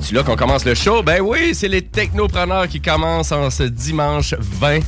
[0.00, 1.02] C'est-tu là qu'on commence le show?
[1.02, 4.80] Ben oui, c'est les technopreneurs qui commencent en ce dimanche 20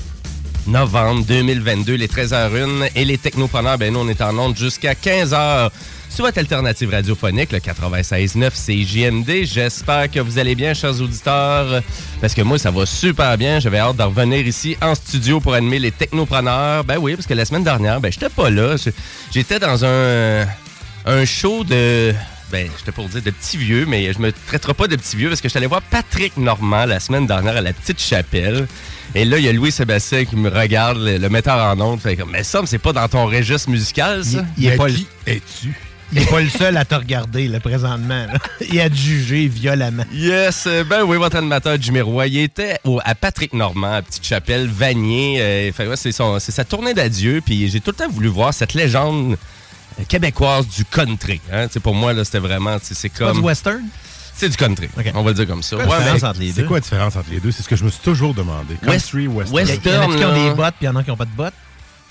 [0.67, 2.91] novembre 2022, les 13h01.
[2.97, 5.71] Et les technopreneurs, ben nous, on est en onde jusqu'à 15h
[6.09, 9.45] sur votre alternative radiophonique, le 96.9 CJMD.
[9.45, 11.83] J'espère que vous allez bien, chers auditeurs,
[12.21, 13.61] parce que moi, ça va super bien.
[13.61, 16.85] J'avais hâte de revenir ici en studio pour animer les technopreneurs.
[16.85, 18.77] Ben oui, parce que la semaine dernière, ben j'étais pas là.
[19.33, 20.47] J'étais dans un,
[21.07, 22.15] un show de
[22.53, 25.29] ben, j'étais pour dire de petits vieux, mais je me traiterai pas de petits vieux
[25.31, 28.69] parce que je suis allé voir Patrick Normand la semaine dernière à la Petite Chapelle.
[29.15, 32.01] Et là, il y a Louis-Sébastien qui me regarde, le, le metteur en ondes.
[32.01, 34.45] Fait comme, mais ça, c'est pas dans ton registre musical, ça?
[34.59, 34.95] Il est pas le-
[35.27, 35.75] es-tu?
[36.15, 38.27] Il n'est pas le seul à te regarder, là, présentement.
[38.27, 38.35] là.
[38.71, 40.05] Il a jugé violemment.
[40.13, 44.03] Yes, euh, ben oui, votre animateur Jimmy Roy, il était au- à Patrick Normand, à
[44.03, 45.39] Petite Chapelle, Vanier.
[45.41, 48.53] euh, ouais, c'est, son- c'est sa tournée d'adieu, puis j'ai tout le temps voulu voir
[48.53, 49.37] cette légende euh,
[50.09, 51.41] québécoise du country.
[51.53, 51.67] Hein?
[51.83, 53.39] Pour moi, là, c'était vraiment, c'est Pas comme...
[53.39, 53.83] du western?
[54.35, 55.77] C'est du country, on va le dire comme ça.
[55.77, 55.85] Ouais,
[56.19, 56.65] C'est deux?
[56.65, 57.53] quoi la différence entre les deux?
[57.53, 58.77] C'est ce que je me suis toujours demandé.
[58.83, 59.81] Country, West- western.
[59.85, 60.35] Il y en a qui ont là.
[60.49, 61.55] des bottes, puis il y en a qui n'ont pas de bottes?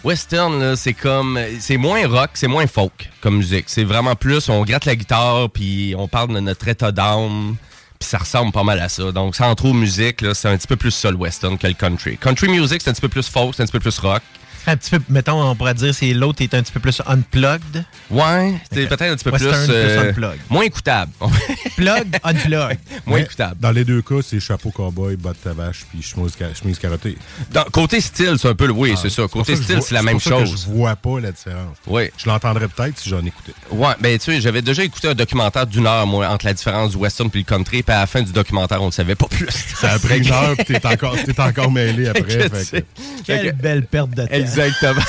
[0.03, 1.39] Western, c'est comme.
[1.59, 3.65] C'est moins rock, c'est moins folk comme musique.
[3.67, 7.55] C'est vraiment plus, on gratte la guitare, puis on parle de notre état d'âme,
[7.99, 9.11] puis ça ressemble pas mal à ça.
[9.11, 12.17] Donc, sans trop musique, c'est un petit peu plus ça le western que le country.
[12.17, 14.21] Country music, c'est un petit peu plus folk, c'est un petit peu plus rock.
[14.67, 17.83] Un petit peu, mettons, on pourrait dire c'est l'autre est un petit peu plus unplugged.
[18.09, 19.73] Ouais, c'est peut-être un petit peu Western plus.
[19.73, 20.39] euh, plus unplugged.
[20.49, 21.11] moins écoutable.
[21.75, 22.77] Plug, unplug.
[23.05, 23.55] moins Mais écoutable.
[23.59, 27.17] Dans les deux cas, c'est chapeau cowboy, bottes à vache, puis chemise, chemise carottée.
[27.51, 28.73] Dans- côté style, c'est un peu le.
[28.73, 29.23] Oui, c'est ça.
[29.27, 30.65] Côté ça style, c'est la même pour ça que chose.
[30.67, 31.77] je vois pas la différence.
[31.87, 32.09] Oui.
[32.17, 33.53] Je l'entendrais peut-être si j'en écoutais.
[33.71, 36.91] Ouais, ben tu sais, j'avais déjà écouté un documentaire d'une heure, moi, entre la différence
[36.91, 39.27] du western puis le country, puis à la fin du documentaire, on ne savait pas
[39.27, 39.47] plus.
[39.75, 42.21] Ça a pris une heure, puis t'es encore, t'es encore mêlé après.
[42.23, 42.85] Fait que, fait tu sais, que-
[43.25, 44.27] Quelle belle perte de temps.
[44.57, 45.01] Exactement.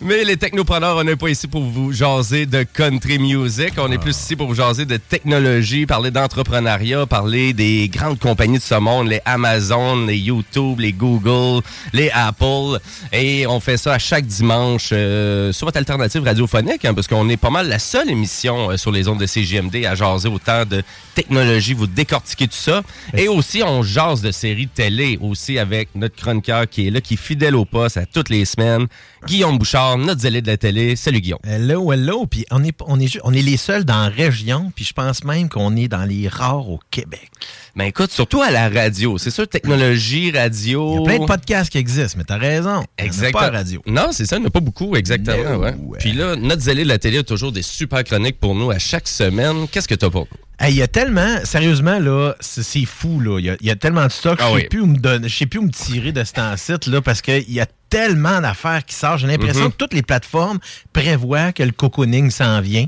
[0.05, 3.75] Mais les technopreneurs, on n'est pas ici pour vous jaser de country music.
[3.79, 8.59] On est plus ici pour vous jaser de technologie, parler d'entrepreneuriat, parler des grandes compagnies
[8.59, 11.63] de ce monde, les Amazon, les YouTube, les Google,
[11.93, 12.81] les Apple.
[13.13, 17.29] Et on fait ça à chaque dimanche euh, sur votre alternative radiophonique, hein, parce qu'on
[17.29, 20.65] est pas mal la seule émission euh, sur les ondes de CGMD à jaser autant
[20.65, 20.83] de
[21.15, 22.83] technologie, vous décortiquer tout ça.
[23.17, 27.15] Et aussi, on jase de séries télé aussi avec notre chroniqueur qui est là, qui
[27.15, 28.89] est fidèle au poste à toutes les semaines.
[29.27, 30.97] Guillaume Bouchard, notre zélé de la télé.
[30.97, 31.39] Salut Guillaume.
[31.45, 32.27] Hello, hello.
[32.27, 35.23] Puis on est, on, est, on est les seuls dans la région, puis je pense
[35.23, 37.31] même qu'on est dans les rares au Québec.
[37.77, 39.19] Ben écoute, surtout à la radio.
[39.19, 40.95] C'est sûr, technologie, radio.
[40.95, 42.85] Il y a plein de podcasts qui existent, mais t'as raison.
[42.99, 43.41] Exactement.
[43.41, 43.81] pas radio.
[43.87, 45.53] Non, c'est ça, il n'y en a pas beaucoup, exactement.
[45.53, 45.75] No, ouais.
[45.75, 45.99] ouais.
[46.01, 48.79] Puis là, notre zélé de la télé a toujours des super chroniques pour nous à
[48.81, 49.69] chaque semaine.
[49.71, 50.39] Qu'est-ce que tu as pour nous?
[50.67, 53.39] Hey, Il y a tellement, sérieusement, là, c'est fou, là.
[53.39, 54.61] Il y a, il y a tellement de stock, Ah je oui.
[54.63, 57.01] sais plus où me donner, je sais plus où me tirer de cet site, là,
[57.01, 59.19] parce qu'il y a tellement d'affaires qui sortent.
[59.21, 59.71] J'ai l'impression Mhm.
[59.73, 60.59] que toutes les plateformes
[60.95, 62.87] prévoient que le cocooning s'en vient.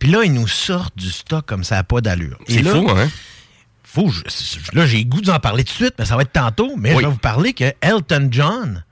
[0.00, 2.36] Puis là, ils nous sortent du stock comme ça n'a pas d'allure.
[2.48, 3.08] C'est fou, hein?
[3.96, 6.32] Je- je- là, j'ai le goût d'en parler tout de suite, mais ça va être
[6.32, 6.74] tantôt.
[6.76, 7.02] Mais Oui.
[7.02, 8.84] je vais vous parler que Elton John.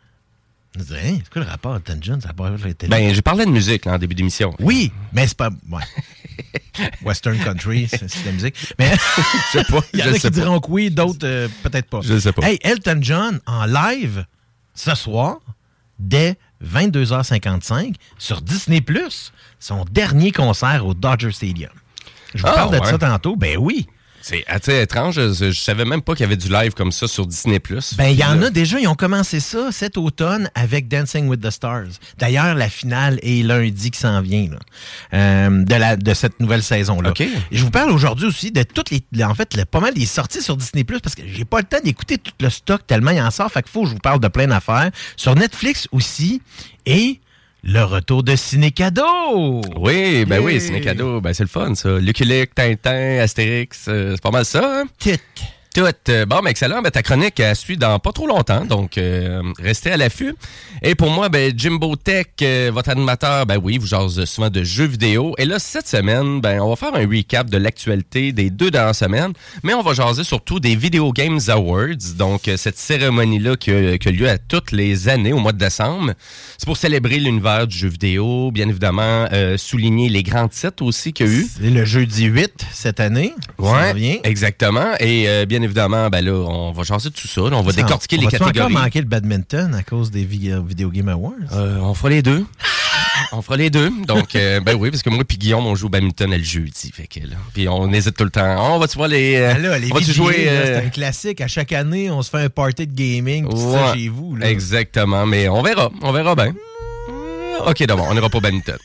[0.78, 0.82] Hein,
[1.24, 2.20] c'est quoi le rapport Elton John?
[2.20, 2.50] Ça pas?
[2.88, 4.54] Ben, j'ai parlé de musique là, en début d'émission.
[4.60, 5.50] Oui, mais c'est pas.
[5.70, 5.82] Ouais.
[7.02, 8.54] Western Country, c'est de la musique.
[8.78, 8.92] Mais
[9.52, 9.80] Je sais pas.
[9.92, 10.30] il y en a qui pas.
[10.30, 12.00] diront que oui, d'autres euh, peut-être pas.
[12.02, 12.48] Je sais pas.
[12.48, 14.24] Hey, Elton John en live
[14.78, 15.38] ce soir,
[15.98, 18.84] dès 22h55, sur Disney+,
[19.58, 21.70] son dernier concert au Dodger Stadium.
[22.34, 22.86] Je vous Ah, parle de ouais.
[22.90, 23.36] ça tantôt.
[23.36, 23.88] Ben oui.
[24.28, 25.14] C'est assez étrange.
[25.14, 27.58] Je, je savais même pas qu'il y avait du live comme ça sur Disney+.
[27.96, 31.40] Ben, il y en a déjà, ils ont commencé ça cet automne avec Dancing with
[31.40, 31.86] the Stars.
[32.18, 34.58] D'ailleurs, la finale est lundi qui s'en vient, là,
[35.14, 37.10] euh, de, la, de cette nouvelle saison-là.
[37.50, 39.02] Je vous parle aujourd'hui aussi de toutes les.
[39.24, 41.80] En fait, le- pas mal des sorties sur Disney parce que j'ai pas le temps
[41.82, 43.50] d'écouter tout le stock tellement il en sort.
[43.50, 44.90] Fait qu'il faut que je vous parle de plein d'affaires.
[45.16, 46.42] Sur Netflix aussi.
[46.86, 47.20] Et
[47.64, 49.60] le retour de Ciné Cadeau.
[49.76, 50.76] Oui, ben oui, Yeah.
[50.76, 51.20] un cadeau.
[51.20, 51.98] Ben c'est le fun, ça.
[51.98, 54.84] Lucky Luke, Tintin, Astérix, euh, c'est pas mal ça, hein?
[54.98, 55.18] Tit.
[55.78, 56.10] Tout.
[56.10, 56.82] Euh, Bon, ben excellent.
[56.82, 60.34] Ben, ta chronique, elle suit dans pas trop longtemps, donc euh, restez à l'affût.
[60.82, 64.64] Et pour moi, ben Jimbo Tech, euh, votre animateur, ben oui, vous jase souvent de
[64.64, 65.34] jeux vidéo.
[65.38, 68.94] Et là, cette semaine, ben on va faire un recap de l'actualité des deux dernières
[68.94, 69.32] semaines,
[69.62, 73.98] mais on va jaser surtout des Video Games Awards, donc euh, cette cérémonie-là qui, a-
[73.98, 76.12] qui a lieu à toutes les années au mois de décembre.
[76.58, 79.26] C'est pour célébrer l'univers du jeu vidéo, bien évidemment,
[79.56, 81.46] souligner les grands titres aussi qu'il y a eu.
[81.60, 83.32] C'est le jeudi 8 cette année.
[83.60, 84.16] Ça Ouais, vient.
[84.24, 84.92] exactement.
[85.00, 87.40] Et bien évidemment, ben là, on va changer de tout ça.
[87.42, 87.56] là.
[87.56, 88.60] on va Ça, décortiquer on les catégories.
[88.60, 91.34] encore manquer le badminton à cause des vi- Video Game Awards?
[91.52, 92.44] Euh, on fera les deux.
[93.32, 93.90] on fera les deux.
[94.06, 96.90] Donc, euh, ben oui, parce que moi et Guillaume, on joue au badminton le jeudi.
[96.94, 98.74] Fait que, là, puis on hésite tout le temps.
[98.74, 99.36] On va-tu voir les...
[99.36, 100.34] euh, Ah là, les on va-tu jouer...
[100.48, 101.40] c'est un classique.
[101.40, 104.36] À chaque année, on se fait un party de gaming, tout ça chez vous.
[104.36, 104.48] Là.
[104.50, 105.26] Exactement.
[105.26, 105.90] Mais on verra.
[106.02, 106.54] On verra bien.
[107.66, 108.76] OK, d'abord, on n'ira pas au badminton.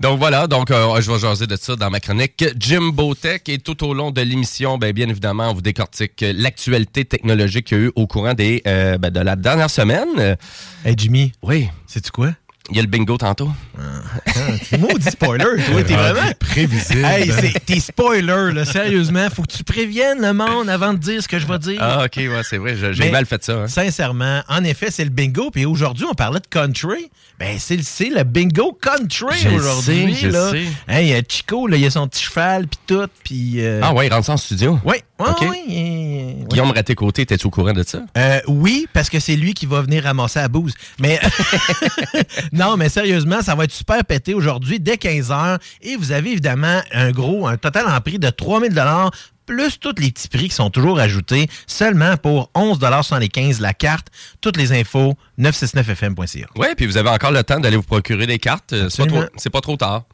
[0.00, 2.42] Donc voilà, donc euh, je vais jaser de ça dans ma chronique.
[2.58, 7.04] Jimbo Tech et tout au long de l'émission, ben, bien évidemment, on vous décortique l'actualité
[7.04, 10.38] technologique qu'il y a eu au courant des, euh, ben, de la dernière semaine.
[10.86, 12.30] Hey Jimmy, Oui, sais-tu quoi?
[12.70, 13.50] Il y a le bingo tantôt.
[13.78, 16.20] Ah, Maudit spoiler, toi, t'es vraiment...
[16.38, 17.04] prévisible.
[17.04, 17.30] Hey,
[17.66, 19.28] t'es spoiler, là, sérieusement.
[19.34, 21.78] Faut que tu préviennes le monde avant de dire ce que je vais dire.
[21.80, 23.52] Ah, OK, ouais, c'est vrai, j'ai mal fait ça.
[23.62, 23.68] hein.
[23.68, 25.50] Sincèrement, en effet, c'est le bingo.
[25.50, 27.10] Puis aujourd'hui, on parlait de country.
[27.38, 30.14] Ben, c'est le, c'est le bingo country aujourd'hui.
[30.30, 30.50] là.
[30.50, 30.64] sais.
[30.88, 33.08] Hey, euh, Chico, là, il a son petit cheval, puis tout.
[33.24, 33.64] Puis.
[33.64, 34.78] euh, Ah ouais, il rentre ça en studio?
[34.84, 35.46] Oui, oui, OK.
[35.50, 36.46] oui, euh, oui.
[36.48, 38.00] Guillaume Raté-Côté, étais-tu au courant de ça?
[38.16, 40.74] Euh, oui, parce que c'est lui qui va venir ramasser la bouse.
[40.98, 41.20] Mais
[42.52, 45.58] non, mais sérieusement, ça va être super pété aujourd'hui dès 15h.
[45.82, 49.10] Et vous avez évidemment un gros, un total en prix de 3000 dollars
[49.50, 54.06] plus tous les petits prix qui sont toujours ajoutés, seulement pour 11,75 la carte.
[54.40, 56.46] Toutes les infos, 969fm.ca.
[56.54, 58.72] Ouais, puis vous avez encore le temps d'aller vous procurer des cartes.
[58.72, 60.04] euh, C'est pas, pas trop tard.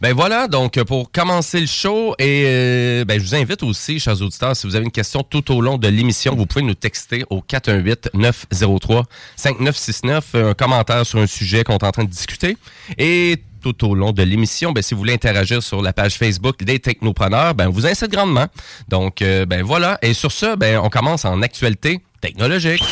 [0.00, 3.98] Ben voilà, donc euh, pour commencer le show, et euh, ben, je vous invite aussi,
[3.98, 6.74] chers auditeurs, si vous avez une question tout au long de l'émission, vous pouvez nous
[6.74, 12.56] texter au 418-903-5969, un commentaire sur un sujet qu'on est en train de discuter.
[12.98, 13.42] Et
[13.72, 16.78] tout au long de l'émission, ben, si vous voulez interagir sur la page Facebook des
[16.78, 18.46] Technopreneurs, ben, on vous incite grandement.
[18.88, 19.98] Donc, euh, ben voilà.
[20.02, 22.82] Et sur ce, ben, on commence en actualité technologique.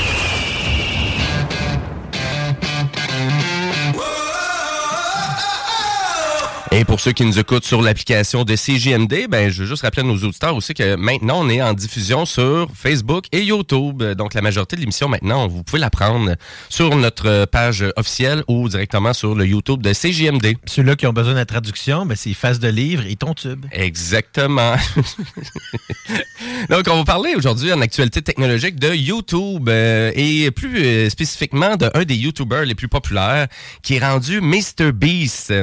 [6.77, 10.03] Et pour ceux qui nous écoutent sur l'application de CJMD, ben, je veux juste rappeler
[10.03, 14.03] à nos auditeurs aussi que maintenant, on est en diffusion sur Facebook et YouTube.
[14.03, 16.35] Donc, la majorité de l'émission, maintenant, vous pouvez la prendre
[16.69, 20.57] sur notre page officielle ou directement sur le YouTube de CJMD.
[20.67, 23.67] Ceux-là qui ont besoin de la traduction, ben, c'est face de livre et ton tube.
[23.71, 24.75] Exactement.
[26.71, 31.77] Donc, on va parler aujourd'hui en actualité technologique de YouTube euh, et plus euh, spécifiquement
[31.77, 33.47] d'un des YouTubers les plus populaires
[33.83, 35.55] qui est rendu MrBeast.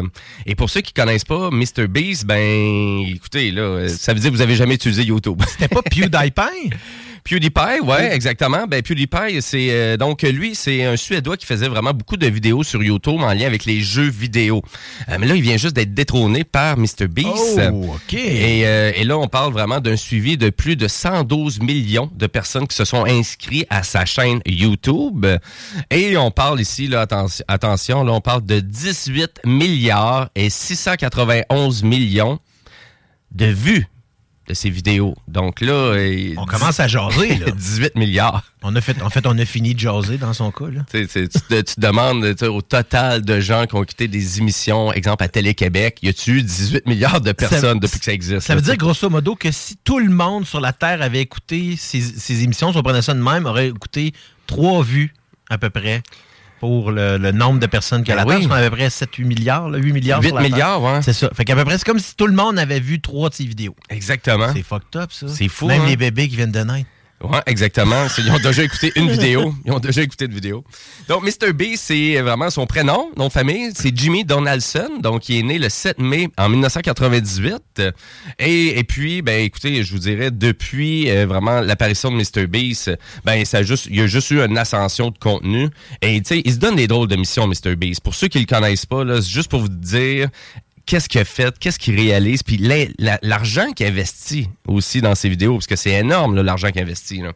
[0.46, 4.42] Et pour ceux qui connaissent pas MrBeast, ben, écoutez, là, ça veut dire que vous
[4.42, 5.42] avez jamais utilisé YouTube.
[5.48, 6.70] C'était pas PewDiePie?
[7.24, 8.66] PewDiePie, ouais, exactement.
[8.68, 12.64] Ben PewDiePie, c'est euh, donc lui, c'est un Suédois qui faisait vraiment beaucoup de vidéos
[12.64, 14.62] sur YouTube en lien avec les jeux vidéo.
[15.10, 17.62] Euh, mais là, il vient juste d'être détrôné par MrBeast.
[17.74, 18.14] Oh, OK.
[18.14, 22.28] Et, euh, et là, on parle vraiment d'un suivi de plus de 112 millions de
[22.28, 25.26] personnes qui se sont inscrits à sa chaîne YouTube.
[25.90, 31.84] Et on parle ici, là, atten- attention, là, on parle de 18 milliards et 691
[31.84, 32.40] millions
[33.32, 33.86] de vues
[34.52, 35.16] de ces vidéos.
[35.30, 37.52] Donc là, euh, On commence à jaser, là.
[37.56, 38.44] 18 milliards.
[38.64, 40.82] On a fait, en fait, on a fini de jaser dans son cas, là.
[40.92, 45.24] Tu, te, tu te demandes au total de gens qui ont quitté des émissions, exemple
[45.24, 48.42] à Télé-Québec, y a-tu eu 18 milliards de personnes depuis que ça existe?
[48.42, 51.22] Ça là, veut dire grosso modo que si tout le monde sur la Terre avait
[51.22, 54.14] écouté ces, ces émissions, si on prenait ça de même, aurait écouté
[54.48, 55.14] trois vues
[55.50, 56.04] à peu près
[56.62, 58.48] pour le, le nombre de personnes qu'il y a Ben la oui.
[58.52, 60.52] À peu près 7-8 milliards, là, 8 milliards 8 sur la Terre.
[60.52, 61.02] milliards, ouais.
[61.02, 61.30] C'est ça.
[61.34, 63.46] Fait qu'à peu près, c'est comme si tout le monde avait vu trois de ces
[63.46, 63.76] vidéos.
[63.90, 64.48] Exactement.
[64.54, 65.28] C'est fucked up, ça.
[65.28, 65.86] C'est fou, Même hein?
[65.88, 66.88] les bébés qui viennent de naître.
[67.24, 68.08] Ouais, exactement.
[68.18, 69.54] Ils ont déjà écouté une vidéo.
[69.66, 70.64] Ils ont déjà écouté une vidéo.
[71.08, 71.54] Donc, Mr.
[71.54, 73.72] B, c'est vraiment son prénom, nom de famille.
[73.76, 74.90] C'est Jimmy Donaldson.
[75.02, 77.82] Donc, il est né le 7 mai en 1998.
[78.40, 82.48] Et, et puis, ben, écoutez, je vous dirais, depuis euh, vraiment l'apparition de Mr.
[82.48, 82.92] Beast,
[83.24, 85.70] ben, ça a juste, il y a juste eu une ascension de contenu.
[86.02, 87.76] Et, tu sais, il se donne des drôles de missions, Mr.
[87.76, 88.02] Beast.
[88.02, 90.30] Pour ceux qui le connaissent pas, là, c'est juste pour vous dire,
[90.86, 95.30] qu'est-ce qu'il a fait, qu'est-ce qu'il réalise, puis la- l'argent qu'il investit aussi dans ses
[95.30, 97.22] vidéos, parce que c'est énorme l'argent qu'il investit.
[97.22, 97.32] là.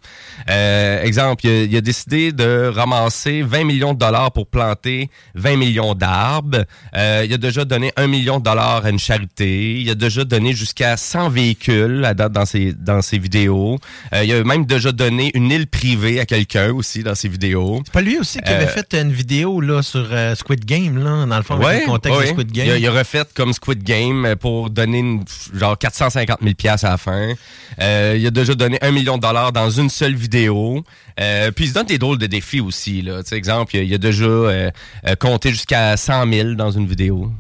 [0.49, 5.09] Euh, exemple, il a, il a décidé de ramasser 20 millions de dollars pour planter
[5.35, 6.65] 20 millions d'arbres.
[6.95, 9.79] Euh, il a déjà donné 1 million de dollars à une charité.
[9.81, 13.79] Il a déjà donné jusqu'à 100 véhicules à date dans ses, dans ses vidéos.
[14.13, 17.81] Euh, il a même déjà donné une île privée à quelqu'un aussi dans ses vidéos.
[17.85, 20.97] C'est pas lui aussi qui avait Euh, fait une vidéo là, sur euh, Squid Game,
[21.03, 22.25] là, dans le fond, avec le contexte ouais.
[22.25, 22.65] de Squid Game.
[22.67, 25.23] Il a, il a refait comme Squid Game pour donner une-
[25.53, 27.33] genre 450 000 pièces à la fin.
[27.81, 30.83] Euh, il a déjà donné un million de dollars dans une seule vidéo.
[31.19, 33.01] Euh, puis il se donne des drôles de défis aussi.
[33.01, 33.21] Là.
[33.31, 34.71] Exemple, il a, il a déjà euh,
[35.07, 37.31] euh, compté jusqu'à 100 000 dans une vidéo.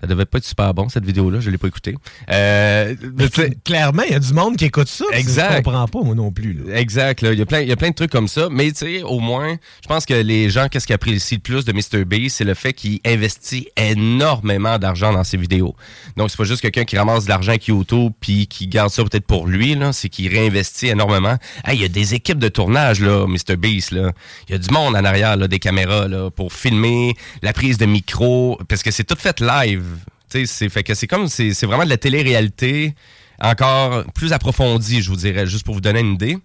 [0.00, 1.40] Ça devait pas être super bon, cette vidéo-là.
[1.40, 1.94] Je l'ai pas écoutée.
[2.30, 3.28] Euh, Mais
[3.64, 5.04] clairement, il y a du monde qui écoute ça.
[5.12, 5.50] Exact.
[5.50, 6.52] Je comprends pas, moi non plus.
[6.52, 6.78] là.
[6.78, 7.20] Exact.
[7.22, 7.32] Là.
[7.32, 8.48] Il, y a plein, il y a plein de trucs comme ça.
[8.50, 11.64] Mais tu sais, au moins, je pense que les gens, qu'est-ce qu'ils apprécient le plus
[11.64, 12.04] de Mr.
[12.04, 15.74] B, c'est le fait qu'il investit énormément d'argent dans ses vidéos.
[16.16, 19.02] Donc, c'est pas juste quelqu'un qui ramasse de l'argent avec YouTube puis qui garde ça
[19.02, 19.74] peut-être pour lui.
[19.74, 19.92] là.
[19.92, 21.36] C'est qu'il réinvestit énormément.
[21.64, 23.56] Hey, il y a des équipes de tournage, là, Mr.
[23.56, 23.90] Beast.
[23.90, 24.12] Là.
[24.48, 27.78] Il y a du monde en arrière, là, des caméras, là, pour filmer la prise
[27.78, 28.58] de micro.
[28.68, 29.87] Parce que c'est tout fait live.
[30.28, 32.94] C'est fait que c'est comme c'est vraiment de la télé-réalité
[33.40, 36.38] encore plus approfondie, je vous dirais, juste pour vous donner une idée.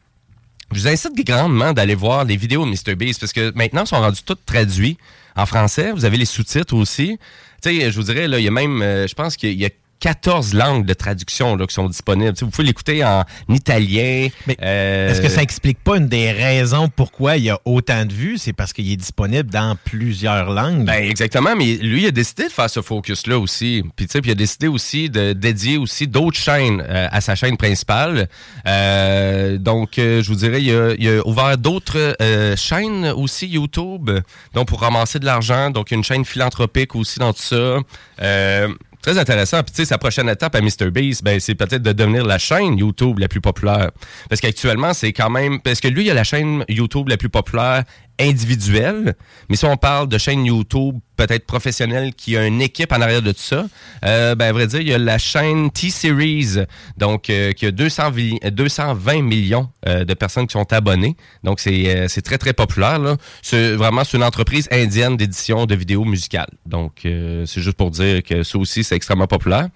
[0.72, 4.00] Je vous incite grandement d'aller voir les vidéos de MrBeast parce que maintenant, ils sont
[4.00, 4.98] rendus tous traduits
[5.36, 5.92] en français.
[5.92, 7.20] Vous avez les sous-titres aussi.
[7.62, 9.66] Tu sais, je vous dirais, là, il y a même, euh, je pense qu'il y
[9.66, 9.70] a
[10.04, 12.34] 14 langues de traduction là, qui sont disponibles.
[12.42, 14.28] Vous pouvez l'écouter en italien.
[14.48, 18.04] Mais euh, Est-ce que ça explique pas une des raisons pourquoi il y a autant
[18.04, 18.38] de vues?
[18.38, 20.84] C'est parce qu'il est disponible dans plusieurs langues.
[20.84, 23.82] Ben exactement, mais lui il a décidé de faire ce focus là aussi.
[23.96, 27.22] Puis tu sais, puis il a décidé aussi de dédier aussi d'autres chaînes euh, à
[27.22, 28.28] sa chaîne principale.
[28.68, 33.48] Euh, donc euh, je vous dirais, il a, il a ouvert d'autres euh, chaînes aussi
[33.48, 34.12] YouTube,
[34.54, 35.70] donc pour ramasser de l'argent.
[35.70, 37.78] Donc une chaîne philanthropique aussi dans tout ça.
[39.04, 39.62] Très intéressant.
[39.64, 42.78] Puis, tu sais, sa prochaine étape à MrBeast, ben, c'est peut-être de devenir la chaîne
[42.78, 43.92] YouTube la plus populaire.
[44.30, 45.60] Parce qu'actuellement, c'est quand même...
[45.60, 47.84] Parce que lui, il a la chaîne YouTube la plus populaire
[48.20, 49.16] individuelle.
[49.50, 53.22] Mais si on parle de chaîne YouTube peut-être professionnelle qui a une équipe en arrière
[53.22, 53.66] de tout ça,
[54.06, 56.58] euh, ben, à vrai dire, il y a la chaîne T-Series,
[56.98, 61.16] donc, euh, qui a 200 vi- 220 millions euh, de personnes qui sont abonnées.
[61.44, 63.00] Donc, c'est très, très populaire.
[63.00, 63.18] là.
[63.42, 66.50] C'est vraiment c'est une entreprise indienne d'édition de vidéos musicales.
[66.66, 69.70] Donc, c'est juste pour dire que ça aussi, c'est extrêmement populaire.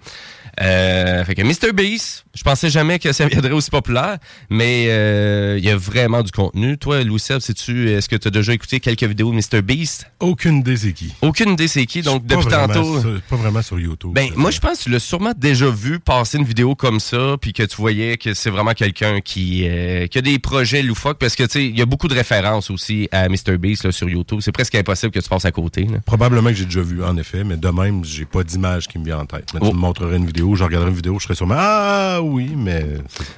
[0.60, 1.72] Euh, fait que Mr.
[1.72, 4.18] Beast, je pensais jamais que ça viendrait aussi populaire,
[4.50, 6.76] mais euh, il y a vraiment du contenu.
[6.78, 9.62] Toi, Louis sais-tu, est-ce que tu as déjà écouté quelques vidéos de Mr.
[9.62, 10.06] Beast?
[10.20, 11.12] Aucune idée c'est qui.
[11.22, 13.00] Aucune idée c'est qui, donc depuis tantôt.
[13.00, 14.12] sur- pas vraiment sur YouTube.
[14.14, 17.36] Ben, moi, je pense que tu l'as sûrement déjà vu passer une vidéo comme ça,
[17.40, 21.18] puis que tu voyais que c'est vraiment quelqu'un qui, euh, qui a des projets loufoques,
[21.18, 24.08] parce que, tu sais, il y a beaucoup de références aussi à MrBeast là, sur
[24.08, 24.38] YouTube.
[24.42, 25.82] C'est presque impossible que tu passes à côté.
[25.84, 25.98] là.
[26.04, 29.04] Probablement que j'ai déjà vu, en effet, mais de même, j'ai pas d'image qui me
[29.04, 29.50] vient en tête.
[29.54, 29.68] Mais Oh.
[29.70, 32.84] tu me montrerais une vidéo, je regarderais une vidéo, je serais sûrement Ah oui, mais.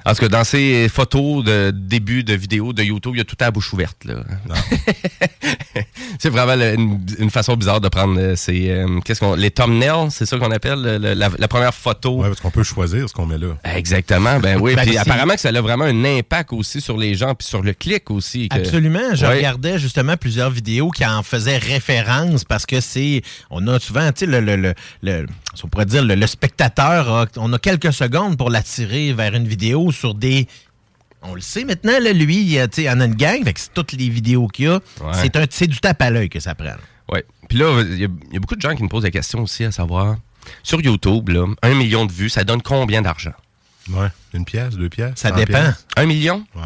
[0.04, 3.24] En tout cas, dans ces photos de début de vidéo de YouTube, il y a
[3.24, 4.04] tout à la bouche ouverte.
[4.04, 4.16] Là.
[6.18, 9.50] c'est vraiment le- une, une façon bizarre de prendre euh, ces, euh, qu'est-ce qu'on, les
[9.50, 12.16] thumbnails, c'est ça qu'on appelle le- le- la, la première photo.
[12.20, 13.56] Ouais, parce qu'on peut choisir ce qu'on met là.
[13.76, 14.74] Exactement, ben oui.
[14.80, 17.62] Ben, puis apparemment que ça a vraiment un impact aussi sur les gens, puis sur
[17.62, 18.48] le clic aussi.
[18.48, 19.14] que- Absolument.
[19.14, 19.36] Je Ouais.
[19.36, 23.22] regardais justement plusieurs vidéos qui en faisaient référence parce que c'est.
[23.50, 25.26] On a souvent, tu sais, le, le, le, le-
[25.64, 26.26] on pourrait dire, le, le
[27.02, 30.46] spectateur, a- on a quelques secondes pour l'attirer vers une vidéo sur des.
[31.22, 33.44] On le sait maintenant, là, lui, il, a- tu sais, il en a une gang,
[33.44, 34.74] fait que c'est toutes les vidéos qu'il y a.
[34.76, 35.12] Ouais.
[35.14, 36.72] C'est un- c'est du tape à l'œil que ça prend.
[37.12, 37.24] Ouais.
[37.48, 39.10] Puis là, il y, a- il y a beaucoup de gens qui me posent la
[39.10, 40.16] question aussi à savoir,
[40.62, 43.32] sur YouTube, là, un million de vues, ça donne combien d'argent?
[43.90, 44.08] Ouais.
[44.32, 45.12] Une pièce, deux pièces.
[45.16, 45.52] Ça 100 dépend.
[45.60, 45.86] pièces.
[45.96, 46.44] Un million?
[46.54, 46.62] Ouais.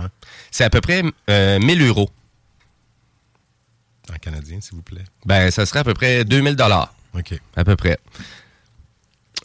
[0.50, 2.10] C'est à peu près euh, 1000 euros.
[4.12, 5.04] En canadien, s'il vous plaît.
[5.24, 7.34] Ben, ça serait à peu près 2000 dollars, OK.
[7.56, 7.98] à peu près.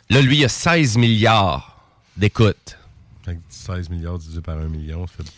[0.10, 1.78] Là, lui, il a 16 milliards
[2.18, 2.78] d'écoutes.
[3.24, 5.30] Fait que 16 milliards divisé par 1 million, ça fait.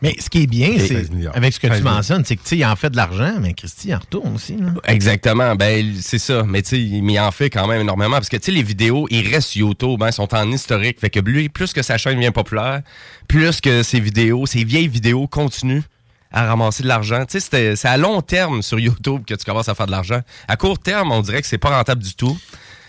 [0.00, 1.36] Mais ce qui est bien, c'est 16 milliards.
[1.36, 3.34] avec ce que 16 tu mentionnes, c'est que tu sais, il en fait de l'argent,
[3.40, 4.56] mais Christy il en retourne aussi.
[4.56, 4.68] là.
[4.84, 6.44] Exactement, ben c'est ça.
[6.44, 9.48] Mais tu il en fait quand même énormément parce que tu les vidéos, ils restent
[9.48, 11.00] sur YouTube, hein, sont en historique.
[11.00, 12.82] Fait que lui, plus que sa chaîne devient populaire,
[13.26, 15.82] plus que ses vidéos, ses vieilles vidéos continuent
[16.30, 17.24] à ramasser de l'argent.
[17.24, 20.20] Tu sais, c'est à long terme sur YouTube que tu commences à faire de l'argent.
[20.46, 22.38] À court terme, on dirait que c'est pas rentable du tout.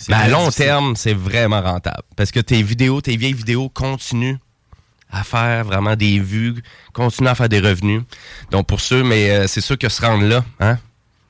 [0.08, 0.66] Mais à long difficile.
[0.66, 2.04] terme, c'est vraiment rentable.
[2.16, 4.38] Parce que tes vidéos, tes vieilles vidéos continuent
[5.12, 6.56] à faire vraiment des vues,
[6.94, 8.04] continuer à faire des revenus.
[8.52, 10.78] Donc pour ceux, mais euh, c'est sûr que se rendre là, hein,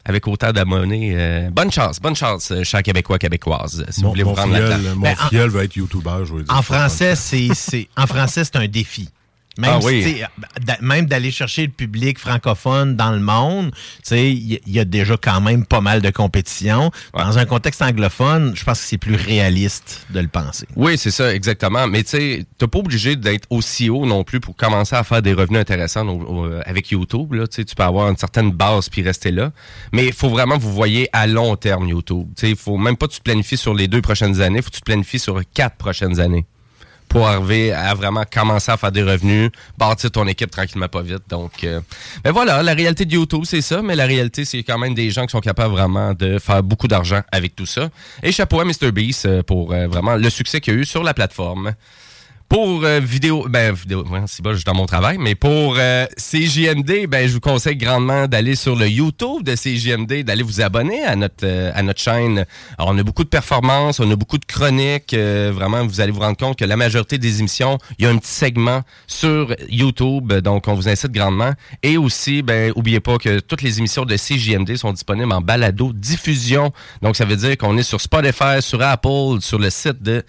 [0.05, 4.09] avec autant d'abonnés, euh, bonne chance, bonne chance, euh, cher Québécois, Québécoise, si vous Mon,
[4.11, 4.95] voulez vous mon prendre la filleul, place.
[4.95, 6.53] mon Ben, en- va être YouTuber, je veux dire.
[6.53, 9.09] En français, c'est c'est en français c'est un défi.
[9.59, 10.23] Même, Ah oui.
[10.81, 14.79] même d'aller chercher le public francophone dans le monde, tu sais, il y, il y
[14.79, 16.91] a déjà quand même pas mal de compétition.
[17.13, 20.65] Dans un contexte anglophone, je pense que c'est plus réaliste de le penser.
[20.75, 21.87] Oui, c'est ça, exactement.
[21.87, 25.21] Mais tu sais, t'es pas obligé d'être aussi haut non plus pour commencer à faire
[25.21, 27.33] des revenus intéressants au- au- avec YouTube.
[27.33, 27.47] Là.
[27.47, 29.51] Tu peux avoir une certaine base puis rester là.
[29.91, 32.27] Mais il faut vraiment que vous voyez à long terme YouTube.
[32.37, 34.61] Tu sais, il faut même pas que tu te planifies sur les deux prochaines années,
[34.61, 36.45] faut que tu te planifies sur quatre prochaines années
[37.09, 41.23] pour arriver à vraiment commencer à faire des revenus, bâtir ton équipe tranquillement pas vite.
[41.27, 41.81] Donc, euh,
[42.23, 45.25] voilà, la réalité de YouTube, c'est ça, mais la réalité, c'est quand même des gens
[45.25, 47.89] qui sont capables vraiment de faire beaucoup d'argent avec tout ça.
[48.21, 51.03] Et chapeau à MrBeast euh, pour euh, vraiment le succès qu'il y a eu sur
[51.03, 51.73] la plateforme.
[52.49, 55.75] Pour euh, vidéo, ben vidéo, ouais, c'est bon, je suis dans mon travail, mais pour
[55.77, 60.59] euh, CJMD, ben je vous conseille grandement d'aller sur le YouTube de CJMD, d'aller vous
[60.59, 62.47] abonner à notre euh, à notre chaîne.
[62.79, 65.13] Alors, on a beaucoup de performances, on a beaucoup de chroniques.
[65.13, 68.09] euh, vraiment, vous allez vous rendre compte que la majorité des émissions, il y a
[68.09, 71.53] un petit segment sur YouTube, donc on vous incite grandement.
[71.83, 75.93] Et aussi, ben oubliez pas que toutes les émissions de CJMD sont disponibles en balado
[75.93, 76.71] diffusion.
[77.03, 80.23] Donc ça veut dire qu'on est sur Spotify, sur Apple, sur le site de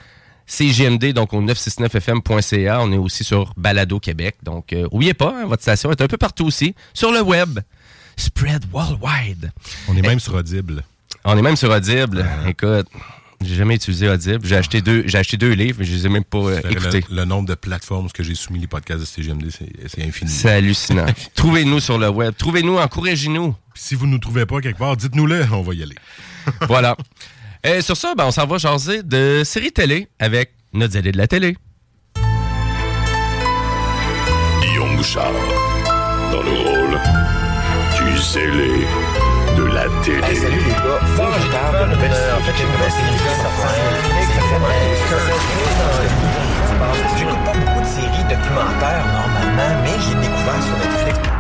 [0.51, 2.81] CGMD, donc au 969fm.ca.
[2.83, 4.37] On est aussi sur Balado Québec.
[4.43, 6.75] Donc, euh, oubliez pas, hein, votre station est un peu partout aussi.
[6.93, 7.61] Sur le web.
[8.17, 9.53] Spread worldwide.
[9.89, 10.83] On est même sur Audible.
[11.25, 12.27] On est même sur Audible.
[12.49, 12.89] Écoute,
[13.41, 14.45] j'ai jamais utilisé Audible.
[14.45, 16.73] J'ai acheté deux, j'ai acheté deux livres, mais je les ai même pas euh, Le,
[16.73, 17.05] écoutés.
[17.11, 20.31] le nombre de plateformes que j'ai soumis les podcasts de CGMD, c'est c'est infini.
[20.31, 21.07] C'est hallucinant.
[21.37, 22.35] Trouvez-nous sur le web.
[22.37, 23.55] Trouvez-nous, encouragez-nous.
[23.75, 25.97] Si vous ne nous trouvez pas quelque part, dites-nous-le, on va y aller.
[26.67, 26.97] voilà.
[27.63, 31.19] Et sur ça, ben, on s'en va jaser de séries télé avec notre zélé de
[31.19, 31.57] la télé.
[34.63, 35.33] Guillaume Bouchard,
[36.33, 36.99] dans le rôle
[37.99, 38.87] du zélé
[39.59, 40.35] de la télé.
[40.37, 41.99] salut les gars, formidable.
[42.01, 43.53] Euh, en fait, j'ai une nouvelle série qui sort
[47.19, 51.40] J'écoute pas beaucoup de séries documentaires normalement, mais j'ai découvert sur Netflix.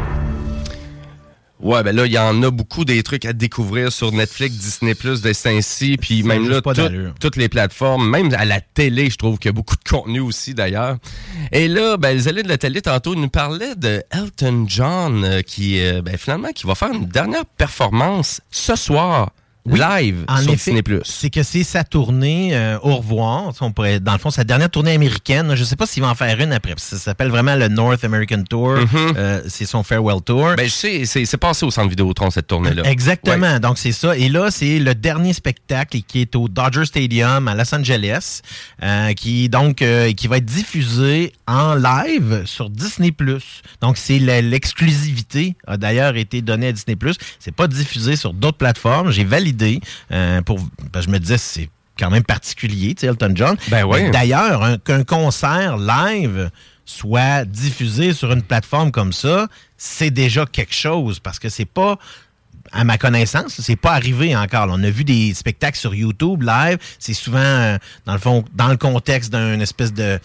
[1.62, 4.94] Ouais, ben là, il y en a beaucoup des trucs à découvrir sur Netflix, Disney+,
[4.94, 6.88] de Saint-Cy, puis même là, tout-
[7.20, 10.20] toutes les plateformes, même à la télé, je trouve qu'il y a beaucoup de contenu
[10.20, 10.96] aussi, d'ailleurs.
[11.52, 15.42] Et là, ben, les allées de la télé, tantôt, nous parlaient de Elton John, euh,
[15.42, 19.30] qui, euh, ben, finalement, qui va faire une dernière performance ce soir,
[19.66, 21.00] live, En sur effet, Disney+.
[21.04, 23.52] c'est que c'est sa tournée euh, au revoir.
[23.60, 25.54] On pourrait, dans le fond, sa dernière tournée américaine.
[25.54, 26.74] Je sais pas s'il va en faire une après.
[26.78, 28.76] Ça s'appelle vraiment le North American Tour.
[29.16, 30.48] Euh, c'est son farewell tour.
[30.50, 30.56] Mm-hmm.
[30.56, 32.84] Ben, je sais, c'est passé au centre Vidéotron, cette tournée-là.
[32.84, 33.58] Exactement.
[33.60, 34.16] Donc, c'est ça.
[34.16, 38.40] Et là, c'est le dernier spectacle qui est au Dodger Stadium à Los Angeles,
[38.82, 43.14] euh, qui donc euh, qui va être diffusé en live sur Disney+.
[43.80, 46.96] Donc, c'est le- l'exclusivité a d'ailleurs été donnée à Disney+.
[47.38, 49.10] C'est pas diffusé sur d'autres plateformes.
[49.10, 49.49] J'ai validé
[50.12, 50.58] euh, pour...
[51.00, 53.56] je me disais, c'est quand même particulier, tu sais, Elton John.
[53.68, 56.50] Ben D'ailleurs, un- qu'un concert live
[56.84, 61.98] soit diffusé sur une plateforme comme ça, c'est déjà quelque chose parce que c'est pas
[62.72, 64.68] à ma connaissance, c'est pas arrivé encore.
[64.70, 66.78] On a vu des spectacles sur YouTube live.
[66.98, 70.18] C'est souvent, euh, dans le fond, dans le contexte d'un espèce de.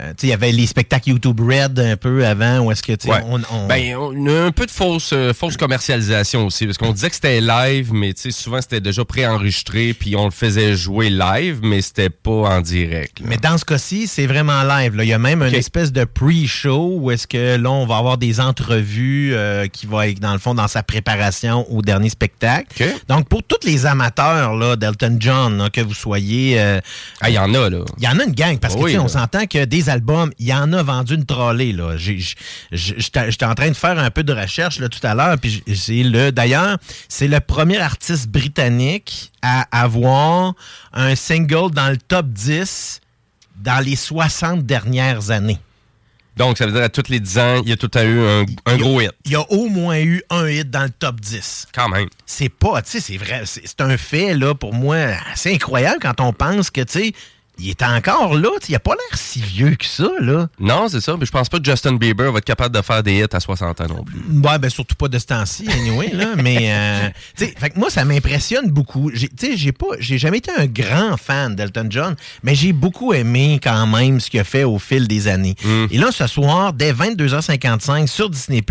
[0.00, 3.06] Euh, il y avait les spectacles YouTube Red un peu avant, où est-ce que, tu
[3.08, 3.20] sais, Ouais.
[3.26, 6.92] on, on- Ben, on a un peu de fausse, euh, fausse commercialisation aussi, parce qu'on
[6.92, 11.60] disait que c'était live, mais souvent c'était déjà préenregistré, puis on le faisait jouer live,
[11.62, 13.20] mais c'était pas en direct.
[13.20, 13.26] là.
[13.28, 14.94] Mais dans ce cas-ci, c'est vraiment live.
[14.96, 15.04] là.
[15.04, 18.18] Il y a même une espèce de pre-show où est-ce que là, on va avoir
[18.18, 22.84] des entrevues euh, qui vont être, dans le fond, dans sa préparation au dernier spectacle.
[23.08, 26.60] Donc, pour tous les amateurs là, d'Elton John, là, que vous soyez...
[26.60, 26.80] euh,
[27.20, 27.84] Ah, il y en a, là.
[27.98, 29.81] il y en a une gang, parce que Oui, tu sais, on s'entend que des
[29.88, 31.72] albums, il y en a vendu une trolley.
[31.72, 31.96] là.
[31.96, 36.02] J'étais en train de faire un peu de recherche là, tout à l'heure, puis c'est
[36.02, 36.30] le.
[36.32, 40.54] D'ailleurs, c'est le premier artiste britannique à avoir
[40.92, 43.00] un single dans le top 10
[43.56, 45.58] dans les 60 dernières années.
[46.34, 48.18] Donc, ça veut dire à tous les 10 ans, il y a tout à eu
[48.18, 49.10] un, a- gros hit.
[49.26, 51.66] Il y a au moins eu un hit dans le top 10.
[51.74, 52.08] Quand même.
[52.24, 54.96] C'est pas, tu sais, c'est vrai, c'est c'est un fait, là, pour moi,
[55.30, 57.12] assez incroyable quand on pense que, tu sais,
[57.58, 60.48] il est encore là, il a pas l'air si vieux que ça, là.
[60.58, 63.02] Non, c'est ça, mais je pense pas que Justin Bieber va être capable de faire
[63.02, 64.18] des hits à 60 ans non plus.
[64.42, 66.28] Ouais, ben surtout pas de ce temps-ci, anyway, là.
[66.36, 69.10] Mais, euh, fait que moi, ça m'impressionne beaucoup.
[69.12, 73.86] J'ai- pas, j'ai jamais été un grand fan d'Elton John, mais j'ai beaucoup aimé quand
[73.86, 75.54] même ce qu'il a fait au fil des années.
[75.90, 78.62] Et là, ce soir, dès 22h55 sur Disney+,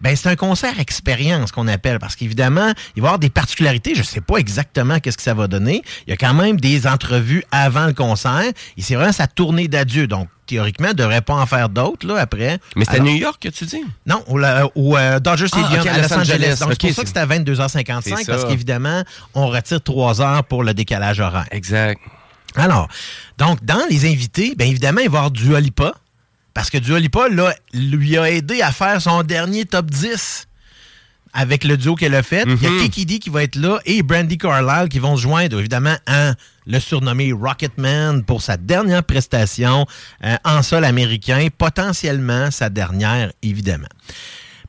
[0.00, 3.94] ben c'est un concert expérience qu'on appelle, parce qu'évidemment, il va y avoir des particularités.
[3.94, 5.82] Je sais pas exactement qu'est-ce que ça va donner.
[6.06, 8.52] Il y a quand même des entrevues avant le concerts.
[8.76, 10.06] Et c'est vraiment sa tournée d'adieu.
[10.06, 12.58] Donc, théoriquement, il ne devrait pas en faire d'autres là, après.
[12.76, 13.82] Mais c'est à New York que tu dis?
[14.06, 16.56] Non, au, la- au, euh, Dodger Ah, Stadium à Los Angeles.
[16.60, 19.02] Donc, c'est pour ça que c'était à 22h55 C'est parce qu'évidemment,
[19.34, 21.46] on retire 3 heures pour le décalage horaire.
[21.50, 22.00] Exact.
[22.56, 22.88] Alors,
[23.38, 25.92] donc, dans les invités, bien évidemment, il va y avoir Dua Lipa,
[26.52, 30.46] parce que Dua Lipa, là, lui a aidé à faire son dernier top 10
[31.34, 32.44] avec le duo qu'elle a fait.
[32.46, 32.80] Il y a Mhm.
[32.84, 36.34] Kiki D qui va être là et Brandy Carlisle qui vont se joindre, évidemment, à
[36.66, 39.84] le surnommé Rocketman pour sa dernière prestation
[40.24, 43.88] euh, en sol américain, potentiellement sa dernière, évidemment.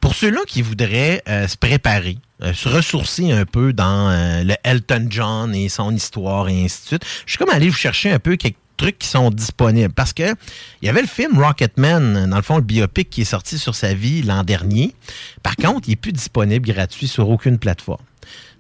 [0.01, 4.10] Pour ceux-là qui voudraient euh, se préparer, euh, se ressourcer un peu dans
[4.43, 7.75] le Elton John et son histoire et ainsi de suite, je suis comme allé vous
[7.75, 9.94] chercher un peu quelques trucs qui sont disponibles.
[9.94, 10.36] Parce que
[10.82, 13.76] il y avait le film Rocketman, dans le fond, le biopic qui est sorti sur
[13.76, 14.94] sa vie l'an dernier.
[15.44, 18.04] Par contre, il n'est plus disponible gratuit sur aucune plateforme.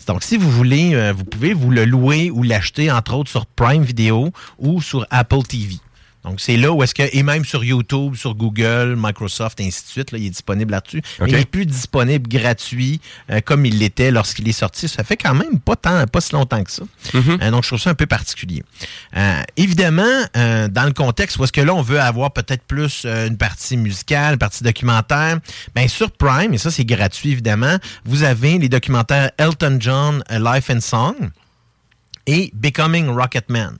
[0.07, 3.45] Donc, si vous voulez, euh, vous pouvez vous le louer ou l'acheter, entre autres, sur
[3.47, 5.77] Prime Video ou sur Apple TV.
[6.25, 9.87] Donc, c'est là où est-ce que, et même sur YouTube, sur Google, Microsoft, ainsi de
[9.87, 11.01] suite, là, il est disponible là-dessus.
[11.19, 14.87] Mais il n'est plus disponible gratuit euh, comme il l'était lorsqu'il est sorti.
[14.87, 16.83] Ça fait quand même pas, tant, pas si longtemps que ça.
[17.13, 18.63] Euh, donc, je trouve ça un peu particulier.
[19.15, 23.37] Euh, évidemment, dans le contexte où est-ce que là, on veut avoir peut-être plus une
[23.37, 25.39] partie musicale, une partie documentaire,
[25.75, 30.39] bien sur Prime, et ça, c'est gratuit, évidemment, vous avez les documentaires Elton John, A
[30.39, 31.29] Life and Song
[32.27, 33.77] et Becoming Rocketman.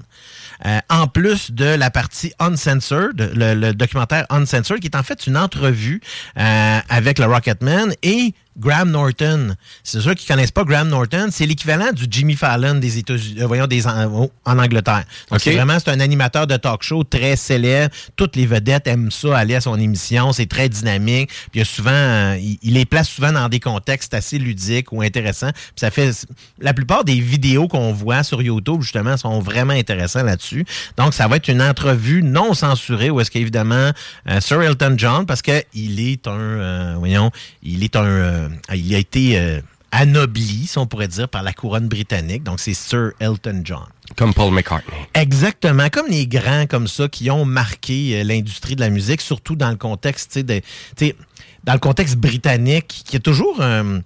[0.65, 5.37] Euh, en plus de la partie Uncensored, le, documentaire Uncensored, qui est en fait une
[5.37, 6.01] entrevue
[6.37, 9.55] euh, avec le Rocketman et Graham Norton.
[9.83, 13.47] C'est ceux qui connaissent pas Graham Norton, c'est l'équivalent du Jimmy Fallon des États-Unis, euh,
[13.47, 15.03] voyons, des, en, en Angleterre.
[15.29, 15.41] Donc, OK.
[15.41, 17.93] c'est vraiment, c'est un animateur de talk show très célèbre.
[18.15, 20.31] Toutes les vedettes aiment ça, aller à son émission.
[20.33, 21.29] C'est très dynamique.
[21.29, 24.37] Puis il y a souvent, euh, il, il les place souvent dans des contextes assez
[24.37, 25.51] ludiques ou intéressants.
[25.51, 26.11] Puis ça fait,
[26.59, 30.65] la plupart des vidéos qu'on voit sur YouTube, justement, sont vraiment intéressants là-dessus.
[30.97, 33.91] Donc, ça va être une entrevue non censurée où est-ce qu'évidemment,
[34.29, 37.31] euh, Sir Elton John, parce que il est un, euh, voyons,
[37.63, 39.59] il est un, euh, il a été euh,
[39.91, 42.43] anobli, si on pourrait dire, par la couronne britannique.
[42.43, 43.85] Donc, c'est Sir Elton John.
[44.15, 44.95] Comme Paul McCartney.
[45.13, 49.55] Exactement, comme les grands comme ça qui ont marqué euh, l'industrie de la musique, surtout
[49.55, 50.61] dans le contexte, de-
[51.63, 51.79] dans le
[52.15, 54.01] britannique, qui est toujours, sais,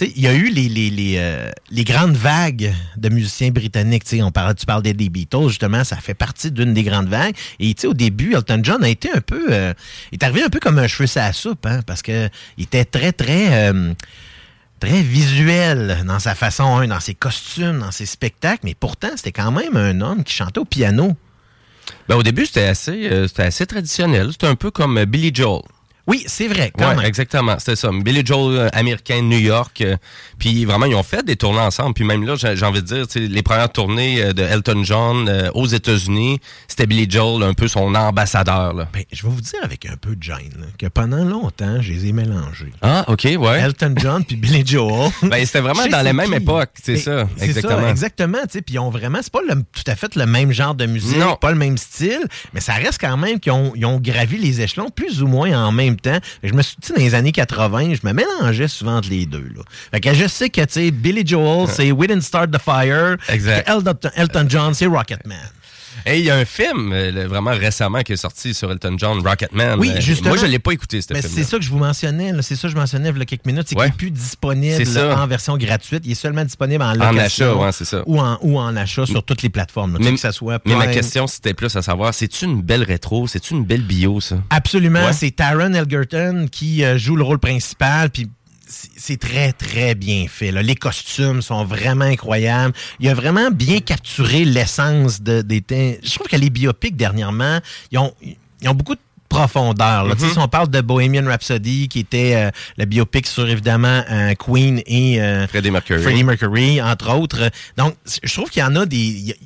[0.00, 4.04] il y a eu euh, les grandes vagues de musiciens britanniques.
[4.20, 7.34] On parle, tu parles des, Beatles, justement, ça fait partie d'une des grandes vagues.
[7.58, 9.74] Et au début, Elton John a été un peu, euh,
[10.12, 12.64] il est arrivé un peu comme un cheveu à la soupe, hein, parce que il
[12.64, 13.94] était très, très euh,
[14.80, 19.32] très visuel dans sa façon, hein, dans ses costumes, dans ses spectacles, mais pourtant, c'était
[19.32, 21.16] quand même un homme qui chantait au piano.
[22.08, 24.32] Ben, au début, c'était assez, euh, assez traditionnel.
[24.32, 25.62] C'était un peu comme euh, Billy Joel.
[26.10, 27.04] Oui, c'est vrai, quand Ouais, même.
[27.04, 27.56] exactement.
[27.60, 27.88] C'était ça.
[27.92, 29.80] Billy Joel, euh, américain de New York.
[29.80, 29.96] euh,
[30.38, 31.94] puis vraiment, ils ont fait des tournées ensemble.
[31.94, 35.66] Puis même là, j'ai envie de dire, les premières tournées euh, de Elton John aux
[35.66, 38.74] États-Unis, c'était Billy Joel, un peu son ambassadeur.
[38.74, 38.88] Là.
[38.92, 41.92] Ben, je vais vous dire avec un peu de gêne là, que pendant longtemps, je
[41.92, 42.72] les ai mélangés.
[42.82, 43.60] Ah, OK, ouais.
[43.60, 45.10] Elton John puis Billy Joel.
[45.22, 46.36] Ben, c'était vraiment dans la même qui.
[46.36, 47.80] époque, c'est ça, exactement.
[47.82, 48.38] ça, exactement.
[48.42, 50.74] tu sais, Puis ils ont vraiment, c'est pas le- tout à fait le même genre
[50.74, 51.36] de musique, Non.
[51.36, 54.60] pas le même style, mais ça reste quand même qu'ils ont, ils ont gravi les
[54.60, 56.18] échelons plus ou moins en même temps.
[56.42, 59.50] Je me suis dit, dans les années 80, je me mélangeais souvent entre les deux.
[59.54, 59.62] Là.
[59.92, 63.16] Fait que je sais que, tu sais, Billy Joel, c'est We Didn't Start the Fire.
[63.28, 63.68] Exact.
[63.68, 65.38] Elton, Elton John, c'est Rocketman.
[66.06, 69.26] Et il y a un film euh, vraiment récemment qui est sorti sur Elton John,
[69.26, 69.78] Rocketman.
[69.78, 70.30] Oui, Euh, justement.
[70.30, 72.62] Moi, je l'ai pas écouté, ce Mais c'est ça que je vous mentionnais, c'est ça
[72.68, 73.84] que je mentionnais il y a quelques minutes, c'est Ouais.
[73.86, 77.54] qu'il n'est plus disponible en version gratuite, il est seulement disponible en En location achat,
[77.54, 78.02] ouais, c'est ça.
[78.06, 79.98] ou, en, ou en achat sur toutes les plateformes, là.
[80.02, 83.26] Mais, que ça soit mais ma question, c'était plus à savoir, c'est-tu une belle rétro?
[83.26, 84.36] C'est-tu une belle bio, ça?
[84.50, 85.12] Absolument, Ouais.
[85.12, 88.28] c'est Taron Egerton qui euh, joue le rôle principal, puis
[88.96, 90.52] c'est- très, très bien fait.
[90.52, 90.62] là.
[90.62, 92.74] Les costumes sont vraiment incroyables.
[93.00, 95.60] Il a vraiment bien capturé l'essence de, des...
[95.60, 97.58] thé- Je trouve que les biopics, dernièrement,
[97.90, 100.04] ils ont, ils ont beaucoup de profondeur.
[100.04, 100.14] là.
[100.18, 104.34] Sais, Si on parle de Bohemian Rhapsody, qui était euh, le biopic sur, évidemment, euh,
[104.34, 106.02] Queen et euh, Freddie Mercury.
[106.02, 107.50] Freddie Mercury, entre autres.
[107.76, 109.36] Donc, je trouve qu'il y en a des...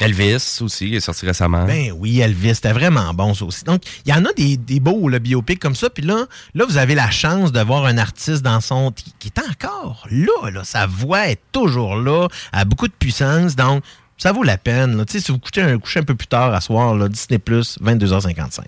[0.00, 1.64] Elvis aussi, il est sorti récemment.
[1.64, 3.64] ben oui, Elvis, c'était vraiment bon ça aussi.
[3.64, 5.90] Donc, il y en a des, des beaux le biopics comme ça.
[5.90, 8.92] Puis là, là, vous avez la chance de voir un artiste dans son...
[8.92, 10.64] qui, qui est encore là, là.
[10.64, 13.56] Sa voix est toujours là, a beaucoup de puissance.
[13.56, 13.82] Donc,
[14.16, 14.96] ça vaut la peine.
[14.96, 15.04] là.
[15.04, 17.38] Tu sais, si vous couchez un, couchez un peu plus tard à soir, là, Disney+,
[17.38, 18.60] 22h55.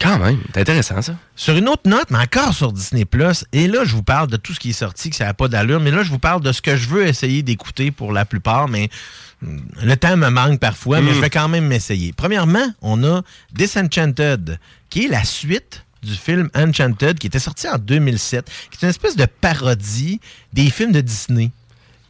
[0.00, 1.16] Quand même, c'est intéressant, ça.
[1.34, 4.36] Sur une autre note, mais encore sur Disney Plus, et là, je vous parle de
[4.36, 6.40] tout ce qui est sorti, que ça n'a pas d'allure, mais là, je vous parle
[6.40, 8.90] de ce que je veux essayer d'écouter pour la plupart, mais
[9.82, 11.14] le temps me manque parfois, mais Mm.
[11.14, 12.12] je vais quand même m'essayer.
[12.12, 14.58] Premièrement, on a Disenchanted,
[14.90, 18.90] qui est la suite du film Enchanted, qui était sorti en 2007, qui est une
[18.90, 20.20] espèce de parodie
[20.52, 21.50] des films de Disney.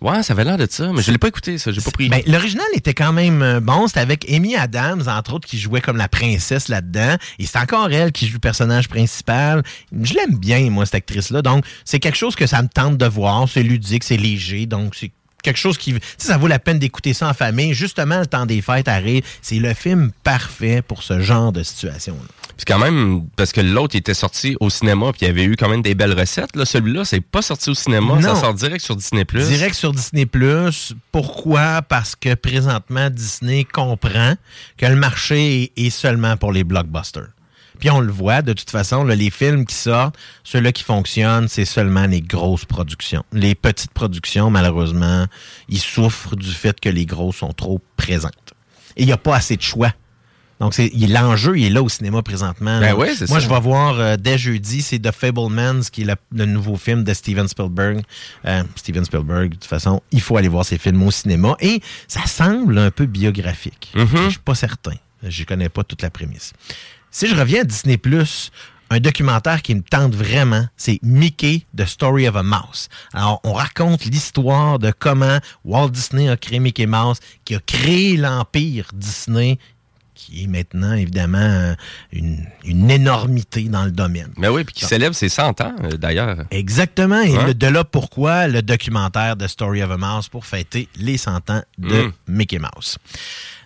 [0.00, 1.70] Ouais, ça avait l'air de ça, mais je l'ai pas écouté, ça.
[1.70, 2.08] J'ai pas pris.
[2.08, 3.86] Ben, l'original était quand même euh, bon.
[3.86, 7.16] C'était avec Amy Adams, entre autres, qui jouait comme la princesse là-dedans.
[7.38, 9.62] Et c'est encore elle qui joue le personnage principal.
[9.92, 11.42] Je l'aime bien, moi, cette actrice-là.
[11.42, 13.48] Donc, c'est quelque chose que ça me tente de voir.
[13.48, 14.66] C'est ludique, c'est léger.
[14.66, 15.12] Donc, c'est
[15.42, 15.94] quelque chose qui...
[16.18, 17.74] Ça vaut la peine d'écouter ça en famille.
[17.74, 19.22] Justement, le temps des fêtes arrive.
[19.42, 22.28] C'est le film parfait pour ce genre de situation-là.
[22.56, 25.56] Puis quand même, parce que l'autre était sorti au cinéma, puis il y avait eu
[25.56, 26.54] quand même des belles recettes.
[26.54, 29.24] Là, celui-là, c'est pas sorti au cinéma, ça sort direct sur Disney+.
[29.24, 30.28] Direct sur Disney+.
[31.10, 31.82] Pourquoi?
[31.82, 34.34] Parce que présentement, Disney comprend
[34.76, 37.28] que le marché est seulement pour les blockbusters.
[37.82, 40.14] Puis on le voit, de toute façon, là, les films qui sortent,
[40.44, 43.24] ceux-là qui fonctionnent, c'est seulement les grosses productions.
[43.32, 45.26] Les petites productions, malheureusement,
[45.68, 48.54] ils souffrent du fait que les grosses sont trop présentes.
[48.96, 49.90] Et il n'y a pas assez de choix.
[50.60, 52.78] Donc, l'enjeu, il est là au cinéma présentement.
[52.78, 53.46] Ben c'est Moi, ça.
[53.46, 57.02] je vais voir euh, dès jeudi, c'est The Fablemans, qui est le, le nouveau film
[57.02, 58.02] de Steven Spielberg.
[58.46, 61.56] Euh, Steven Spielberg, de toute façon, il faut aller voir ses films au cinéma.
[61.58, 63.90] Et ça semble un peu biographique.
[63.96, 64.24] Mm-hmm.
[64.26, 64.94] Je suis pas certain.
[65.24, 66.52] Je connais pas toute la prémisse.
[67.12, 68.00] Si je reviens à Disney+,
[68.90, 72.88] un documentaire qui me tente vraiment, c'est Mickey, The Story of a Mouse.
[73.14, 78.16] Alors, on raconte l'histoire de comment Walt Disney a créé Mickey Mouse, qui a créé
[78.16, 79.58] l'empire Disney,
[80.14, 81.74] qui est maintenant, évidemment, euh,
[82.12, 84.32] une, une énormité dans le domaine.
[84.36, 86.44] Mais oui, puis qui célèbre ses 100 ans, euh, d'ailleurs.
[86.50, 87.20] Exactement.
[87.22, 91.16] Et le- de là pourquoi le documentaire The Story of a Mouse pour fêter les
[91.16, 92.12] 100 ans de Mm.
[92.28, 92.98] Mickey Mouse.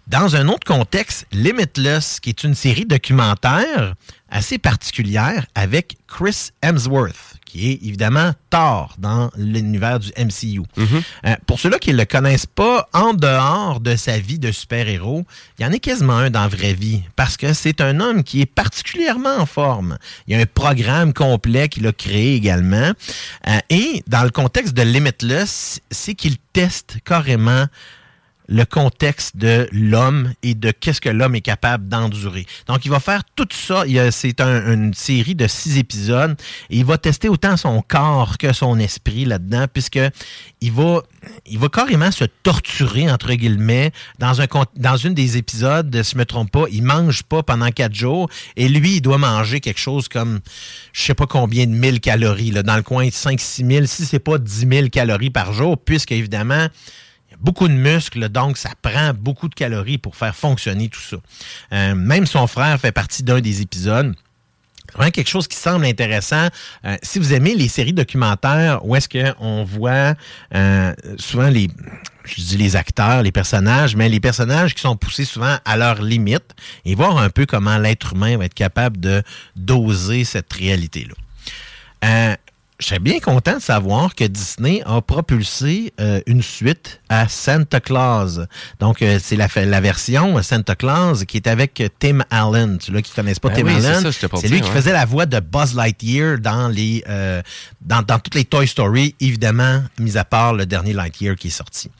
[0.06, 3.94] Dans un autre contexte, Limitless, qui est une série documentaire
[4.30, 10.62] assez particulière avec Chris Hemsworth, qui est évidemment Thor dans l'univers du MCU.
[10.78, 15.24] Euh, pour ceux-là qui ne le connaissent pas, en dehors de sa vie de super-héros,
[15.58, 18.22] il y en a quasiment un dans la vraie vie, parce que c'est un homme
[18.22, 19.98] qui est particulièrement en forme.
[20.28, 22.92] Il y a un programme complet qu'il a créé également.
[23.48, 27.66] Euh, et dans le contexte de Limitless, c'est qu'il teste carrément
[28.48, 32.46] le contexte de l'homme et de qu'est-ce que l'homme est capable d'endurer.
[32.68, 33.84] Donc, il va faire tout ça.
[34.10, 36.36] C'est un- une série de six épisodes
[36.70, 39.98] il va tester autant son corps que son esprit là-dedans, puisque
[40.60, 41.02] il va,
[41.46, 46.18] il va carrément se torturer, entre guillemets, dans, un, dans une des épisodes, si je
[46.18, 49.80] me trompe pas, il mange pas pendant quatre jours et lui, il doit manger quelque
[49.80, 50.40] chose comme,
[50.92, 54.04] je sais pas combien de mille calories, là, dans le coin de 5-6 000, si
[54.06, 56.66] c'est pas 10 000 calories par jour, puisque évidemment,
[57.40, 61.16] beaucoup de muscles, donc ça prend beaucoup de calories pour faire fonctionner tout ça.
[61.72, 64.14] Euh, même son frère fait partie d'un des épisodes.
[64.94, 66.48] Vraiment quelque chose qui semble intéressant.
[66.84, 70.14] Euh, si vous aimez les séries documentaires où est-ce qu'on voit
[70.54, 71.68] euh, souvent les,
[72.24, 76.02] je dis les acteurs, les personnages, mais les personnages qui sont poussés souvent à leur
[76.02, 79.22] limite et voir un peu comment l'être humain va être capable de
[79.56, 81.14] doser cette réalité-là.
[82.04, 82.36] Euh,
[82.78, 87.80] je serais bien content de savoir que Disney a propulsé euh, une suite à Santa
[87.80, 88.40] Claus.
[88.80, 92.76] Donc, euh, c'est la, la version Santa Claus qui est avec Tim Allen.
[92.78, 95.24] Tu là qui connaissent pas Ben Tim oui, Allen, c'est lui qui faisait la voix
[95.24, 97.40] de Buzz Lightyear dans les euh,
[97.80, 101.50] dans, dans toutes les Toy Story, évidemment, mis à part le dernier Lightyear qui est
[101.50, 101.90] sorti.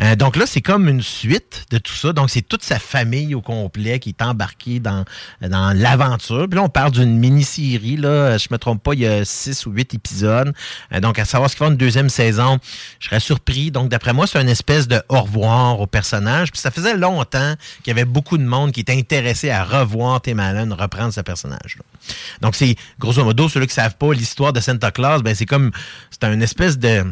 [0.00, 2.12] Euh, donc là, c'est comme une suite de tout ça.
[2.12, 5.04] Donc, c'est toute sa famille au complet qui est embarquée dans,
[5.40, 6.48] dans l'aventure.
[6.48, 7.96] Puis là, on parle d'une mini-série.
[7.96, 10.23] Là, je me trompe pas, il y a six ou huit épisodes.
[10.28, 12.58] Euh, donc, à savoir ce qu'il va une deuxième saison,
[13.00, 13.70] je serais surpris.
[13.70, 16.50] Donc, d'après moi, c'est une espèce de au revoir au personnage.
[16.50, 20.20] Puis ça faisait longtemps qu'il y avait beaucoup de monde qui était intéressé à revoir
[20.20, 21.76] Tim Allen reprendre ce personnage.
[21.78, 22.14] là.
[22.40, 25.70] Donc, c'est grosso modo, ceux-là qui savent pas l'histoire de Santa Claus, ben c'est comme
[26.10, 27.04] c'est une espèce de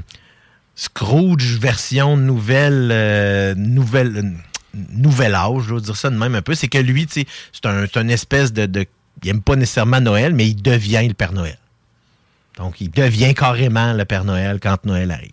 [0.74, 4.34] Scrooge version nouvelle euh, nouvelle
[4.74, 6.54] nouvel âge, je veux dire ça de même un peu.
[6.54, 7.26] C'est que lui, c'est
[7.64, 8.86] un, espèce de, de
[9.22, 11.58] il aime pas nécessairement Noël, mais il devient le Père Noël.
[12.56, 15.32] Donc, il devient carrément le Père Noël quand Noël arrive.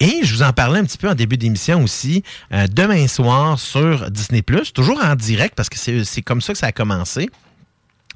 [0.00, 3.58] Et je vous en parlais un petit peu en début d'émission aussi, euh, demain soir
[3.58, 4.42] sur Disney+,
[4.74, 7.28] toujours en direct, parce que c'est c'est comme ça que ça a commencé.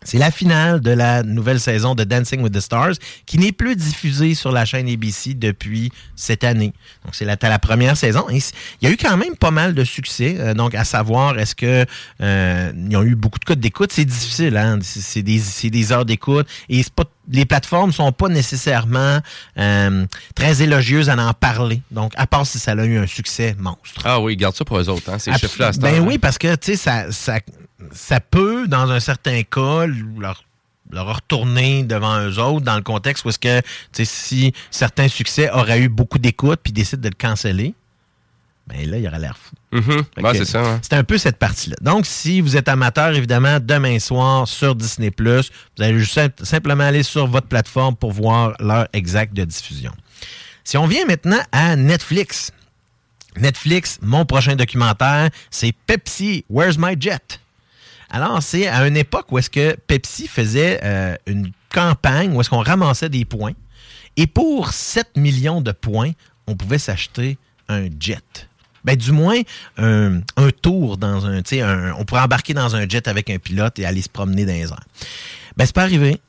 [0.07, 2.95] C'est la finale de la nouvelle saison de Dancing with the Stars
[3.27, 6.73] qui n'est plus diffusée sur la chaîne ABC depuis cette année.
[7.05, 8.25] Donc, c'est la, la première saison.
[8.31, 8.40] Il
[8.83, 10.37] y a eu quand même pas mal de succès.
[10.38, 11.85] euh, donc, à savoir, est-ce que
[12.21, 13.90] euh, ils ont eu beaucoup de codes d'écoute?
[13.92, 14.79] C'est difficile, hein?
[14.83, 16.47] C'est, des, heures d'écoute.
[16.69, 19.19] Et pas, les plateformes sont pas nécessairement
[19.59, 21.83] euh, très élogieuses à en parler.
[21.90, 24.03] Donc, à part si ça a eu un succès monstre.
[24.05, 25.73] Ah oui, garde ça pour eux autres, hein, ces chiffres-là.
[25.81, 26.19] Ben heure, oui, hein.
[26.21, 27.40] parce que, tu sais, ça, ça,
[27.93, 30.45] ça peut, dans un certain cas, leur,
[30.91, 35.09] leur retourner devant eux autres dans le contexte où est-ce que, tu sais, si certains
[35.09, 37.75] succès auraient eu beaucoup d'écoute puis décident de le canceller,
[38.67, 39.55] ben là, il aurait l'air fou.
[39.73, 40.05] Mhm.
[40.25, 40.61] Ouais, que c'est ça.
[40.61, 40.81] hein.
[40.83, 41.77] C'est un peu cette partie-là.
[41.83, 46.83] Donc, si vous êtes amateur, évidemment, demain soir sur Disney+, vous allez juste sim- simplement
[46.85, 49.93] aller sur votre plateforme pour voir l'heure exacte de diffusion.
[50.65, 52.51] Si on vient maintenant à Netflix,
[53.37, 57.39] Netflix, mon prochain documentaire, c'est Pepsi, Where's My Jet?
[58.11, 62.51] Alors, c'est à une époque où est-ce que Pepsi faisait euh, une campagne où est-ce
[62.51, 63.53] qu'on ramassait des points.
[64.16, 66.12] Et pour 7 millions de points,
[66.47, 67.38] on pouvait s'acheter
[67.69, 68.49] un jet.
[68.85, 69.40] Ben, du moins,
[69.79, 70.21] un,
[70.62, 71.42] tour dans un,
[71.99, 74.61] on pourrait embarquer dans un jet avec un pilote et aller se promener dans les
[74.61, 74.85] airs.
[75.57, 76.21] Ben, c'est pas arrivé.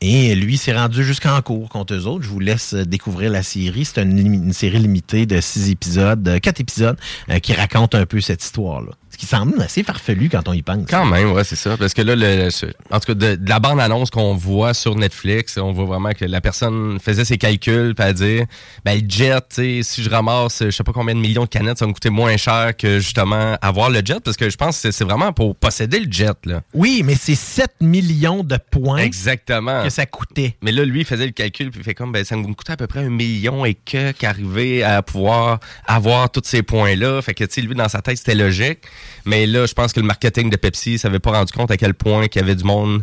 [0.00, 2.22] Et lui s'est rendu jusqu'en cours contre eux autres.
[2.22, 3.84] Je vous laisse euh, découvrir la série.
[3.84, 6.96] C'est une, série limitée de six épisodes, de quatre épisodes,
[7.30, 8.92] euh, qui raconte un peu cette histoire-là.
[9.18, 10.86] Qui semble assez farfelu quand on y pense.
[10.88, 11.76] Quand même, ouais, c'est ça.
[11.76, 12.48] Parce que là, le,
[12.92, 16.24] en tout cas, de, de la bande-annonce qu'on voit sur Netflix, on voit vraiment que
[16.24, 18.44] la personne faisait ses calculs, puis à dire,
[18.84, 19.42] ben, le jet,
[19.82, 22.10] si je ramasse, je sais pas combien de millions de canettes, ça va me coûter
[22.10, 25.56] moins cher que justement avoir le jet, parce que je pense que c'est- vraiment pour
[25.56, 26.60] posséder le jet, là.
[26.72, 29.82] Oui, mais c'est 7 millions de points Exactement.
[29.82, 30.54] que ça coûtait.
[30.62, 32.72] Mais là, lui, il faisait le calcul, puis il fait comme, ben, ça me coûter
[32.72, 37.20] à peu près un million et que qu'arriver à pouvoir avoir tous ces points-là.
[37.22, 38.78] Fait que, tu sais, lui, dans sa tête, c'était logique.
[39.24, 41.94] Mais là, je pense que le marketing de Pepsi s'avait pas rendu compte à quel
[41.94, 43.02] point qu'il y avait du monde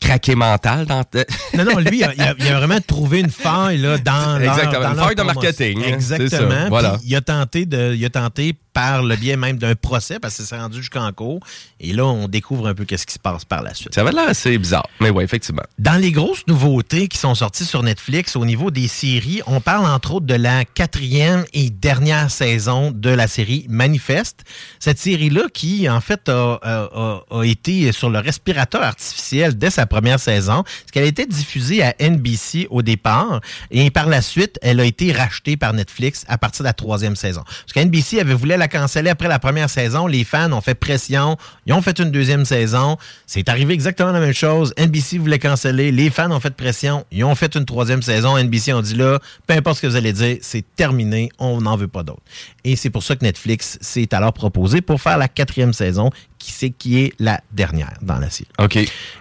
[0.00, 1.04] craqué mental dans...
[1.54, 4.90] Non, non, lui, il a, il vraiment trouvé une faille là, dans leur- Exactement, dans
[4.94, 6.50] une faille de marketing, hein, Exactement.
[6.50, 6.98] ça, voilà.
[7.04, 10.42] Il a tenté de, il a tenté par le biais même d'un procès parce que
[10.42, 11.40] c'est rendu jusqu'en cours.
[11.80, 13.94] Et là, on découvre un peu qu'est-ce qui se passe par la suite.
[13.94, 14.88] Ça avait l'air assez bizarre.
[15.00, 15.62] Mais ouais, effectivement.
[15.78, 19.86] Dans les grosses nouveautés qui sont sorties sur Netflix au niveau des séries, on parle
[19.86, 24.44] entre autres de la quatrième et dernière saison de la série Manifeste.
[24.78, 29.86] Cette série-là qui, en fait, a, a- a- été sur le respirateur artificiel dès sa
[29.86, 34.58] première saison, parce qu'elle a été diffusée à NBC au départ, et par la suite,
[34.62, 37.42] elle a été rachetée par Netflix à partir de la troisième saison.
[37.44, 37.72] Parce
[38.20, 41.82] avait voulu la canceller après la première saison, les fans ont fait pression, ils ont
[41.82, 46.30] fait une deuxième saison, c'est arrivé exactement la même chose, NBC voulait canceller, les fans
[46.30, 49.76] ont fait pression, ils ont fait une troisième saison, NBC ont dit là, peu importe
[49.76, 52.22] ce que vous allez dire, c'est terminé, on n'en veut pas d'autres.
[52.64, 56.50] Et c'est pour ça que Netflix s'est alors proposé pour faire la quatrième saison, qui
[56.50, 58.48] c'est qui est la dernière dans la série.
[58.58, 58.78] OK.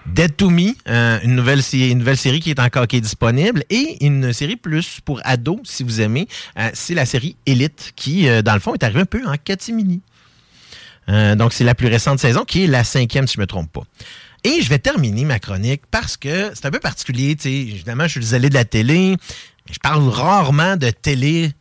[0.08, 3.64] Dead to Me, euh, une, nouvelle, une nouvelle série qui est encore qui est disponible
[3.70, 6.28] et une série plus pour ados, si vous aimez.
[6.58, 9.36] Euh, c'est la série Elite qui, euh, dans le fond, est arrivée un peu en
[9.36, 10.02] catimini.
[11.38, 13.72] Donc, c'est la plus récente saison qui est la cinquième, si je ne me trompe
[13.72, 13.82] pas.
[14.44, 17.36] Et je vais terminer ma chronique parce que c'est un peu particulier.
[17.44, 19.16] Évidemment, je suis zélé de la télé.
[19.72, 21.52] Je parle rarement de télé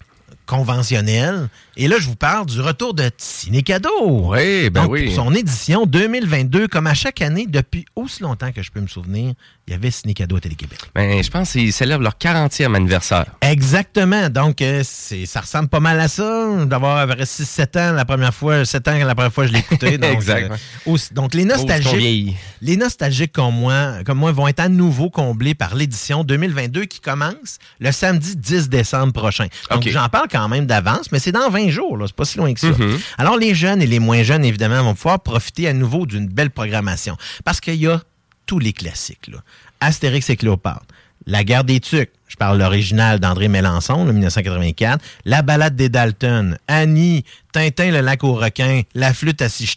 [0.44, 1.48] conventionnelle.
[1.80, 4.32] Et là, je vous parle du retour de Ciné Cadeau.
[4.32, 5.04] Oui, ben Donc, oui.
[5.06, 8.88] pour son édition 2022, comme à chaque année, depuis aussi longtemps que je peux me
[8.88, 9.32] souvenir,
[9.68, 10.76] il y avait Ciné Cadeau à Télé-Québec.
[10.92, 13.26] Ben, je pense qu'ils célèbrent leur 40e anniversaire.
[13.42, 14.28] Exactement.
[14.28, 18.64] Donc, euh, c'est, ça ressemble pas mal à ça, d'avoir 6-7 ans la première fois,
[18.64, 19.98] 7 ans la première fois que je l'ai écouté.
[19.98, 20.50] Donc, Exact.
[20.50, 25.10] euh, aussi- donc, les nostalgiques, les nostalgiques comme moi, comme moi vont être à nouveau
[25.10, 29.46] comblés par l'édition 2022 qui commence le samedi 10 décembre prochain.
[29.70, 31.98] Donc, j'en parle quand même d'avance, mais c'est dans 20 jours.
[32.06, 32.68] C'est pas si loin que ça.
[32.68, 32.98] Mhm.
[33.18, 36.50] Alors, les jeunes et les moins jeunes, évidemment, vont pouvoir profiter à nouveau d'une belle
[36.50, 37.16] programmation.
[37.44, 38.02] Parce qu'il y a
[38.46, 39.38] tous les classiques, là.
[39.80, 40.86] Astérix et Cléopâtre.
[41.26, 45.02] La guerre des Tucs, je parle l'original d'André Mélenchon, le 1984.
[45.24, 49.76] La balade des Dalton, Annie, Tintin le lac aux requins, La flûte à six.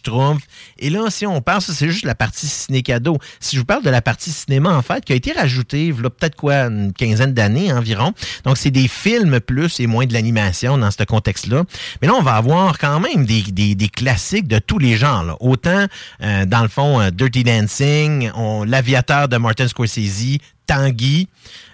[0.78, 3.18] Et là, si on parle, c'est juste la partie ciné-cadeau.
[3.40, 6.10] Si je vous parle de la partie cinéma, en fait, qui a été rajoutée, a
[6.10, 8.12] peut-être quoi, une quinzaine d'années environ.
[8.44, 11.64] Donc, c'est des films plus et moins de l'animation dans ce contexte-là.
[12.00, 13.42] Mais là, on va avoir quand même des,
[13.88, 15.24] classiques de tous les genres.
[15.24, 15.36] là.
[15.40, 15.86] Autant,
[16.22, 18.30] euh, dans le fond, euh, Dirty Dancing,
[18.66, 21.28] L'Aviateur de Martin Scorsese, Tanguy,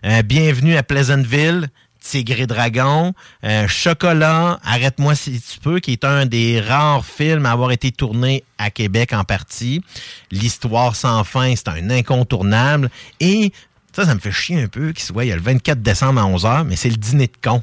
[0.04, 1.68] euh, Bienvenue à Pleasantville,
[2.00, 3.12] Tigre et Dragon,
[3.44, 7.90] euh, Chocolat, Arrête-moi si tu peux, qui est un des rares films à avoir été
[7.92, 9.82] tourné à Québec en partie.
[10.30, 12.88] L'Histoire sans fin, c'est un incontournable.
[13.20, 13.52] Et
[13.94, 16.20] ça, ça me fait chier un peu qu'il soit, il y a le 24 décembre
[16.20, 17.62] à 11h, mais c'est le dîner de con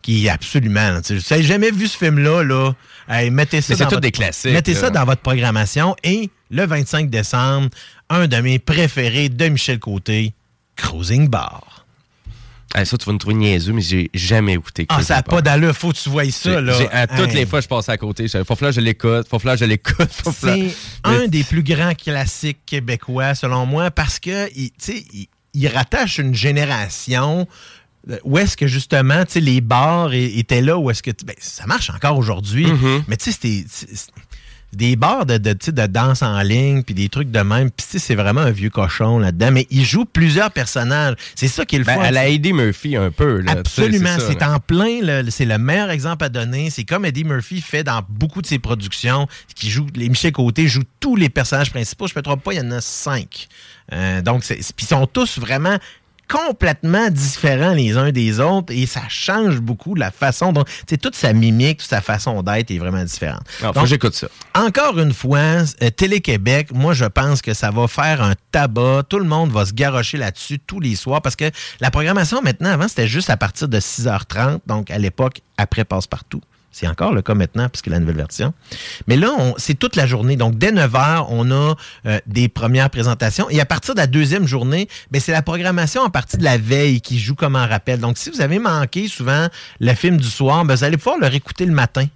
[0.00, 1.00] qui est absolument.
[1.00, 2.72] tu sais, jamais vu ce film-là, là?
[3.08, 4.80] Hey, mettez ça Mais c'est dans tous votre- des classiques, Mettez là.
[4.80, 5.96] ça dans votre programmation.
[6.04, 7.68] Et le 25 décembre,
[8.08, 10.32] un de mes préférés de Michel Côté,
[10.76, 11.84] Cruising Bar.
[12.76, 14.84] Ah, ça, tu vas me trouver niaiseux, mais j'ai jamais écouté.
[14.88, 15.76] Ah, ça n'a pas d'allure.
[15.76, 16.76] Faut que tu voyes ça, là.
[16.90, 17.36] À toutes Hey.
[17.36, 18.26] les fois, je passais à côté.
[18.26, 19.28] Je faut que je l'écoute.
[19.28, 20.10] Faut que je l'écoute.
[20.10, 25.04] Faut C'est un des plus grands classiques québécois, selon moi, parce que il, tu sais,
[25.12, 27.46] il, il rattache une génération
[28.10, 31.36] euh, où est-ce que justement, tu sais, les bars étaient là, où est-ce que ben,
[31.38, 33.02] ça marche encore aujourd'hui, Mm-hmm.
[33.06, 33.64] mais tu sais, c'était
[34.76, 38.14] des bars de, de, de danse en ligne, puis des trucs de même, puis c'est
[38.14, 41.14] vraiment un vieux cochon là-dedans, mais il joue plusieurs personnages.
[41.34, 42.02] C'est ça qui est le Ben, fun.
[42.02, 43.40] à la Eddie Murphy, un peu.
[43.40, 46.70] Là, Absolument, c'est en plein, le- c'est le meilleur exemple à donner.
[46.70, 50.66] C'est comme Eddie Murphy fait dans beaucoup de ses productions, qui joue, les Michel Côté
[50.68, 52.06] joue tous les personnages principaux.
[52.06, 53.48] Je ne me trompe pas, il y en a cinq.
[53.92, 55.78] Euh, donc, c'est- puis ils sont tous vraiment
[56.28, 60.96] complètement différents les uns des autres et ça change beaucoup la façon dont, tu sais,
[60.96, 63.42] toute sa mimique, toute sa façon d'être est vraiment différente.
[63.62, 64.28] Ah, faut Donc, que j'écoute ça.
[64.54, 69.04] encore une fois, euh, Télé-Québec, moi, je pense que ça va faire un tabac.
[69.08, 71.50] Tout le monde va se garrocher là-dessus tous les soirs parce que
[71.80, 74.60] la programmation, maintenant, avant, c'était juste à partir de 6h30.
[74.66, 76.40] Donc, à l'époque, après Passe-Partout.
[76.74, 78.52] C'est encore le cas maintenant, puisque la nouvelle version.
[79.06, 80.34] Mais là, c'est toute la journée.
[80.34, 83.48] Donc, dès 9 h, on a euh, des premières présentations.
[83.48, 86.58] Et à partir de la deuxième journée, ben, c'est la programmation en partie de la
[86.58, 88.00] veille qui joue comme un rappel.
[88.00, 89.46] Donc, si vous avez manqué souvent
[89.78, 92.06] le film du soir, ben, vous allez pouvoir le réécouter le matin.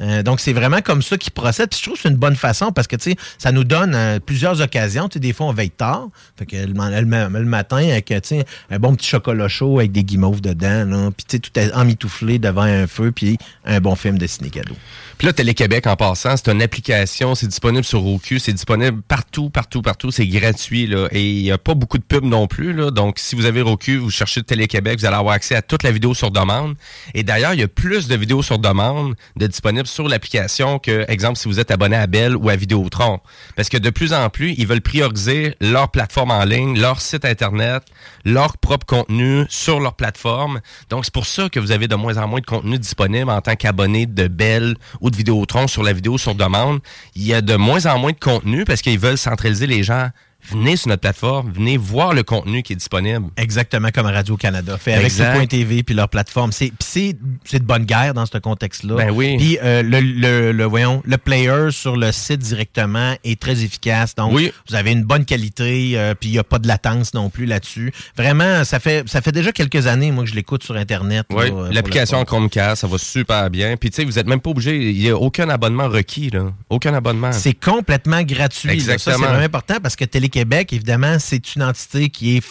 [0.00, 1.70] Euh, donc, c'est vraiment comme ça qu'ils procèdent.
[1.70, 3.94] Puis je trouve que c'est une bonne façon parce que, tu sais, ça nous donne
[3.94, 5.08] euh, plusieurs occasions.
[5.08, 6.08] Tu des fois, on veille tard.
[6.36, 8.34] Fait que le, le ma- le matin, avec, tu
[8.70, 11.10] un bon petit chocolat chaud avec des guimauves dedans, là.
[11.16, 14.76] Puis, tu tout emmitouflé devant un feu, puis un bon film de ciné-cadeau.
[15.18, 19.50] Puis là, Télé-Québec, en passant, c'est une application, c'est disponible sur Roku, c'est disponible partout,
[19.50, 21.08] partout, partout, c'est gratuit, là.
[21.10, 22.92] Et il n'y a pas beaucoup de pubs non plus, là.
[22.92, 25.90] Donc, si vous avez Roku, vous cherchez Télé-Québec, vous allez avoir accès à toute la
[25.90, 26.76] vidéo sur demande.
[27.14, 31.04] Et d'ailleurs, il y a plus de vidéos sur demande de disponibles sur l'application que,
[31.08, 33.18] exemple, si vous êtes abonné à Bell ou à Vidéotron.
[33.56, 37.24] Parce que de plus en plus, ils veulent prioriser leur plateforme en ligne, leur site
[37.24, 37.82] Internet,
[38.24, 40.60] leur propre contenu sur leur plateforme.
[40.90, 43.40] Donc, c'est pour ça que vous avez de moins en moins de contenu disponible en
[43.40, 46.80] tant qu'abonné de Bell ou de Vidéotron sur la vidéo sur demande.
[47.14, 50.10] Il y a de moins en moins de contenu parce qu'ils veulent centraliser les gens.
[50.50, 53.26] Venez sur notre plateforme, venez voir le contenu qui est disponible.
[53.36, 54.76] Exactement comme Radio-Canada.
[54.78, 56.52] Fait avec TV puis leur plateforme.
[56.52, 58.96] C'est, puis c'est, c'est de bonne guerre dans ce contexte-là.
[58.96, 59.36] Ben oui.
[59.36, 64.14] Puis euh, le, le, le- voyons, le player sur le site directement est très efficace.
[64.14, 64.52] Donc, Oui.
[64.68, 67.46] vous avez une bonne qualité, euh, puis il n'y a pas de latence non plus
[67.46, 67.92] là-dessus.
[68.16, 71.26] Vraiment, ça fait, ça fait déjà quelques années, moi, que je l'écoute sur Internet.
[71.30, 72.24] Oui, euh, l'application fun.
[72.24, 73.76] Chromecast, ça va super bien.
[73.76, 76.52] Puis tu sais, vous n'êtes même pas obligé, il n'y a aucun abonnement requis, là.
[76.70, 77.32] Aucun abonnement.
[77.32, 78.68] C'est complètement gratuit.
[78.68, 78.74] là.
[78.78, 79.26] Ça, c'est Exactement.
[79.28, 80.04] vraiment important parce que
[80.44, 82.42] Télé-Québec, évidemment, c'est une entité qui est,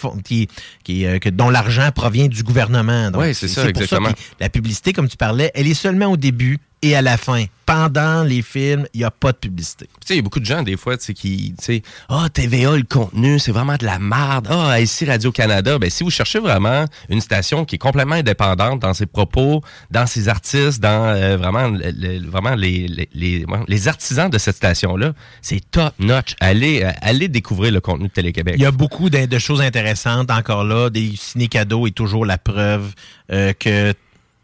[0.83, 3.11] qui, euh, que- dont l'argent provient du gouvernement.
[3.11, 4.09] Donc, Oui, c'est ça, pour exactement.
[4.39, 7.45] La publicité, comme tu parlais, elle est seulement au début et à la fin.
[7.65, 9.87] Pendant les films, il n'y a pas de publicité.
[9.99, 12.27] Tu sais, il y a beaucoup de gens, des fois, tu sais, qui, sais, ah,
[12.33, 14.47] TVA, le contenu, c'est vraiment de la merde.
[14.49, 15.77] Ah, ici, Radio-Canada.
[15.77, 19.61] Ben, si vous cherchez vraiment une station qui est complètement indépendante dans ses propos,
[19.91, 24.55] dans ses artistes, dans euh, vraiment, le- vraiment les, les, les, les artisans de cette
[24.55, 25.11] station-là,
[25.41, 26.35] c'est top notch.
[26.39, 28.55] Allez, euh, allez découvrir le contenu de Télé-Québec.
[28.57, 30.89] Il y a beaucoup de, de choses intéressantes encore là.
[30.89, 32.93] Des ciné-cadeaux est toujours la preuve
[33.33, 33.93] euh, que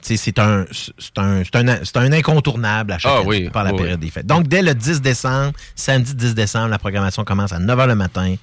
[0.04, 0.66] c'est un,
[1.18, 4.26] un, un, un incontournable à chaque Ah année oui, par la oui, période des fêtes.
[4.28, 7.96] Donc, dès le 10 décembre, samedi 10 décembre, la programmation commence à 9 h le
[7.96, 8.36] matin.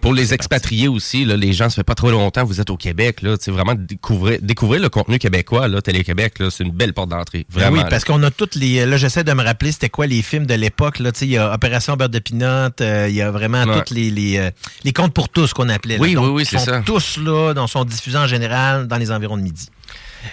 [0.00, 2.78] Pour les expatriés aussi, là, les gens, ça fait pas trop longtemps vous êtes au
[2.78, 3.20] Québec.
[3.20, 7.44] Là, vraiment découvrir, découvrir le contenu québécois, là, Télé-Québec, c'est une belle porte d'entrée.
[7.52, 7.76] Ben Vraiment.
[7.76, 7.88] oui, là.
[7.90, 8.86] parce qu'on a toutes les.
[8.86, 11.00] Là, j'essaie de me rappeler c'était quoi les films de l'époque.
[11.00, 13.76] Là, il y a Opération Beurre de Pinot, euh, il y a vraiment Ouais.
[13.78, 14.50] toutes les les, euh,
[14.84, 15.96] les comptes pour tous qu'on appelait.
[15.96, 16.02] là.
[16.02, 16.80] Oui, Donc, oui, oui, c'est ça.
[16.80, 19.66] Tous là, donc sont diffusés en général dans les environs de midi.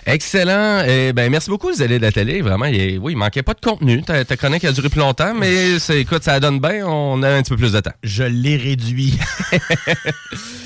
[0.06, 0.84] Excellent.
[0.88, 2.42] Eh ben, merci beaucoup, les allées de la télé.
[2.42, 4.02] Vraiment, il, oui, il manquait pas de contenu.
[4.04, 6.86] Ta, ta chronique a duré plus longtemps, mais c'est, écoute, ça donne bien.
[6.86, 7.94] On a un petit peu plus de temps.
[8.04, 9.18] Je l'ai réduit.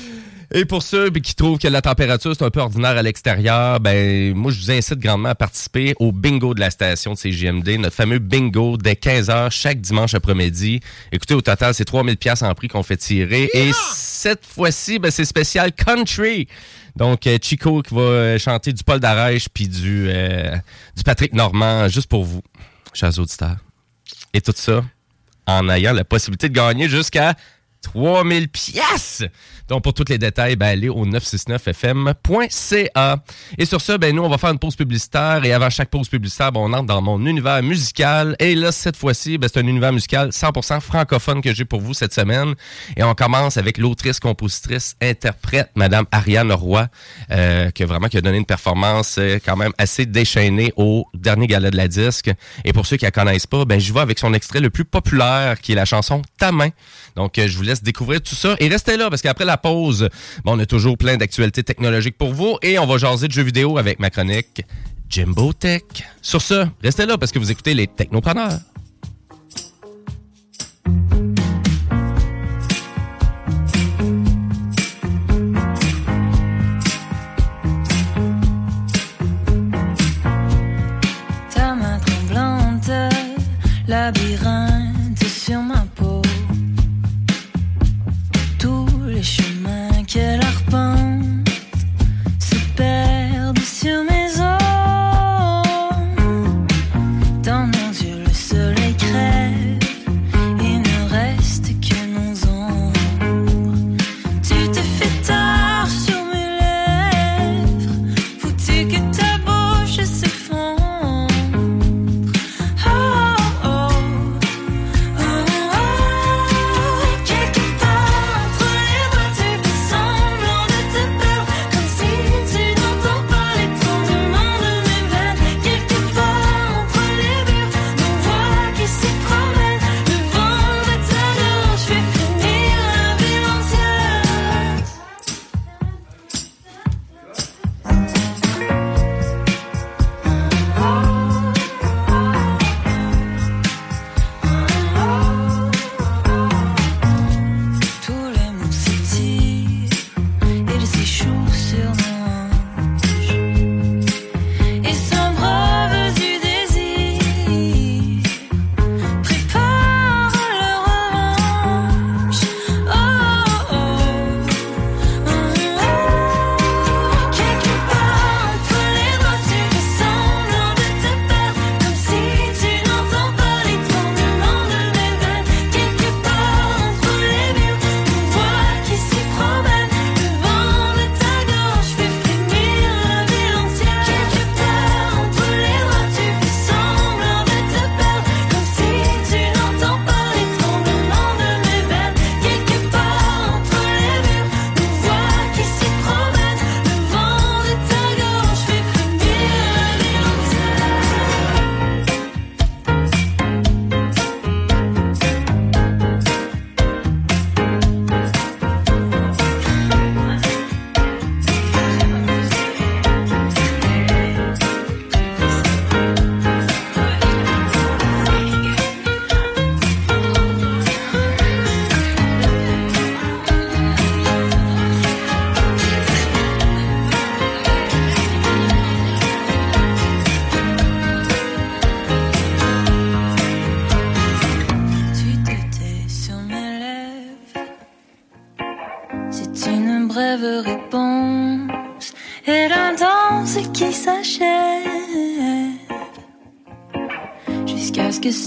[0.52, 3.78] Et pour ceux puis, qui trouvent que la température c'est un peu ordinaire à l'extérieur,
[3.78, 7.78] ben moi je vous incite grandement à participer au bingo de la station de CGMD,
[7.78, 10.80] notre fameux bingo dès 15h chaque dimanche après-midi.
[11.12, 15.12] Écoutez, au total, c'est 3000 pièces en prix qu'on fait tirer et cette fois-ci, ben,
[15.12, 16.48] c'est spécial country.
[16.96, 20.56] Donc euh, Chico qui va euh, chanter du Paul Darèche puis du euh,
[20.96, 22.42] du Patrick Normand juste pour vous,
[22.92, 23.58] chers auditeurs.
[24.34, 24.82] Et tout ça
[25.46, 27.36] en ayant la possibilité de gagner jusqu'à
[27.82, 29.24] 3000 pièces.
[29.70, 33.16] Donc, pour tous les détails, ben, allez au 969fm.ca.
[33.56, 35.44] Et sur ça, ben, nous, on va faire une pause publicitaire.
[35.44, 38.34] Et avant chaque pause publicitaire, ben, on entre dans mon univers musical.
[38.40, 41.94] Et là, cette fois-ci, ben, c'est un univers musical 100% francophone que j'ai pour vous
[41.94, 42.56] cette semaine.
[42.96, 46.88] Et on commence avec l'autrice, compositrice, interprète, Madame Ariane Roy,
[47.30, 51.06] euh, qui a vraiment qui a donné une performance euh, quand même assez déchaînée au
[51.14, 52.32] dernier gala de la disque.
[52.64, 54.84] Et pour ceux qui la connaissent pas, ben, je vais avec son extrait le plus
[54.84, 56.70] populaire, qui est la chanson Ta main.
[57.14, 58.56] Donc, euh, je vous laisse découvrir tout ça.
[58.58, 60.08] Et restez là, parce qu'après la pause,
[60.44, 62.58] on a toujours plein d'actualités technologiques pour vous.
[62.62, 64.62] Et on va jaser de jeux vidéo avec ma chronique
[65.08, 65.82] Jimbo Tech.
[66.20, 68.60] Sur ce, restez là, parce que vous écoutez les Technopreneurs.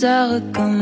[0.04, 0.73] Jusqu'à ce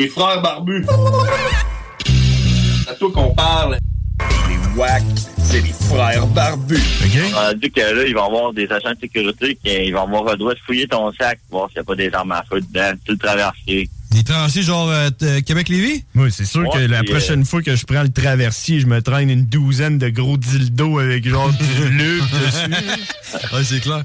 [0.00, 0.86] Les frères barbus!
[2.06, 3.76] C'est à toi qu'on parle.
[4.48, 5.02] Les WAC,
[5.42, 6.80] c'est les frères barbus.
[7.34, 10.04] On a dit que là, il va y avoir des agents de sécurité qui vont
[10.04, 12.42] avoir le droit de fouiller ton sac, voir s'il n'y a pas des armes à
[12.44, 13.90] feu dedans, tout le traversier.
[14.10, 16.04] Des traversiers genre euh, t- Québec-Lévis?
[16.14, 19.00] Moi, c'est sûr que la puis, prochaine fois que je prends le traversier, je me
[19.00, 23.54] traîne une douzaine de gros dildos avec genre du lube dessus.
[23.54, 24.02] ouais, c'est clair.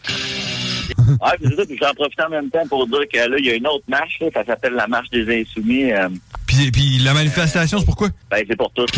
[1.08, 3.46] Ouais, puis c'est ça, puis j'en profite en même temps pour dire que là, il
[3.46, 5.92] y a une autre marche, là, ça s'appelle la marche des insoumis.
[5.92, 6.08] euh,
[6.46, 8.10] Puis, puis la manifestation, c'est pourquoi?
[8.30, 8.92] ben, c'est pour toutes.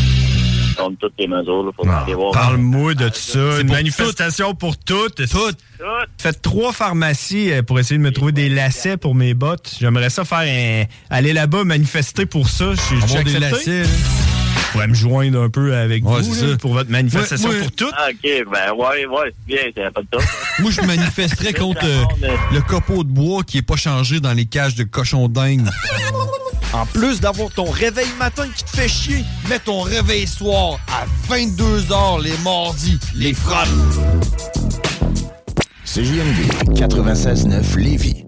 [0.77, 2.31] Contre toutes les mesures, là, faut aller voir.
[2.31, 3.61] Parle-moi de ça.
[3.61, 5.27] Une manifestation pour toutes.
[5.27, 5.57] Toutes.
[6.17, 9.75] Faites trois pharmacies euh, pour essayer de me trouver des lacets pour mes bottes.
[9.79, 10.83] J'aimerais ça faire un...
[11.09, 12.73] aller là-bas manifester pour ça.
[12.73, 13.83] Je suis des lacets.
[13.83, 17.61] Je pourrais me joindre un peu avec Ouais, vous là, pour votre manifestation Ouais, ouais.
[17.61, 17.93] pour toutes.
[17.97, 18.21] Ah, OK,
[18.51, 20.21] ben ouais, ouais, c'est bien, c'est pas de top.
[20.59, 22.03] Moi, je manifesterais contre euh,
[22.51, 25.61] le copeau de bois qui est pas changé dans les cages de cochons dingues.
[26.73, 31.05] En plus d'avoir ton réveil matin qui te fait chier, mets ton réveil soir à
[31.33, 32.99] 22h les mardis.
[33.15, 33.67] Les frappes.
[35.85, 38.26] CJMD 96.9 Lévis.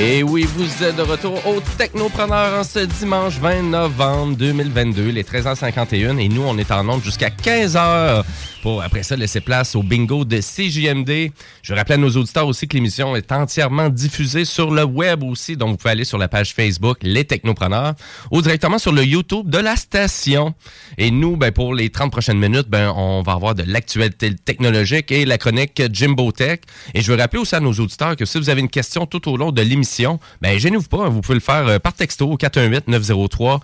[0.00, 5.24] Et oui, vous êtes de retour au Technopreneur en ce dimanche 20 novembre 2022, les
[5.24, 6.18] 13h51.
[6.18, 8.22] Et nous, on est en onde jusqu'à 15h
[8.62, 11.32] pour, après ça, laisser place au bingo de CJMD.
[11.62, 15.56] Je rappelle à nos auditeurs aussi que l'émission est entièrement diffusée sur le web aussi.
[15.56, 17.94] Donc, vous pouvez aller sur la page Facebook Les Technopreneurs
[18.30, 20.54] ou directement sur le YouTube de la station.
[20.96, 25.10] Et nous, ben, pour les 30 prochaines minutes, ben, on va avoir de l'actualité technologique
[25.12, 26.60] et la chronique Jimbo Tech.
[26.94, 29.30] Et je veux rappeler aussi à nos auditeurs que si vous avez une question tout
[29.30, 32.36] au long de l'émission, ben, gênez-vous pas, vous pouvez le faire euh, par texto au
[32.36, 33.60] 418-903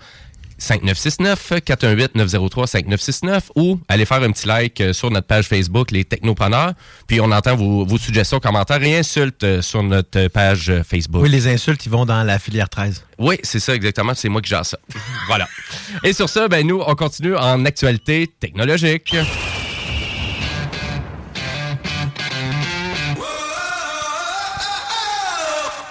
[0.57, 5.91] 5969 418 903 5969 ou allez faire un petit like euh, sur notre page Facebook
[5.91, 6.73] Les Technopreneurs.
[7.07, 11.23] Puis on entend vos, vos suggestions, commentaires et insultes euh, sur notre page euh, Facebook.
[11.23, 13.03] Oui, les insultes, ils vont dans la filière 13.
[13.19, 14.13] Oui, c'est ça exactement.
[14.15, 14.77] C'est moi qui gère ça.
[15.27, 15.47] voilà.
[16.03, 19.15] Et sur ça, ben nous, on continue en actualité technologique.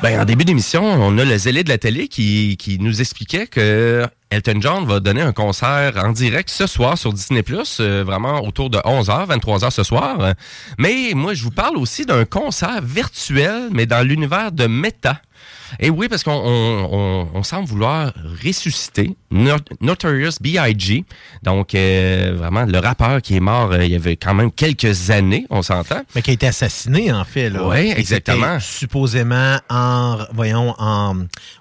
[0.04, 3.46] Ben, en début d'émission, on a le zélé de la télé qui, qui nous expliquait
[3.46, 7.44] que Elton John va donner un concert en direct ce soir sur Disney+,
[7.80, 10.34] euh, vraiment autour de 11h, 23h ce soir.
[10.76, 15.20] Mais moi, je vous parle aussi d'un concert virtuel, mais dans l'univers de Meta.
[15.80, 18.12] Et oui, parce qu'on on, on- on semble vouloir
[18.44, 21.04] ressusciter Not- Notorious B.I.G.,
[21.42, 25.10] donc euh, vraiment le rappeur qui est mort euh, il y avait quand même quelques
[25.10, 26.02] années, on s'entend.
[26.14, 27.50] Mais qui a été assassiné, en fait.
[27.50, 27.66] Là.
[27.66, 28.58] Oui, exactement.
[28.60, 31.16] Supposément, en, voyons, en,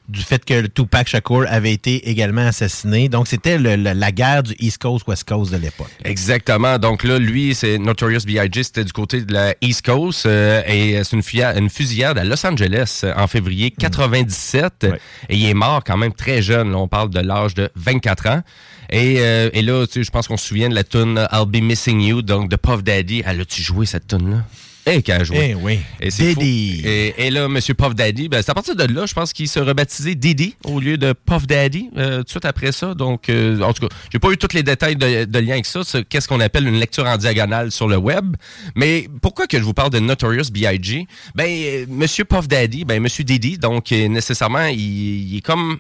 [0.09, 3.09] du fait que le Tupac Shakur avait été également assassiné.
[3.09, 5.89] Donc, c'était la guerre du East Coast-West Coast de l'époque.
[6.03, 6.77] Exactement.
[6.77, 11.01] Donc là, lui, c'est Notorious B.I.G., c'était du côté de la East Coast euh, et
[11.03, 11.23] c'est une,
[11.63, 13.71] une fusillade à Los Angeles euh, en février
[14.09, 14.85] 97
[15.29, 16.71] et il est mort quand même très jeune.
[16.71, 18.41] Là, on parle de l'âge de 24 ans.
[18.89, 21.45] Et, euh, et là, tu sais, je pense qu'on se souvient de la tune I'll
[21.47, 23.23] Be Missing You, donc de Puff Daddy.
[23.25, 24.43] Elle a-tu joué cette tune-là?
[24.85, 25.51] Et qui a joué.
[25.51, 25.79] Eh oui.
[25.99, 26.39] Et c'est fou.
[26.39, 26.81] Diddy.
[26.85, 27.59] Et, et là, M.
[27.59, 30.79] Puff Daddy, ben, c'est à partir de là, je pense qu'il s'est rebaptisé Diddy au
[30.79, 32.93] lieu de Puff Daddy euh, tout de suite après ça.
[32.93, 35.65] Donc, euh, en tout cas, j'ai pas eu tous les détails de, de lien avec
[35.65, 35.81] ça.
[36.09, 38.35] Qu'est-ce qu'on appelle une lecture en diagonale sur le web.
[38.75, 41.07] Mais pourquoi que je vous parle de Notorious B.I.G.?
[41.35, 42.25] Ben, euh, M.
[42.25, 43.07] Puff Daddy, ben, M.
[43.07, 45.79] Diddy, donc, nécessairement, il, il est comme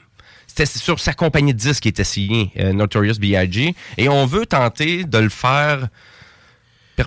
[0.55, 3.73] c'était sur sa compagnie de disques qui était signé, euh, Notorious B.I.G.
[3.97, 5.87] Et on veut tenter de le faire
[6.95, 7.05] per-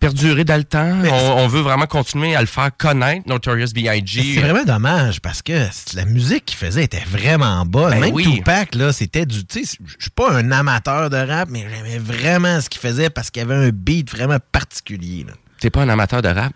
[0.00, 0.96] perdurer dans le temps.
[1.04, 4.34] On, on veut vraiment continuer à le faire connaître, Notorious B.I.G.
[4.34, 7.90] C'est vraiment dommage parce que la musique qu'il faisait était vraiment bonne.
[7.92, 8.24] Ben Même oui.
[8.24, 9.44] Tupac, là, c'était du.
[9.44, 13.10] Tu sais, je suis pas un amateur de rap, mais j'aimais vraiment ce qu'il faisait
[13.10, 15.26] parce qu'il y avait un beat vraiment particulier.
[15.60, 16.52] T'es pas un amateur de rap?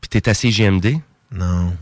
[0.00, 0.98] Puis t'es assez JMD?
[1.32, 1.76] Non.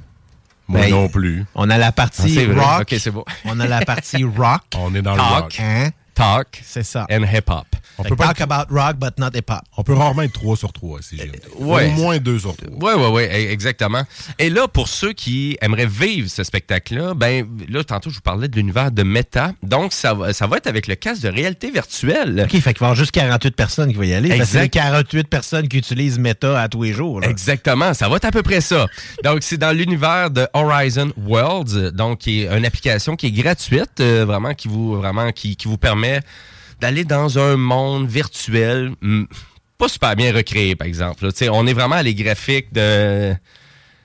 [0.67, 1.45] Moi Ben, non plus.
[1.55, 2.65] On a la Ah, partie c'est vrai.
[2.65, 2.95] rock.
[3.13, 3.25] Beau.
[3.45, 4.63] On a la partie rock.
[4.77, 5.31] On est dans le Talk.
[5.43, 5.57] rock.
[5.61, 5.91] Hein?
[6.15, 7.07] Talk C'est ça.
[7.11, 7.67] and hip-hop.
[7.99, 9.61] On peut que pas talk about rock, but not hip-hop.
[9.77, 11.31] On peut rarement être 3 sur 3 si j'aime.
[11.59, 11.89] ouais.
[11.89, 12.71] Au moins 2 sur 3.
[12.73, 14.03] Oui, oui, oui, exactement.
[14.39, 18.49] Et là, pour ceux qui aimeraient vivre ce spectacle-là, ben là, tantôt, je vous parlais
[18.49, 19.53] de l'univers de Meta.
[19.63, 22.41] Donc, ça va, ça va être avec le casque de réalité virtuelle.
[22.45, 24.29] OK, fait qu'il va y avoir juste 48 personnes qui vont y aller.
[24.31, 24.71] Que c'est Exact.
[24.73, 27.21] 48 personnes qui utilisent Meta à tous les jours.
[27.21, 27.29] là.
[27.29, 28.87] Exactement, ça va être à peu près ça.
[29.23, 34.01] Donc, c'est dans l'univers de Horizon Worlds, donc qui est une application qui est gratuite,
[34.01, 36.21] euh, vraiment qui vous vraiment qui, qui vous permet
[36.81, 38.93] d'aller dans un monde virtuel,
[39.79, 41.27] pas super bien recréé, par exemple.
[41.27, 41.33] là.
[41.53, 43.35] On est vraiment à les graphiques de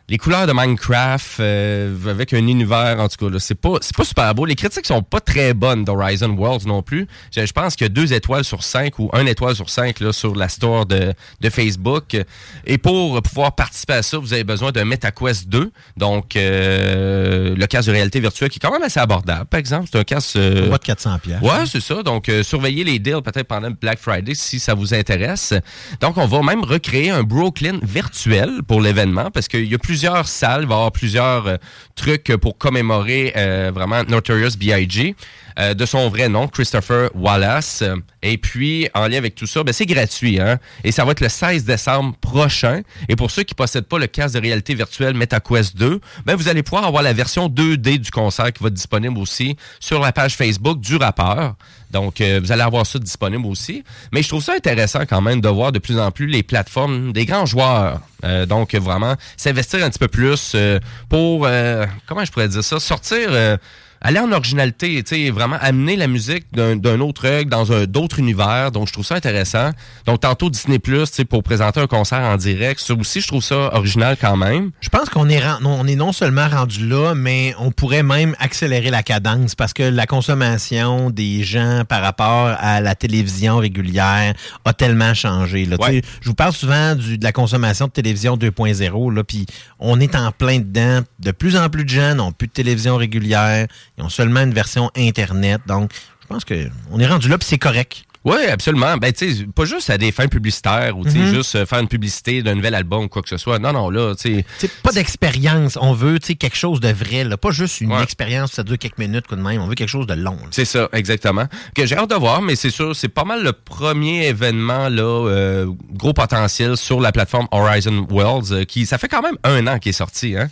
[0.10, 3.96] les couleurs de Minecraft euh, avec un univers en tout cas là, c'est pas c'est
[3.96, 7.54] pas super beau les critiques sont pas très bonnes d'Horizon Worlds non plus je, je
[7.54, 10.86] pense que deux étoiles sur cinq ou un étoile sur cinq là, sur la store
[10.86, 12.18] de, de Facebook
[12.66, 17.68] et pour pouvoir participer à ça vous avez besoin d'un MetaQuest 2 donc euh, le
[17.68, 20.36] casque de réalité virtuelle qui est quand même assez abordable par exemple c'est un casque
[20.36, 21.42] euh, de 400 pièces.
[21.42, 22.04] Ouais, c'est ça.
[22.04, 25.54] Donc, euh, surveillez les deals peut-être pendant le Black Friday si ça vous intéresse.
[26.02, 29.99] Donc, on va même recréer un Brooklyn virtuel pour l'événement parce qu'il y a plusieurs
[30.24, 31.58] salles, il va y avoir plusieurs euh,
[31.96, 35.16] trucs pour commémorer euh, vraiment Notorious B.I.G.
[35.60, 37.84] euh, de son vrai nom, Christopher Wallace.
[38.22, 40.40] Et puis, en lien avec tout ça, ben, c'est gratuit.
[40.40, 40.60] Hein?
[40.84, 42.82] Et ça va être le 16 décembre prochain.
[43.08, 46.48] Et pour ceux qui possèdent pas le casque de réalité virtuelle MetaQuest 2, ben, vous
[46.48, 50.12] allez pouvoir avoir la version 2D du concert qui va être disponible aussi sur la
[50.12, 51.56] page Facebook du rappeur.
[51.92, 53.84] Donc, euh, vous allez avoir ça disponible aussi.
[54.12, 57.12] Mais je trouve ça intéressant quand même de voir de plus en plus les plateformes
[57.14, 58.02] des grands joueurs.
[58.24, 60.80] Euh, donc, vraiment, s'investir un petit peu plus euh,
[61.10, 63.58] pour, euh, comment je pourrais dire ça, sortir...
[64.02, 68.20] aller en originalité, tu sais, vraiment amener la musique d'un autre œil dans un d'autres
[68.20, 68.72] univers.
[68.72, 69.72] Donc, je trouve ça intéressant.
[70.06, 73.28] Donc, tantôt Disney Plus, tu sais, pour présenter un concert en direct, ça aussi, je
[73.28, 74.72] trouve ça original quand même.
[74.82, 78.90] Je pense qu'on est, on est non seulement rendu là, mais on pourrait même accélérer
[78.90, 84.34] la cadence parce que la consommation des gens par rapport à la télévision régulière
[84.66, 85.66] a tellement changé.
[85.66, 85.76] Là.
[86.22, 89.46] Je vous parle souvent du- de la consommation de télévision 2.0, là, puis
[89.80, 91.02] on est en plein dedans.
[91.20, 93.68] De plus en plus de gens n'ont plus de télévision régulière,
[94.00, 95.62] ils ont seulement une version Internet.
[95.68, 95.92] Donc,
[96.22, 98.04] je pense qu'on est rendu là, puis c'est correct.
[98.26, 98.98] Oui, absolument.
[98.98, 101.34] Ben, tu sais, pas juste à des fins publicitaires ou, tu sais, Mhm.
[101.34, 103.60] juste euh, faire une publicité d'un nouvel album ou quoi que ce soit.
[103.60, 104.46] Non, non, là, tu sais.
[104.58, 105.78] C'est pas d'expérience.
[105.82, 107.24] On veut tu sais, quelque chose de vrai.
[107.24, 107.38] Là.
[107.38, 109.62] Pas juste une expérience, ça dure quelques minutes, coup de même.
[109.62, 110.38] On veut quelque chose de long.
[110.52, 111.46] C'est ça, exactement.
[111.74, 115.02] Que j'ai hâte de voir, mais c'est sûr, c'est pas mal le premier événement là,
[115.30, 119.66] euh, gros potentiel sur la plateforme Horizon Worlds, euh, qui ça fait quand même un
[119.68, 120.50] an qu'il est sorti, hein.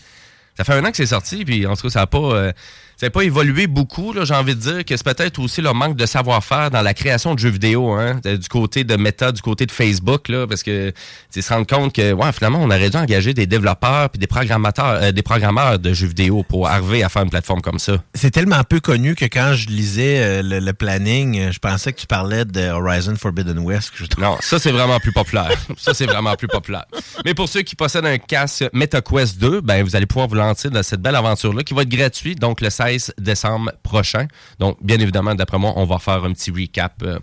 [0.55, 2.51] Ça fait un an que c'est sorti, puis en tout cas, ça a pas, euh,
[2.99, 4.11] ça a pas évolué beaucoup.
[4.11, 6.93] Là, j'ai envie de dire que c'est peut-être aussi le manque de savoir-faire dans la
[6.95, 10.63] création de jeux vidéo, hein, du côté de Meta, du côté de Facebook, là, parce
[10.63, 10.91] que
[11.31, 14.25] tu se rendre compte que, ouais, finalement, on aurait dû engager des développeurs puis des
[14.25, 17.97] programmateurs, euh, des programmeurs de jeux vidéo pour arriver à faire une plateforme comme ça.
[18.15, 21.93] C'est tellement peu connu que quand je lisais euh, le, le planning, euh, je pensais
[21.93, 23.91] que tu parlais de Horizon Forbidden West.
[23.91, 25.51] que je trouve- Non, ça c'est vraiment plus populaire.
[25.77, 26.85] ça c'est vraiment plus populaire.
[27.25, 30.71] Mais pour ceux qui possèdent un casque MetaQuest 2, ben vous allez pouvoir vous lancer
[30.71, 32.86] dans cette belle aventure là qui va être gratuit donc le 16
[33.17, 34.27] décembre prochain.
[34.59, 37.19] Donc bien évidemment d'après moi, on va faire un petit recap euh,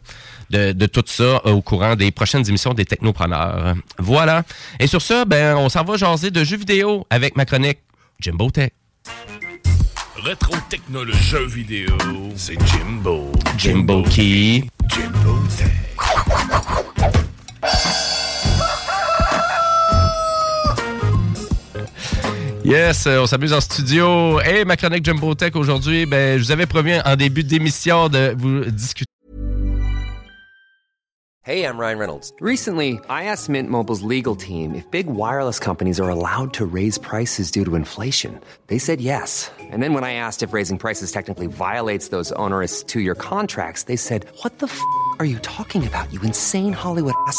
[0.50, 3.74] de, de tout ça euh, au courant des prochaines émissions des Technopreneurs.
[3.98, 4.42] Voilà.
[4.78, 7.78] Et sur ça, ben on s'en va jaser de jeux vidéo avec ma chronique
[8.20, 8.70] Jimbo Tech.
[10.24, 11.96] Rétro technologie jeux vidéo,
[12.36, 13.30] c'est Jimbo.
[13.58, 14.64] Jimbo Key.
[14.88, 15.83] Jimbo Tech.
[22.64, 24.40] Yes, euh, on s'amuse en studio.
[24.40, 28.34] Et ma chronique Jumbo Tech aujourd'hui, ben, je vous avais promis en début d'émission de
[28.38, 29.04] vous discuter.
[31.42, 32.32] Hey, I'm Ryan Reynolds.
[32.40, 36.96] Recently, I asked Mint Mobile's legal team if big wireless companies are allowed to raise
[36.96, 38.40] prices due to inflation.
[38.68, 39.50] They said yes.
[39.60, 43.82] And then when I asked if raising prices technically violates those onerous two year contracts,
[43.82, 44.80] they said, What the f
[45.18, 47.38] are you talking about, you insane Hollywood ass?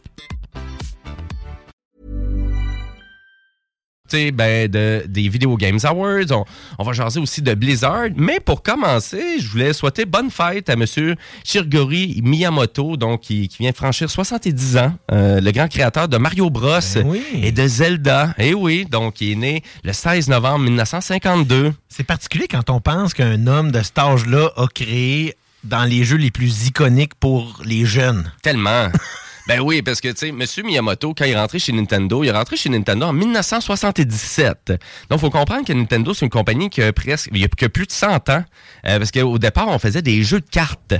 [4.31, 6.31] ben, de, des Video Games Awards.
[6.31, 6.45] On,
[6.77, 8.09] on va jaser aussi de Blizzard.
[8.15, 13.57] Mais pour commencer, je voulais souhaiter bonne fête à Monsieur Shirogori Miyamoto, donc qui, qui
[13.59, 16.79] vient franchir 70 ans, euh, le grand créateur de Mario Bros
[17.33, 18.33] et de Zelda.
[18.37, 21.73] Et oui, donc il est né le 16 novembre 1952.
[21.89, 26.17] C'est particulier quand on pense qu'un homme de cet âge-là a créé dans les jeux
[26.17, 28.31] les plus iconiques pour les jeunes.
[28.41, 28.87] Tellement.
[29.51, 30.45] Ben oui, parce que, tu sais, M.
[30.65, 34.71] Miyamoto, quand il est rentré chez Nintendo, il est rentré chez Nintendo en 1977.
[35.09, 37.85] Donc, faut comprendre que Nintendo, c'est une compagnie qui a presque, il y a plus
[37.85, 38.45] de 100 ans.
[38.87, 40.93] euh, parce qu'au départ, on faisait des jeux de cartes.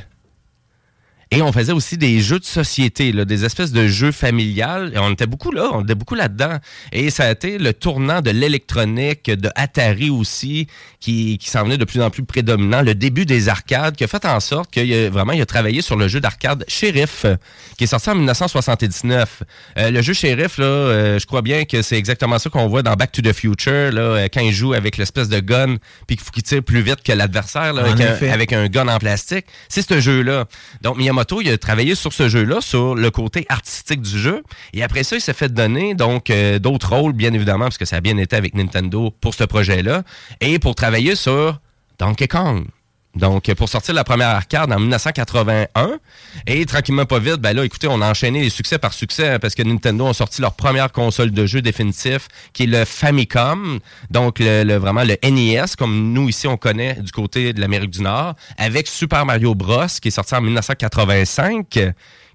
[1.33, 4.91] Et on faisait aussi des jeux de société, là, des espèces de jeux familiales.
[4.93, 6.57] Et on était beaucoup là, on était beaucoup là-dedans.
[6.91, 10.67] Et ça a été le tournant de l'électronique, de Atari aussi,
[10.99, 12.81] qui, qui s'en venait de plus en plus prédominant.
[12.81, 15.81] Le début des arcades, qui a fait en sorte qu'il a, vraiment il a travaillé
[15.81, 17.25] sur le jeu d'arcade Sheriff,
[17.77, 19.43] qui est sorti en 1979.
[19.77, 22.83] Euh, le jeu Sheriff, là, euh, je crois bien que c'est exactement ça qu'on voit
[22.83, 25.77] dans Back to the Future, là, euh, quand il joue avec l'espèce de gun,
[26.07, 28.89] puis qu'il faut qu'il tire plus vite que l'adversaire, là, avec, un, avec un gun
[28.89, 29.45] en plastique.
[29.69, 30.45] C'est ce jeu-là.
[30.81, 34.43] Donc, Miyamoto, il a travaillé sur ce jeu-là, sur le côté artistique du jeu.
[34.73, 37.85] Et après ça, il s'est fait donner donc euh, d'autres rôles, bien évidemment, parce que
[37.85, 40.03] ça a bien été avec Nintendo pour ce projet-là.
[40.39, 41.59] Et pour travailler sur
[41.99, 42.65] Donkey Kong.
[43.15, 45.99] Donc, pour sortir la première arcade en 1981.
[46.47, 49.39] Et tranquillement, pas vite, ben là, écoutez, on a enchaîné les succès par succès hein,
[49.39, 53.79] parce que Nintendo a sorti leur première console de jeu définitif, qui est le Famicom.
[54.09, 57.89] Donc, le, le- vraiment le NES, comme nous ici, on connaît du côté de l'Amérique
[57.91, 61.79] du Nord, avec Super Mario Bros, qui est sorti en 1985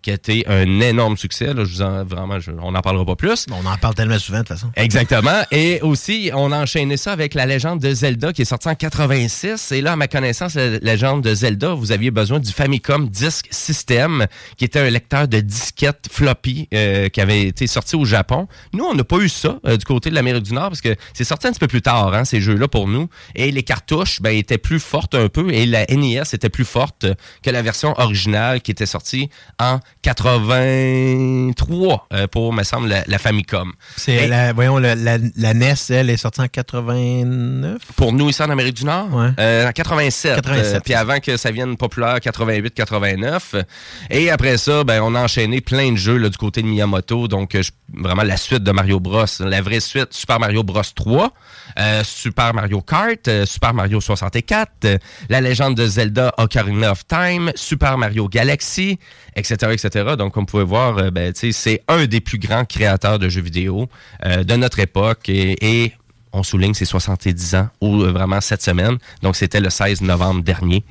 [0.07, 1.47] qui a été un énorme succès.
[1.53, 3.45] Là, je vous en, vraiment, je- on n'en parlera pas plus.
[3.51, 4.71] On en parle tellement souvent, de toute façon.
[4.77, 5.43] Exactement.
[5.51, 8.77] Et aussi, on a enchaîné ça avec la légende de Zelda qui est sortie en
[8.77, 9.73] 86.
[9.73, 13.49] Et là, à ma connaissance, la légende de Zelda, vous aviez besoin du Famicom Disk
[13.51, 14.27] System,
[14.57, 18.47] qui était un lecteur de disquettes floppy euh, qui avait été sorti au Japon.
[18.75, 20.95] Nous, on n'a pas eu ça euh, du côté de l'Amérique du Nord parce que
[21.15, 23.09] c'est sorti un petit peu plus tard, hein, ces jeux-là pour nous.
[23.35, 27.07] Et les cartouches ben, étaient plus fortes un peu et la NES était plus forte
[27.43, 33.19] que la version originale qui était sortie en 83 euh, pour, me semble, la, la
[33.19, 33.73] Famicom.
[33.97, 37.79] C'est la, voyons, la, la, la NES, elle est sortie en 89.
[37.97, 39.09] Pour nous, ici en Amérique du Nord,
[39.41, 40.37] euh, en 87.
[40.37, 43.65] 87, euh, puis avant que ça vienne populaire, 88-89.
[44.11, 47.27] Et après ça, ben, on a enchaîné plein de jeux là, du côté de Miyamoto.
[47.27, 47.59] Donc,
[47.93, 49.25] vraiment la suite de Mario Bros.
[49.41, 51.33] La vraie suite, Super Mario Bros 3,
[51.79, 54.99] euh, Super Mario Kart, Super Mario 64, euh,
[55.29, 58.99] La légende de Zelda Ocarina of Time, Super Mario Galaxy,
[59.35, 59.96] etc., etc.
[60.05, 63.41] Donc, comme vous pouvez voir, euh, ben, c'est un des plus grands créateurs de jeux
[63.43, 63.89] vidéo
[64.25, 65.29] euh, de notre époque.
[65.29, 65.93] Et, et
[66.33, 68.99] on souligne ses 70 ans, ou euh, vraiment cette semaine.
[69.23, 70.85] Donc, c'était le 16 novembre dernier.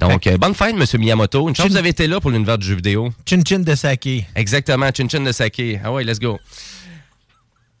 [0.00, 1.00] Donc, euh, bonne fête, M.
[1.00, 1.48] Miyamoto.
[1.48, 3.10] Une chance que vous avez été là pour l'univers du jeu vidéo.
[3.26, 4.08] Chin Chin de Sake.
[4.34, 5.62] Exactement, Chin Chin de Sake.
[5.82, 6.38] Ah ouais, let's go.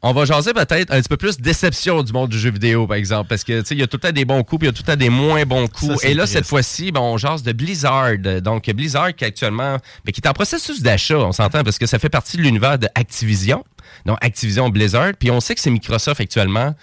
[0.06, 2.98] On va jaser peut-être un petit peu plus déception du monde du jeu vidéo, par
[2.98, 4.66] exemple, parce que tu sais, il y a tout le temps des bons coups, puis
[4.66, 5.98] il y a tout le temps des moins bons coups.
[5.98, 6.34] Ça, Et là, triste.
[6.34, 8.18] cette fois-ci, ben, on jase de Blizzard.
[8.42, 11.98] Donc, Blizzard qui actuellement, ben, qui est en processus d'achat, on s'entend, parce que ça
[11.98, 13.64] fait partie de l'univers de Activision.
[14.04, 15.12] Donc, Activision Blizzard.
[15.18, 16.74] Puis on sait que c'est Microsoft actuellement.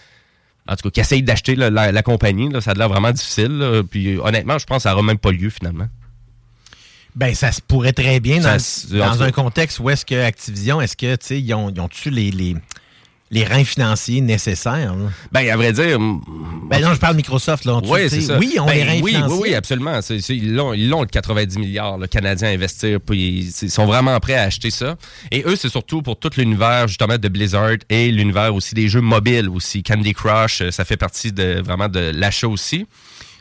[0.67, 2.49] En tout cas, qui essaye d'acheter la, la compagnie.
[2.49, 3.55] Là, ça a l'air vraiment difficile.
[3.55, 3.83] là.
[3.83, 5.87] Puis honnêtement, je pense que ça n'aura même pas lieu finalement.
[7.15, 11.15] Ben, ça se pourrait très bien dans, un contexte où est-ce que Activision, est-ce que,
[11.17, 12.55] tu sais, ils ont, ils les, les,
[13.31, 14.93] les reins financiers nécessaires?
[14.95, 15.09] là?
[15.31, 15.97] Ben, à vrai dire.
[16.69, 17.79] Ben non, je parle Microsoft, là.
[17.83, 18.37] Oui, c'est ça.
[18.37, 19.37] Oui, ont Ben les reins oui, financiers.
[19.37, 19.99] Oui, oui, absolument.
[20.29, 22.99] Ils, l'ont, ils l'ont le 90 milliards le canadien à investir.
[22.99, 24.97] Puis ils, sont vraiment prêts à acheter ça.
[25.31, 29.01] Et eux, c'est surtout pour tout l'univers justement de Blizzard et l'univers aussi des jeux
[29.01, 29.81] mobiles aussi.
[29.81, 32.85] Candy Crush, euh, ça fait partie de vraiment de l'achat aussi.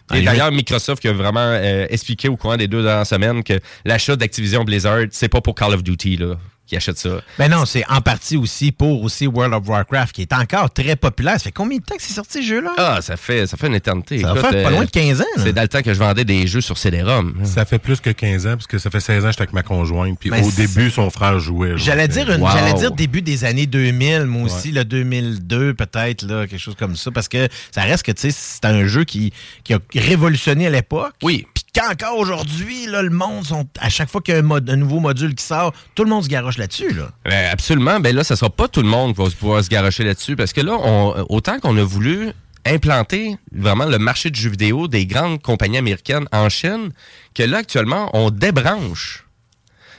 [0.09, 3.45] Ah, Et d'ailleurs, Microsoft qui a vraiment euh, expliqué au courant des deux dernières semaines
[3.45, 6.37] que l'achat d'Activision Blizzard, c'est pas pour Call of Duty, là.
[6.71, 7.21] Qui achètent ça.
[7.39, 10.95] Ben non, c'est en partie aussi pour aussi World of Warcraft, qui est encore très
[10.97, 11.35] populaire.
[11.35, 12.71] Ça fait combien de temps que c'est sorti ce jeu-là?
[12.79, 14.21] Ah, ça fait, ça fait une éternité.
[14.21, 15.25] Ça va Écoute, faire pas euh, loin de 15 ans.
[15.39, 17.41] C'est dans le temps que je vendais des jeux sur CD-ROM.
[17.45, 19.53] Ça fait plus que 15 ans, parce que ça fait 16 ans que j'étais avec
[19.53, 20.17] ma conjointe.
[20.19, 21.73] Puis Ben, au début, son frère jouait.
[21.77, 22.49] J'allais dire, une- Wow.
[22.53, 26.95] j'allais dire début des années 2000, moi aussi, le 2002 peut-être, là, quelque chose comme
[26.97, 29.33] ça, parce que ça reste que, tu sais, c'est un jeu qui,
[29.65, 31.15] qui a révolutionné à l'époque.
[31.23, 31.47] Oui.
[31.73, 33.45] Qu'encore aujourd'hui, le monde,
[33.79, 36.29] à chaque fois qu'il y a un, nouveau module qui sort, tout le monde se
[36.29, 37.11] garoche là-dessus, là.
[37.25, 38.01] Ben, absolument.
[38.01, 40.53] Ben là, ça sera pas tout le monde qui va pouvoir se garocher là-dessus parce
[40.53, 40.77] que là,
[41.29, 42.33] autant qu'on a voulu
[42.67, 46.91] implanter vraiment le marché du jeu vidéo des grandes compagnies américaines en Chine,
[47.35, 49.25] que là, actuellement, on débranche.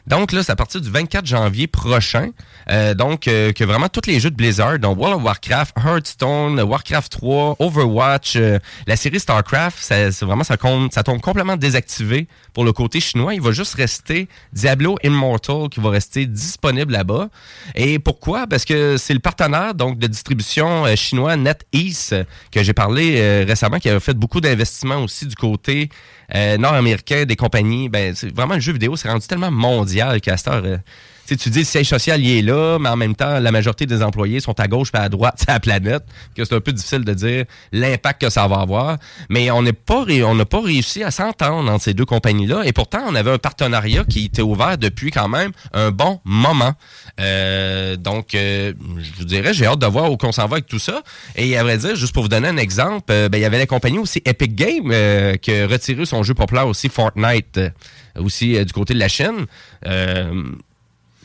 [0.07, 2.29] Donc là, c'est à partir du 24 janvier prochain.
[2.69, 6.59] euh, donc, euh, que vraiment tous les jeux de Blizzard, donc World of Warcraft, Hearthstone,
[6.61, 12.65] Warcraft 3, Overwatch, euh, la série StarCraft, ça, c'est vraiment ça, tombe complètement désactivé pour
[12.65, 13.33] le côté chinois.
[13.33, 17.29] Il va juste rester Diablo Immortal qui va rester disponible là-bas.
[17.75, 18.47] Et pourquoi?
[18.47, 23.89] Parce que c'est le partenaire donc de distribution chinois NetEase que j'ai parlé récemment, qui
[23.89, 25.89] a fait beaucoup d'investissements aussi du côté
[26.57, 27.89] nord-américain des compagnies.
[27.89, 30.77] Ben, c'est vraiment le jeu vidéo, c'est rendu tellement mondial qu'à cette heure, euh,
[31.31, 33.85] sais, tu dis le siège social il est là, mais en même temps, la majorité
[33.85, 36.03] des employés sont à gauche et à droite de la planète,
[36.35, 38.97] que c'est un peu difficile de dire l'impact que ça va avoir.
[39.29, 42.63] Mais on n'est pas n'a pas réussi à s'entendre entre ces deux compagnies-là.
[42.65, 46.73] Et pourtant, on avait un partenariat qui était ouvert depuis quand même un bon moment.
[47.19, 50.67] Euh, donc, euh, je vous dirais, j'ai hâte de voir où qu'on s'en va avec
[50.67, 51.01] tout ça.
[51.35, 53.59] Et à vrai dire, juste pour vous donner un exemple, euh, ben, il y avait
[53.59, 57.59] la compagnie aussi Epic Games qui a retiré son jeu populaire aussi Fortnite,
[58.17, 59.45] aussi du côté de la Chine.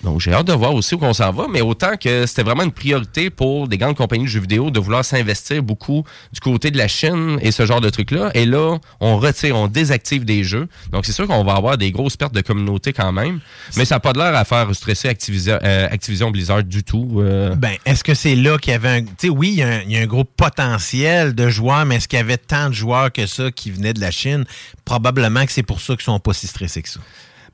[0.04, 2.62] Donc, j'ai hâte de voir aussi où on s'en va, mais autant que c'était vraiment
[2.62, 6.70] une priorité pour des grandes compagnies de jeux vidéo de vouloir s'investir beaucoup du côté
[6.70, 8.30] de la Chine et ce genre de trucs-là.
[8.34, 10.68] Et là, on retire, on désactive des jeux.
[10.92, 13.40] Donc, c'est sûr qu'on va avoir des grosses pertes de communauté quand même,
[13.76, 15.88] mais ça n'a pas de l'air à faire stresser Activision, euh,
[16.30, 17.16] Blizzard du tout.
[17.20, 17.54] euh.
[17.56, 19.02] Ben, est-ce que c'est là qu'il y avait un.
[19.02, 22.18] Tu sais, oui, il y, a un- il gros potentiel de joueurs, mais est-ce qu'il
[22.18, 24.44] y avait tant de joueurs que ça qui venaient de la Chine?
[24.84, 27.00] Probablement que c'est pour ça qu'ils sont pas si stressés que ça.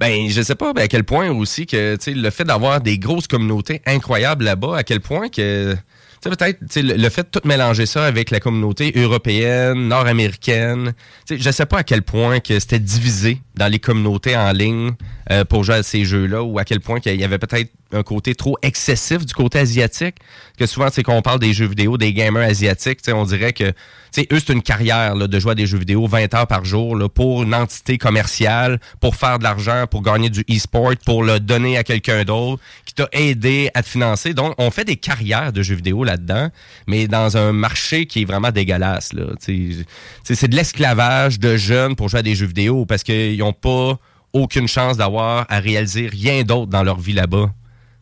[0.02, 3.28] Ben, je sais pas ben, à quel point aussi que le fait d'avoir des grosses
[3.28, 7.46] communautés incroyables là-bas, à quel point que tu sais, peut-être le, le fait de tout
[7.46, 10.94] mélanger ça avec la communauté européenne, nord-américaine,
[11.30, 14.90] je sais pas à quel point que c'était divisé dans les communautés en ligne
[15.30, 18.02] euh, pour jouer à ces jeux-là ou à quel point qu'il y avait peut-être un
[18.02, 20.16] côté trop excessif du côté asiatique.
[20.58, 23.72] Que souvent, c'est qu'on parle des jeux vidéo, des gamers asiatiques, on dirait que
[24.18, 26.96] eux, c'est une carrière là, de jouer à des jeux vidéo 20 heures par jour
[26.96, 31.40] là, pour une entité commerciale, pour faire de l'argent, pour gagner du e-sport, pour le
[31.40, 34.34] donner à quelqu'un d'autre qui t'a aidé à te financer.
[34.34, 36.50] Donc, on fait des carrières de jeux vidéo là-dedans,
[36.86, 39.12] mais dans un marché qui est vraiment dégueulasse.
[39.12, 39.24] Là.
[39.38, 43.98] C'est de l'esclavage de jeunes pour jouer à des jeux vidéo parce qu'ils n'ont pas
[44.32, 47.50] aucune chance d'avoir à réaliser rien d'autre dans leur vie là-bas.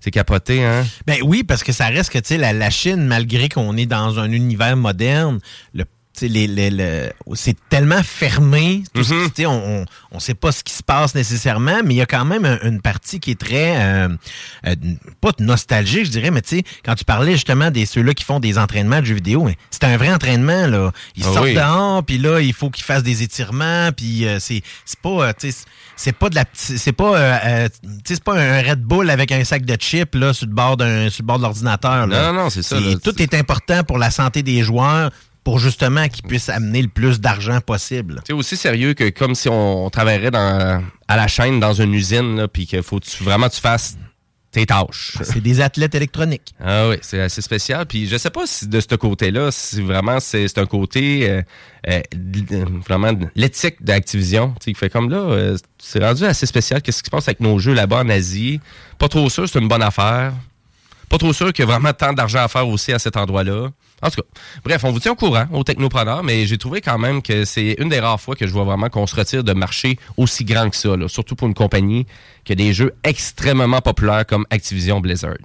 [0.00, 0.86] C'est capoté, hein?
[1.06, 3.86] Ben oui, parce que ça reste que, tu sais, la, la Chine, malgré qu'on est
[3.86, 5.40] dans un univers moderne,
[5.74, 5.84] le
[6.22, 10.62] les- les- c'est tellement fermé, tout ce qui- tu sais, on, on, sait pas ce
[10.62, 13.40] qui se passe nécessairement, mais il y a quand même un- une partie qui est
[13.40, 14.08] très, euh,
[14.66, 14.74] euh,
[15.20, 18.40] pas nostalgique, je dirais, mais tu sais, quand tu parlais justement des ceux-là qui font
[18.40, 20.90] des entraînements de jeux vidéo, c'est un vrai entraînement, là.
[21.16, 21.54] Ils Ah sortent oui.
[21.54, 24.62] dehors, puis là, il faut qu'ils fassent des étirements, puis euh, c'est
[25.02, 25.32] pas,
[25.96, 27.38] c'est pas de la, c'est pas,
[28.04, 31.08] c'est pas un Red Bull avec un sac de chips là sur le bord d'un,
[31.08, 32.06] sur le bord de l'ordinateur.
[32.06, 32.94] Non, non, c'est ça, là.
[33.02, 35.10] Tout est important pour la santé des joueurs,
[35.50, 38.22] pour justement qu'ils puissent amener le plus d'argent possible.
[38.24, 41.92] C'est aussi sérieux que comme si on, on travaillerait dans, à la chaîne dans une
[41.92, 43.98] usine, puis qu'il faut que tu, vraiment tu fasses
[44.52, 45.18] tes tâches.
[45.22, 46.54] C'est des athlètes électroniques.
[46.64, 47.84] Ah oui, c'est assez spécial.
[47.84, 51.42] Puis je sais pas si de ce côté-là, si vraiment c'est un côté euh,
[51.88, 52.00] euh,
[52.86, 54.54] vraiment l'éthique d'Activision.
[54.76, 56.80] Fait comme là, euh, c'est rendu assez spécial.
[56.80, 58.60] Qu'est-ce qui se passe avec nos jeux là-bas en Asie?
[59.00, 60.32] Pas trop sûr, c'est une bonne affaire.
[61.08, 63.70] Pas trop sûr qu'il y a vraiment tant d'argent à faire aussi à cet endroit-là.
[64.02, 66.98] En tout cas, bref, on vous tient au courant aux technopreneurs, mais j'ai trouvé quand
[66.98, 69.52] même que c'est une des rares fois que je vois vraiment qu'on se retire de
[69.52, 72.06] marché aussi grand que ça, surtout pour une compagnie
[72.44, 75.36] qui a des jeux extrêmement populaires comme Activision Blizzard.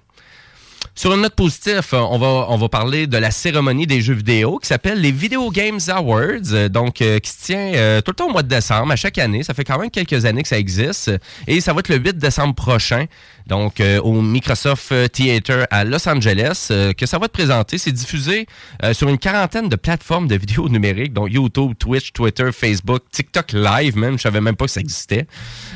[0.97, 4.13] Sur une note positive, euh, on va, on va parler de la cérémonie des jeux
[4.13, 8.11] vidéo qui s'appelle les Video Games Awards, euh, donc euh, qui se tient euh, tout
[8.11, 9.43] le temps au mois de décembre, à chaque année.
[9.43, 11.11] Ça fait quand même quelques années que ça existe.
[11.47, 13.07] Et ça va être le 8 décembre prochain,
[13.45, 17.77] donc euh, au Microsoft Theater à Los Angeles, euh, que ça va être présenté.
[17.77, 18.47] C'est diffusé
[18.93, 23.97] sur une quarantaine de plateformes de vidéos numériques, donc YouTube, Twitch, Twitter, Facebook, TikTok Live
[23.97, 24.17] même.
[24.17, 25.27] Je savais même pas que ça existait.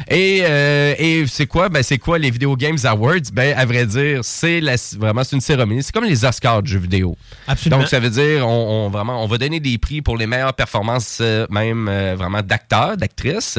[0.09, 1.67] Et, et c'est quoi?
[1.67, 3.31] Ben, c'est quoi les Video Games Awards?
[3.33, 4.75] Ben, à vrai dire, c'est la-
[5.09, 5.83] vraiment, c'est une cérémonie.
[5.83, 7.17] C'est comme les Oscars du jeu vidéo.
[7.47, 7.79] Absolument.
[7.79, 10.53] Donc, ça veut dire, on, on- vraiment, on va donner des prix pour les meilleures
[10.53, 13.57] performances, euh, même euh, vraiment d'acteurs, d'actrices.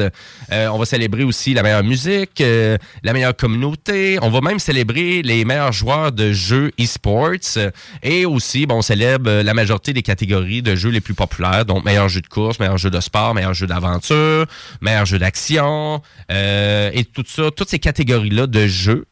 [0.51, 2.41] Euh, on va célébrer aussi la meilleure musique,
[3.03, 4.17] la meilleure communauté.
[4.21, 7.57] On va même célébrer les meilleurs joueurs de jeux e-sports.
[8.03, 11.65] Et aussi, bon, on célèbre la majorité des catégories de jeux les plus populaires.
[11.65, 14.45] Donc, meilleur jeu de course, meilleur jeu de sport, meilleur jeu d'aventure,
[14.81, 16.01] meilleur jeu d'action.
[16.29, 19.05] et tout ça, toutes ces catégories-là de jeux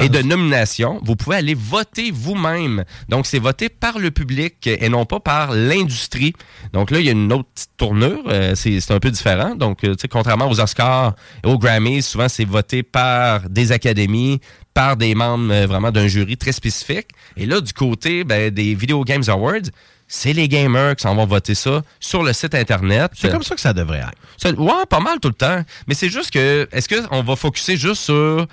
[0.00, 2.84] et de nomination, vous pouvez aller voter vous-même.
[3.08, 6.34] Donc, c'est voté par le public et non pas par l'industrie.
[6.72, 8.22] Donc là, il y a une autre petite tournure.
[8.28, 9.54] euh, c'est un peu différent.
[9.54, 13.72] Donc, euh, tu sais, contrairement aux Oscars et aux Grammys, souvent, c'est voté par des
[13.72, 14.40] académies,
[14.74, 17.08] par des membres euh, vraiment d'un jury très spécifique.
[17.36, 19.70] Et là, du côté ben, des Video Games Awards,
[20.06, 23.10] c'est les gamers qui s'en vont voter ça sur le site Internet.
[23.14, 24.12] C'est comme ça que ça devrait être.
[24.36, 25.64] Ça- ouais, pas mal tout le temps.
[25.88, 28.46] Mais c'est juste que, est-ce qu'on va focuser juste sur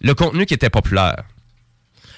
[0.00, 1.24] le contenu qui était populaire?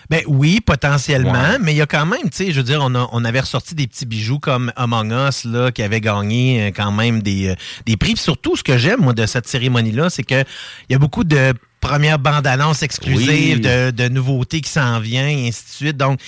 [0.08, 1.58] Ben oui, potentiellement, Ouais.
[1.60, 3.38] mais il y a quand même, tu sais, je veux dire, on, a- on avait
[3.40, 7.50] ressorti des petits bijoux comme Among Us, là, qui avait gagné euh, quand même des,
[7.50, 7.54] euh,
[7.86, 8.14] des prix.
[8.14, 10.40] Puis surtout, ce que j'aime, moi, de cette cérémonie-là, c'est que
[10.88, 13.60] il y a beaucoup de annonces exclusives, Oui.
[13.60, 15.96] de, de nouveautés qui s'en viennent, et ainsi de suite.
[15.96, 16.20] Donc,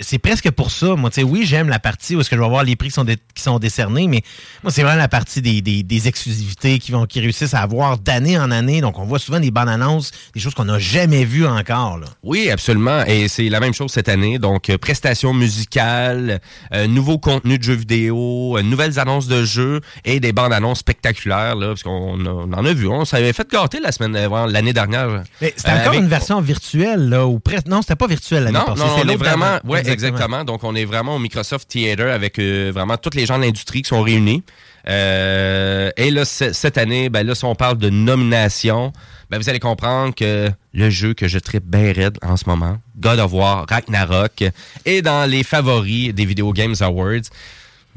[0.00, 0.94] c'est presque pour ça.
[0.96, 2.88] Moi, tu sais, oui, j'aime la partie où est-ce que je vais voir les prix
[2.88, 4.22] qui sont, dé- qui sont décernés, mais
[4.62, 7.98] moi, c'est vraiment la partie des, des, des exclusivités qui vont qui réussissent à avoir
[7.98, 8.80] d'année en année.
[8.80, 11.98] Donc, on voit souvent des bandes annonces, des choses qu'on n'a jamais vues encore.
[11.98, 12.06] Là.
[12.22, 13.04] Oui, absolument.
[13.06, 14.38] Et c'est la même chose cette année.
[14.38, 16.40] Donc, euh, prestations musicales,
[16.72, 20.78] euh, nouveaux contenus de jeux vidéo, euh, nouvelles annonces de jeux et des bandes annonces
[20.80, 22.88] spectaculaires, là, parce qu'on en a vu.
[22.88, 24.12] On s'avait fait gâter la semaine
[24.48, 24.99] l'année dernière.
[25.40, 27.66] C'était encore avec- une version virtuelle, là, ou presque.
[27.66, 28.80] Non, c'était pas virtuel l'année Non, passée.
[28.82, 30.44] non, on est vraiment, ouais, exactement.
[30.44, 33.82] Donc, on est vraiment au Microsoft Theater avec euh, vraiment tous les gens de l'industrie
[33.82, 34.42] qui sont réunis.
[34.88, 38.92] Euh, et là, cette année, ben là, si on parle de nomination,
[39.30, 42.78] ben vous allez comprendre que le jeu que je tripe bien raide en ce moment,
[42.98, 44.44] God of War, Ragnarok,
[44.86, 47.28] est dans les favoris des Video Games Awards.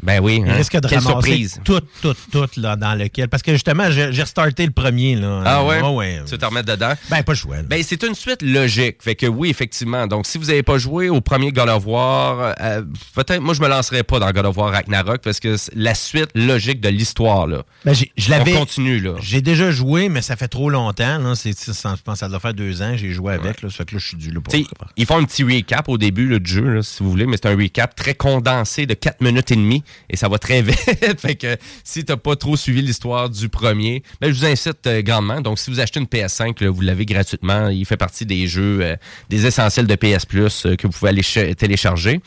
[0.02, 1.62] Ben oui, Il hein, risque de quelle surprise.
[1.64, 3.30] tout, tout, tout là, dans lequel.
[3.30, 5.16] Parce que justement, j'ai restarté le premier.
[5.16, 5.44] Là.
[5.46, 6.22] Ah ouais?
[6.26, 6.94] Tu veux te remettre dedans?
[7.10, 7.58] Ben, pas le choix.
[7.58, 7.64] là.
[7.64, 8.98] Ben, c'est une suite logique.
[9.02, 10.08] Fait que oui, effectivement.
[10.08, 12.82] Donc, si vous n'avez pas joué au premier God of War, euh,
[13.16, 15.96] peut-être, moi, je me lancerai pas dans God of War Ragnarok parce que c'est la
[15.96, 17.64] suite logique de l'histoire, là.
[17.86, 18.56] Ben, je l'avais.
[18.56, 19.14] On continue, là.
[19.22, 21.18] J'ai déjà joué, mais ça fait trop longtemps.
[21.20, 21.36] Là.
[21.36, 21.72] C'est, je
[22.04, 23.62] pense que ça doit faire deux ans j'ai joué avec.
[23.62, 24.54] Là, fait que là, je suis dû là pour
[24.96, 27.38] ils font un petit recap au début là, du jeu, là, si vous voulez, mais
[27.42, 31.20] c'est un recap très condensé de 4 minutes et demie et ça va très vite.
[31.20, 35.02] fait que si t'as pas trop suivi l'histoire du premier, ben, je vous incite euh,
[35.02, 35.42] grandement.
[35.42, 37.70] Donc, si vous achetez une PS5, là, vous l'avez gratuitement.
[37.70, 38.96] Il fait partie des jeux, euh,
[39.30, 42.22] des essentiels de PS Plus euh, que vous pouvez aller ch- télécharger.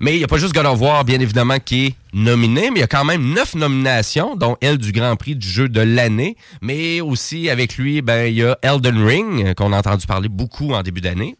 [0.00, 2.80] Mais il n'y a pas juste God of bien évidemment, qui est nominé, mais il
[2.80, 6.36] y a quand même neuf nominations, dont elle du Grand Prix du jeu de l'année.
[6.62, 10.72] Mais aussi avec lui, ben, il y a Elden Ring, qu'on a entendu parler beaucoup
[10.72, 11.36] en début d'année.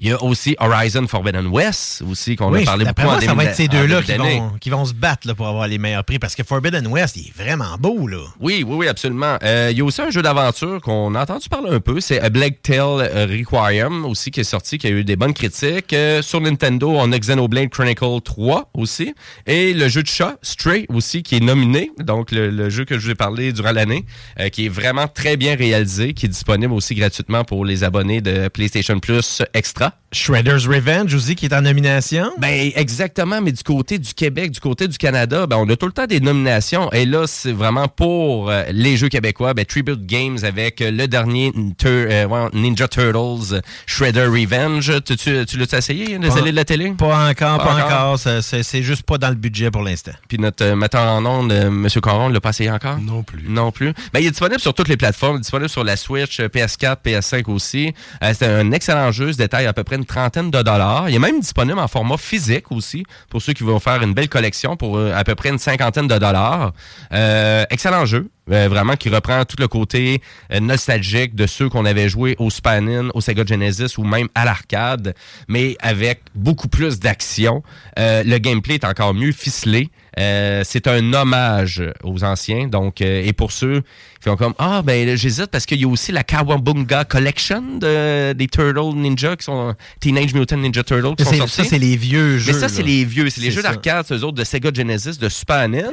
[0.00, 3.20] Il y a aussi Horizon Forbidden West, aussi, qu'on Oui, a parlé beaucoup moi, en
[3.20, 5.78] ça va être ces deux-là qui vont, qui vont se battre là, pour avoir les
[5.78, 6.20] meilleurs prix.
[6.20, 8.06] Parce que Forbidden West, il est vraiment beau.
[8.06, 8.18] là.
[8.38, 9.38] Oui, oui, oui, absolument.
[9.42, 12.20] Euh, il y a aussi un jeu d'aventure qu'on a entendu parler un peu, c'est
[12.20, 15.92] A Black Tail Requiem aussi qui est sorti, qui a eu des bonnes critiques.
[15.92, 19.14] Euh, sur Nintendo, on a Xenoblade Chronicle 3 aussi.
[19.46, 21.90] Et le jeu de chat, Stray aussi, qui est nominé.
[21.98, 24.04] Donc le, le jeu que je vous ai parlé durant l'année,
[24.38, 28.20] euh, qui est vraiment très bien réalisé, qui est disponible aussi gratuitement pour les abonnés
[28.20, 29.87] de PlayStation Plus Extra.
[29.88, 30.07] Huh?
[30.10, 32.30] Shredder's Revenge aussi, qui est en nomination?
[32.38, 35.84] Ben exactement, mais du côté du Québec, du côté du Canada, ben on a tout
[35.84, 36.90] le temps des nominations.
[36.92, 41.06] Et là, c'est vraiment pour euh, les jeux québécois, ben Tribute Games avec euh, le
[41.08, 44.90] dernier Tur- euh, Ninja Turtles, Shredder Revenge.
[45.04, 46.90] Tu, tu, tu l'as essayé, les Pas- allées de la télé?
[46.96, 48.18] Pas encore, pas, encore?
[48.18, 50.12] C'est c'est juste pas dans le budget pour l'instant.
[50.26, 51.86] Puis notre euh, metteur en ondes, euh, M.
[52.02, 52.98] Caron, ne l'a pas essayé encore?
[52.98, 53.44] Non plus.
[53.46, 53.92] Non plus.
[54.14, 55.36] Ben, il est disponible sur toutes les plateformes.
[55.36, 57.92] Il est disponible sur la Switch, euh, PS4, PS5 aussi.
[58.22, 59.32] Euh, c'est un excellent jeu.
[59.34, 61.08] Ce détaille à peu près une trentaine de dollars.
[61.08, 64.28] Il est même disponible en format physique aussi, pour ceux qui vont faire une belle
[64.28, 66.72] collection pour euh, à peu près une cinquantaine de dollars.
[67.12, 68.30] Euh, excellent jeu.
[68.50, 70.22] Euh, vraiment qui reprend tout le côté
[70.52, 74.44] euh, nostalgique de ceux qu'on avait joué au NES, au Sega Genesis ou même à
[74.44, 75.14] l'arcade,
[75.48, 77.62] mais avec beaucoup plus d'action.
[77.98, 79.90] Euh, le gameplay est encore mieux ficelé.
[80.18, 82.66] Euh, c'est un hommage aux anciens.
[82.66, 83.82] Donc, euh, et pour ceux
[84.20, 88.32] qui font comme Ah, ben j'hésite parce qu'il y a aussi la Kawabunga Collection de,
[88.32, 91.54] des Turtle Ninja qui sont Teenage Mutant Ninja Turtle qui Ça, sont sortis.
[91.56, 93.30] ça, c'est les vieux jeux, Mais ça, c'est les vieux.
[93.30, 95.84] C'est les jeux d'arcade, c'est eux autres de Sega Genesis, de Super NES.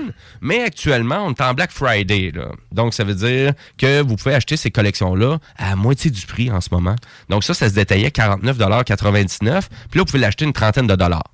[0.42, 2.32] Mais actuellement, on est en Black Friday.
[2.34, 2.45] Là.
[2.72, 6.62] Donc, ça veut dire que vous pouvez acheter ces collections-là à moitié du prix en
[6.62, 6.96] ce moment.
[7.30, 9.62] Donc, ça, ça se détaillait 49,99 Puis là,
[9.96, 11.32] vous pouvez l'acheter une trentaine de dollars.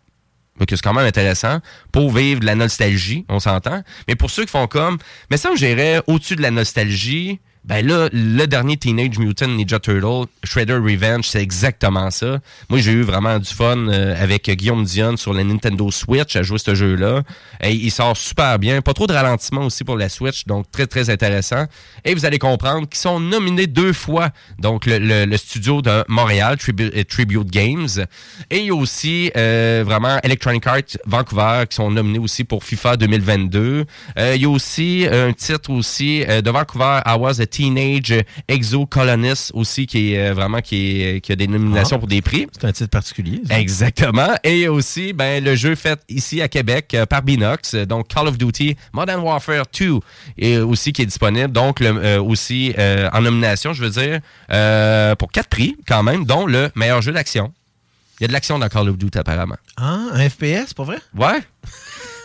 [0.59, 1.59] Donc, c'est quand même intéressant
[1.91, 3.83] pour vivre de la nostalgie, on s'entend.
[4.07, 4.97] Mais pour ceux qui font comme,
[5.29, 10.25] mais ça, j'irais au-dessus de la nostalgie, Ben là, le dernier Teenage Mutant Ninja Turtle,
[10.43, 12.39] Shredder Revenge, c'est exactement ça.
[12.69, 16.41] Moi, j'ai eu vraiment du fun euh, avec Guillaume Dion sur la Nintendo Switch à
[16.41, 17.21] jouer ce jeu-là.
[17.61, 18.81] Et il sort super bien.
[18.81, 21.65] Pas trop de ralentissement aussi pour la Switch, donc très, très intéressant.
[22.03, 24.31] Et vous allez comprendre qu'ils sont nominés deux fois.
[24.57, 27.89] Donc, le, le- studio de Montréal, euh, Tribute Games.
[28.49, 33.85] Et aussi euh, vraiment Electronic Arts Vancouver qui sont nominés aussi pour FIFA 2022.
[34.17, 38.13] Euh, il y a aussi un titre aussi de Vancouver, I Was a Teenage
[38.47, 41.99] Exocolonist aussi qui est euh, vraiment qui, est- qui a des nominations Ah.
[41.99, 42.47] pour des prix.
[42.53, 43.41] C'est un titre particulier.
[43.47, 43.59] ça.
[43.59, 44.29] Exactement.
[44.43, 48.27] Et aussi ben, le jeu fait ici à Québec euh, par Binox, euh, donc Call
[48.27, 49.99] of Duty Modern Warfare 2
[50.37, 54.19] et aussi qui est disponible, donc le, euh, aussi euh, en nomination, je veux dire,
[54.51, 57.51] euh, pour quatre prix quand même, dont le meilleur jeu d'action.
[58.19, 59.55] Il y a de l'action dans Call of Duty apparemment.
[59.77, 60.99] Ah, un FPS, pour vrai?
[61.17, 61.39] Ouais.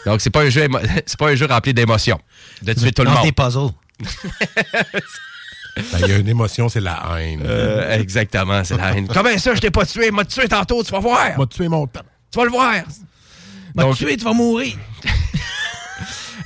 [0.04, 0.68] Donc c'est pas un jeu
[1.06, 2.20] c'est pas un jeu rempli d'émotions.
[2.62, 3.24] De tuer tout le monde.
[3.24, 3.70] des puzzles.
[5.76, 7.42] Ben, Il y a une émotion, c'est la haine.
[7.44, 9.06] Euh, exactement, c'est la haine.
[9.08, 10.10] Comment ça, je t'ai pas tué?
[10.10, 11.38] M'a tué tantôt, tu vas voir.
[11.38, 12.00] M'a tué mon temps.
[12.32, 12.74] Tu vas le voir.
[13.74, 14.74] M'a tué, tu vas mourir.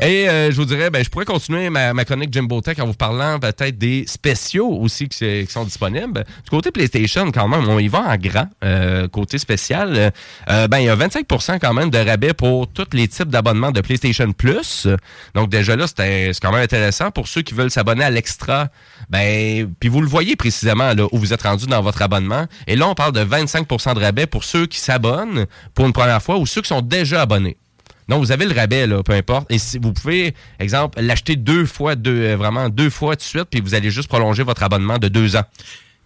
[0.00, 2.86] Et euh, je vous dirais, ben, je pourrais continuer ma, ma chronique Jimbo Tech en
[2.86, 6.24] vous parlant peut-être des spéciaux aussi qui, qui sont disponibles.
[6.44, 8.48] Du côté PlayStation, quand même, on y va en grand.
[8.64, 10.12] euh, côté spécial,
[10.48, 13.72] euh, ben, il y a 25% quand même de rabais pour tous les types d'abonnements
[13.72, 14.88] de PlayStation Plus.
[15.34, 18.68] Donc déjà là, c'est quand même intéressant pour ceux qui veulent s'abonner à l'extra.
[19.10, 22.46] Ben, puis vous le voyez précisément là, où vous êtes rendu dans votre abonnement.
[22.66, 25.44] Et là, on parle de 25% de rabais pour ceux qui s'abonnent
[25.74, 27.58] pour une première fois ou ceux qui sont déjà abonnés.
[28.10, 29.46] Donc, vous avez le rabais, là, peu importe.
[29.52, 33.44] Et si vous pouvez, exemple, l'acheter deux fois, deux, euh, vraiment deux fois de suite,
[33.44, 35.44] puis vous allez juste prolonger votre abonnement de deux ans.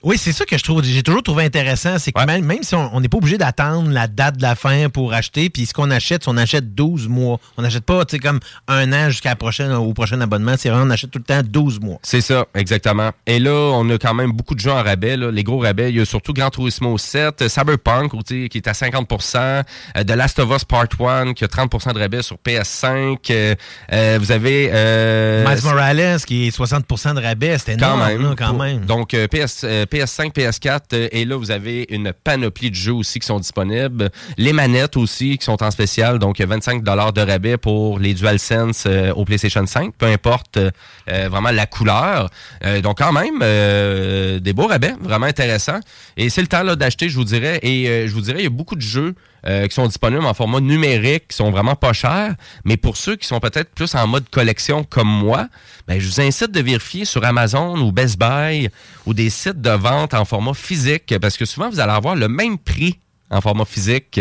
[0.05, 0.83] Oui, c'est ça que je trouve.
[0.85, 1.99] J'ai toujours trouvé intéressant.
[1.99, 4.91] C'est que même, même si on n'est pas obligé d'attendre la date de la fin
[4.91, 7.41] pour acheter, puis ce qu'on achète, c'est on achète 12 mois.
[7.57, 8.39] On n'achète pas, tu sais, comme
[8.69, 10.55] un an jusqu'à la prochaine, au prochain abonnement.
[10.59, 11.99] C'est vraiment, on achète tout le temps 12 mois.
[12.03, 13.11] C'est ça, exactement.
[13.27, 15.17] Et là, on a quand même beaucoup de jeux en rabais.
[15.17, 15.31] Là.
[15.31, 18.73] Les gros rabais, il y a surtout Gran Turismo 7, euh, Cyberpunk qui est à
[18.73, 23.17] 50% euh, The Last of Us Part 1 qui a 30% de rabais sur PS5.
[23.31, 23.55] euh,
[23.93, 24.71] euh, vous avez...
[24.73, 28.23] Euh, Miles Morales, qui est 60% de rabais, c'était Quand énorme, même.
[28.23, 28.85] là, quand Pour- même.
[28.85, 32.93] Donc, euh, PS, euh, PS5, PS4, euh, et là, vous avez une panoplie de jeux
[32.93, 34.11] aussi qui sont disponibles.
[34.37, 36.19] Les manettes aussi qui sont en spécial.
[36.19, 40.07] Donc, il y a 25 de rabais pour les DualSense euh, au PlayStation 5, peu
[40.07, 40.71] importe euh,
[41.09, 42.29] euh, vraiment la couleur.
[42.65, 45.81] Euh, donc, quand même, euh, des beaux rabais, vraiment intéressants.
[46.17, 47.61] Et c'est le temps d'acheter, je vous dirais.
[47.63, 49.15] Et euh, je vous dirais, il y a beaucoup de jeux
[49.47, 52.35] euh, qui sont disponibles en format numérique, qui sont vraiment pas chers.
[52.65, 55.49] Mais pour ceux qui sont peut-être plus en mode collection comme moi,
[55.87, 58.71] ben, je vous incite de vérifier sur Amazon ou Best Buy
[59.07, 62.29] ou des sites de vente en format physique parce que souvent vous allez avoir le
[62.29, 62.99] même prix
[63.31, 64.21] en format physique.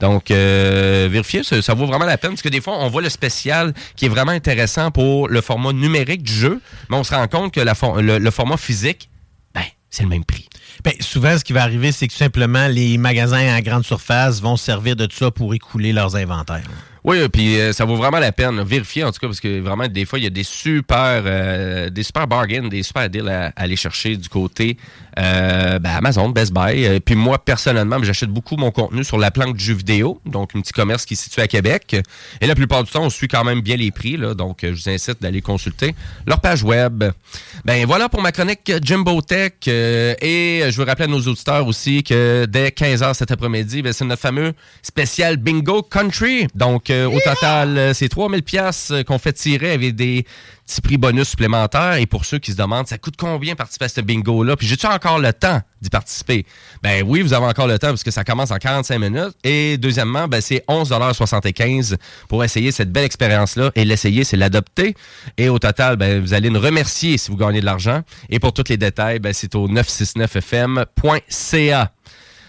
[0.00, 3.08] Donc, euh, vérifiez, ça, vaut vraiment la peine parce que des fois, on voit le
[3.08, 6.60] spécial qui est vraiment intéressant pour le format numérique du jeu,
[6.90, 9.08] mais on se rend compte que le, le format physique,
[9.54, 10.48] ben, c'est le même prix.
[10.84, 14.40] Ben, souvent, ce qui va arriver, c'est que tout simplement, les magasins à grande surface
[14.40, 16.68] vont se servir de ça pour écouler leurs inventaires.
[17.04, 18.60] Oui, puis euh, ça vaut vraiment la peine.
[18.62, 21.88] Vérifier en tout cas, parce que vraiment, des fois, il y a des super euh,
[21.88, 24.76] des super bargains, des super deals à aller chercher du côté
[25.18, 26.84] euh, ben, Amazon, Best Buy.
[26.84, 30.50] Euh, puis moi, personnellement, j'achète beaucoup mon contenu sur la planque du jeu vidéo, donc
[30.54, 31.96] un petit commerce qui est situé à Québec.
[32.40, 34.70] Et la plupart du temps, on suit quand même bien les prix, là, donc je
[34.70, 35.94] vous incite d'aller consulter
[36.26, 37.04] leur page web.
[37.64, 39.52] Ben voilà pour ma chronique Jimbo Tech.
[39.68, 43.92] euh, et je veux rappeler à nos auditeurs aussi que dès 15h cet après-midi, ben,
[43.92, 44.52] c'est notre fameux
[44.82, 46.46] spécial Bingo Country.
[46.54, 50.26] Donc, euh, au total, c'est 3000 pièces qu'on fait tirer avec des
[50.66, 51.94] petits prix bonus supplémentaires.
[51.94, 54.56] Et pour ceux qui se demandent, ça coûte combien participer à ce bingo-là?
[54.56, 56.44] Puis j'ai-tu encore le temps d'y participer?
[56.82, 59.34] Ben oui, vous avez encore le temps parce que ça commence en 45 minutes.
[59.44, 61.96] Et deuxièmement, ben c'est 11,75
[62.28, 63.70] pour essayer cette belle expérience-là.
[63.74, 64.94] Et l'essayer, c'est l'adopter.
[65.38, 68.02] Et au total, ben, vous allez nous remercier si vous gagnez de l'argent.
[68.28, 71.92] Et pour tous les détails, ben, c'est au 969fm.ca.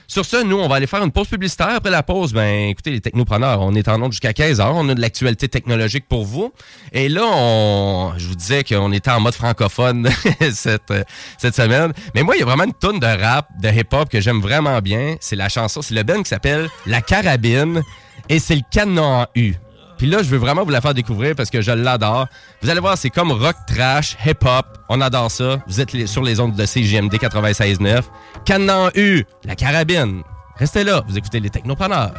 [0.09, 1.69] Sur ce, nous, on va aller faire une pause publicitaire.
[1.69, 4.75] Après la pause, ben, écoutez, les technopreneurs, on est en onde jusqu'à 15 heures.
[4.75, 6.53] On a de l'actualité technologique pour vous.
[6.93, 10.09] Et là, on, je vous disais qu'on était en mode francophone
[10.53, 10.93] cette,
[11.37, 11.91] cette semaine.
[12.15, 14.79] Mais moi, il y a vraiment une tonne de rap, de hip-hop que j'aime vraiment
[14.79, 15.17] bien.
[15.19, 17.83] C'est la chanson, c'est le Ben qui s'appelle La Carabine.
[18.29, 19.55] Et c'est le canon U.
[19.97, 22.27] Puis là, je veux vraiment vous la faire découvrir parce que je l'adore.
[22.61, 24.65] Vous allez voir, c'est comme rock trash, hip-hop.
[24.89, 25.57] On adore ça.
[25.67, 28.03] Vous êtes sur les ondes de CGMD 96.9.
[28.45, 30.21] Canon U, la carabine.
[30.57, 32.13] Restez là, vous écoutez les technopreneurs.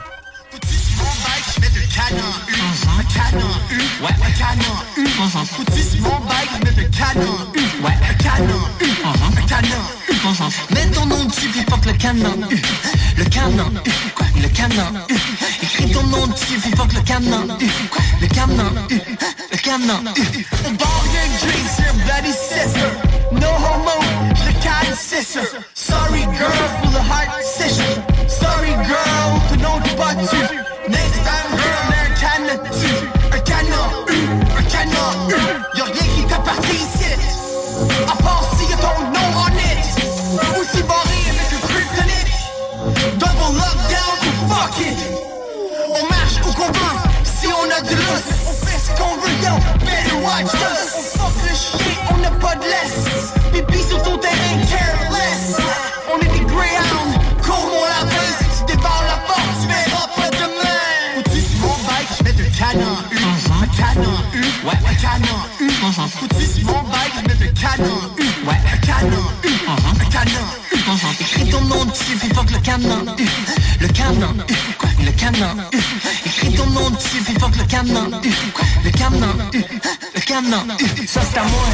[10.71, 12.63] Mets ton nom dessus fuck le canon U.
[13.17, 14.41] Le canon U.
[14.41, 15.15] Le canon U.
[15.63, 17.69] Écris ton nom dessus fuck le canon U.
[18.21, 19.01] Le canon U.
[19.51, 20.47] Le canon U.
[20.67, 23.09] On de Dre, c'est un bloody sister.
[25.23, 25.41] ça.
[25.75, 26.53] Sorry girl
[26.83, 27.85] pour le heart session.
[28.29, 29.39] Sorry girl,
[29.97, 30.37] battu.
[30.89, 31.58] Next time
[35.09, 35.61] un canon.
[35.75, 37.11] Y'a rien qui t'appartient ici.
[38.07, 39.83] À part si y'a ton nom en it.
[40.59, 42.33] Aussi barré avec le kryptonite.
[43.19, 44.99] Double lockdown to fuck it.
[45.89, 46.97] On marche où qu'on veut.
[47.25, 49.37] Si on a du lousse, on fait ce qu'on veut.
[49.43, 49.55] Yo,
[49.85, 51.17] better watch us.
[51.17, 53.33] On fuck le shit, on n'a pas de laisse.
[53.53, 54.57] Pipi sur ton terrain,
[67.79, 69.49] Ouais, un canon U.
[69.69, 70.33] Un canon
[70.73, 71.21] U.
[71.21, 73.17] Écris ton nom dessus, puis le canon.
[73.81, 74.35] Le canon
[75.05, 75.55] le canon.
[76.27, 78.21] Écris ton nom dessus, puis fuck le canon.
[80.39, 81.07] U.
[81.07, 81.67] Ça c'est à moi,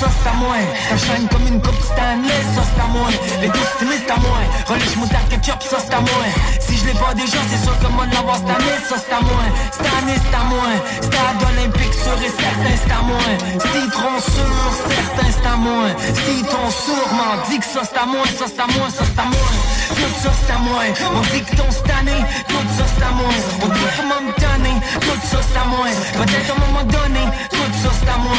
[0.00, 0.56] ça c'est à moi.
[0.90, 3.08] Ça shine comme une coupe Stanley, ça c'est à moi.
[3.40, 4.38] Les douze timistes à moi.
[4.66, 6.24] Relish moutarde ketchup, ça c'est à moi.
[6.58, 9.14] Si je l'ai pas déjà, c'est sûr que moi de l'avoir cette année, ça c'est
[9.14, 9.44] à moi.
[9.70, 10.68] Cette année c'est à moi.
[11.00, 13.28] Stade olympique sûr et certain c'est à moi.
[13.70, 15.86] Citron sûr, certain c'est à moi.
[16.26, 19.26] Citron sûrement dit que ça c'est à moi, ça c'est à moi, ça c'est à
[19.30, 19.50] moi.
[19.94, 20.82] Tout ça c'est à moi.
[21.14, 23.30] On dit que ton cette année, tout ça c'est à moi.
[23.62, 25.86] On dit comment me donner, tout ça c'est à moi.
[26.18, 28.36] Peut-être à un moment donné, tout ça c'est à moi.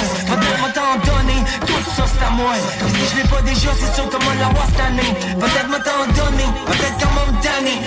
[0.73, 2.53] T'en donner, tout ça c'est à moi.
[2.55, 5.13] Si je l'ai pas déjà, c'est sûr que moi l'avoir cette année.
[5.39, 7.13] Peut-être t'en donner, peut-être qu'à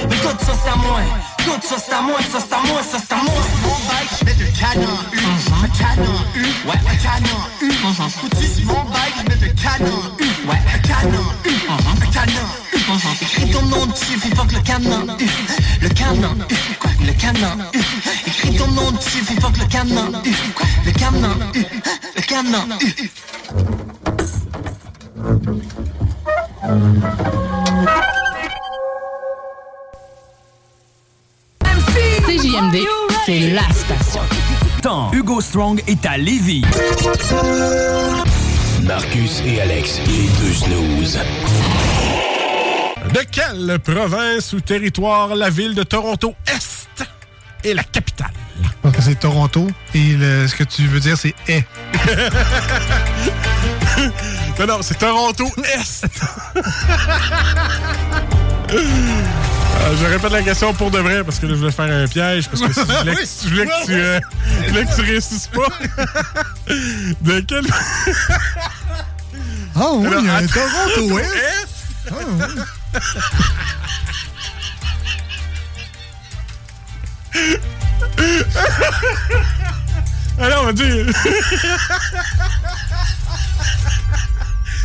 [0.08, 1.00] mais tout ça c'est à moi.
[1.44, 3.34] Tout ça c'est à moi, ça c'est à moi, ça c'est à moi.
[3.62, 5.18] Mon bike, je mets le canon U,
[5.64, 7.72] un canon U, ouais, un canon U.
[8.10, 12.48] Foutu sur mon bike, je mets le canon U, ouais, un canon U, un canon
[12.62, 12.65] U.
[13.20, 15.26] Écris ton nom dessus, fuck le canon U,
[15.82, 17.80] le canon U, quoi, le canon U.
[18.28, 21.64] Écris ton nom dessus, puis fuck le canon U, quoi, le canon U,
[22.14, 23.10] le canon U.
[32.24, 32.76] CJMD,
[33.24, 34.20] c'est la station.
[34.82, 35.10] Temps.
[35.12, 36.62] Hugo Strong est à Lévis.
[38.82, 41.18] Marcus et Alex, les deux snooze.
[43.16, 46.86] De quelle province ou territoire la ville de Toronto Est
[47.64, 48.30] est la capitale?
[49.00, 51.64] C'est Toronto et le- ce que tu veux dire c'est est.
[54.58, 56.04] non, non, c'est Toronto Est.
[58.74, 62.06] Euh, je répète la question pour de vrai parce que là, je voulais faire un
[62.06, 64.20] piège parce que si je voulais que, je voulais que tu, euh,
[64.62, 65.68] je voulais que tu réussisses pas.
[67.22, 67.64] De quelle.
[69.74, 71.24] Ah oui, Alors, il y a un Toronto Est.
[71.24, 71.66] Est.
[72.10, 72.36] Ah, oui.
[80.38, 81.06] Alors, on va dire.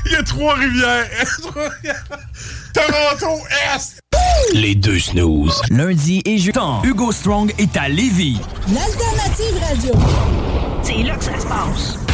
[0.06, 1.08] Il y a trois rivières.
[2.74, 3.42] Toronto
[3.76, 4.02] Est.
[4.54, 5.62] Les deux snooze.
[5.70, 6.52] Lundi et jeudi.
[6.52, 6.82] Temps.
[6.84, 8.40] Hugo Strong est à Lévis.
[8.74, 9.94] L'alternative radio.
[10.84, 12.11] C'est là que ça se passe.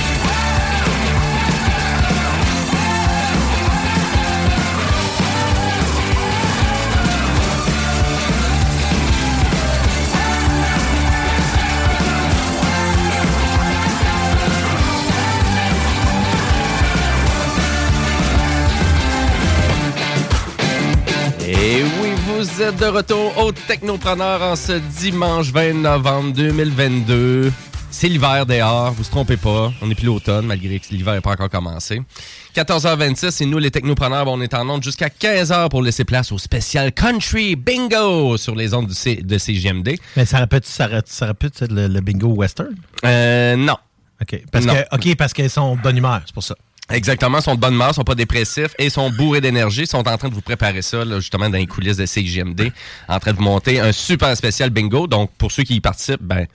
[22.57, 27.51] Vous êtes de retour au Technopreneur en ce dimanche 20 novembre 2022.
[27.91, 29.71] C'est l'hiver dehors, vous se trompez pas.
[29.79, 32.01] On n'est plus l'automne, malgré que l'hiver n'est pas encore commencé.
[32.55, 36.39] 14h26, et nous, les technopreneurs, on est en onde jusqu'à 15h pour laisser place au
[36.39, 39.91] spécial Country Bingo sur les ondes du de CGMD.
[40.15, 42.75] Mais ça répète, ça répète, le, le bingo western?
[43.05, 43.77] Euh, non.
[44.19, 44.41] OK.
[44.51, 44.73] Parce Non.
[44.99, 46.55] que, parce qu'ils sont de bonne humeur, c'est pour ça.
[46.89, 49.85] Exactement, sont de bonne ils sont pas dépressifs et sont bourrés d'énergie.
[49.85, 52.71] Sont en train de vous préparer ça, là, justement, dans les coulisses de CGMD,
[53.09, 55.05] en train de vous monter un super spécial bingo.
[55.07, 56.47] Donc, pour ceux qui y participent, ben,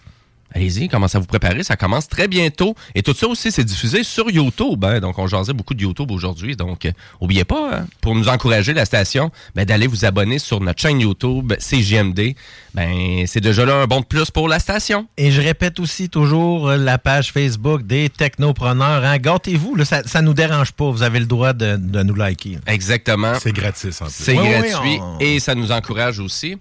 [0.54, 1.62] allez-y, commencez à vous préparer.
[1.62, 2.74] Ça commence très bientôt.
[2.94, 4.84] Et tout ça aussi, c'est diffusé sur YouTube.
[4.84, 5.00] hein.
[5.00, 6.56] Donc, on jasait beaucoup de YouTube aujourd'hui.
[6.56, 10.60] Donc, euh, oubliez pas, hein, pour nous encourager, la station, ben, d'aller vous abonner sur
[10.60, 12.34] notre chaîne YouTube CGMD.
[12.74, 15.06] Ben, c'est déjà là un bon de plus pour la station.
[15.16, 19.04] Et je répète aussi toujours euh, la page Facebook des technopreneurs.
[19.04, 19.18] Hein.
[19.18, 20.90] Gâtez-vous, là, ça, ça nous dérange pas.
[20.90, 22.58] Vous avez le droit de, de nous liker.
[22.66, 23.34] Exactement.
[23.40, 24.10] C'est en plus.
[24.10, 26.56] C'est Oui, oui, gratuit on- et ça nous encourage aussi.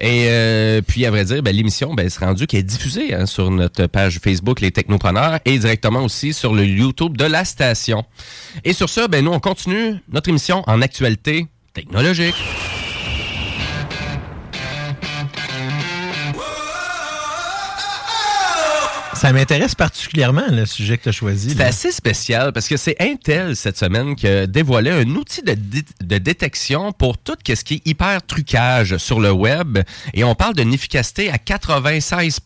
[0.00, 3.26] Et euh, puis, à vrai dire, ben, l'émission, ben, c'est rendu qui est diffusée hein,
[3.30, 8.04] sur notre page Facebook Les Technopreneurs et directement aussi sur le YouTube de la station.
[8.64, 12.34] Et sur ça, ben, nous, on continue notre émission en actualité technologique.
[19.20, 21.50] Ça m'intéresse particulièrement, le sujet que tu as choisi.
[21.54, 25.52] C'est assez spécial parce que c'est Intel cette semaine qui a dévoilé un outil de,
[25.52, 29.78] dé- de détection pour tout ce qui est hyper trucage sur le web
[30.14, 32.40] et on parle d'une efficacité à 96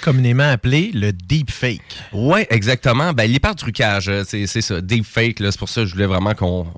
[0.00, 1.82] Communément appelé le deepfake.
[2.12, 3.12] Oui, exactement.
[3.12, 6.68] Ben, l'hyper trucage, c'est c'est ça, deepfake, c'est pour ça que je voulais vraiment qu'on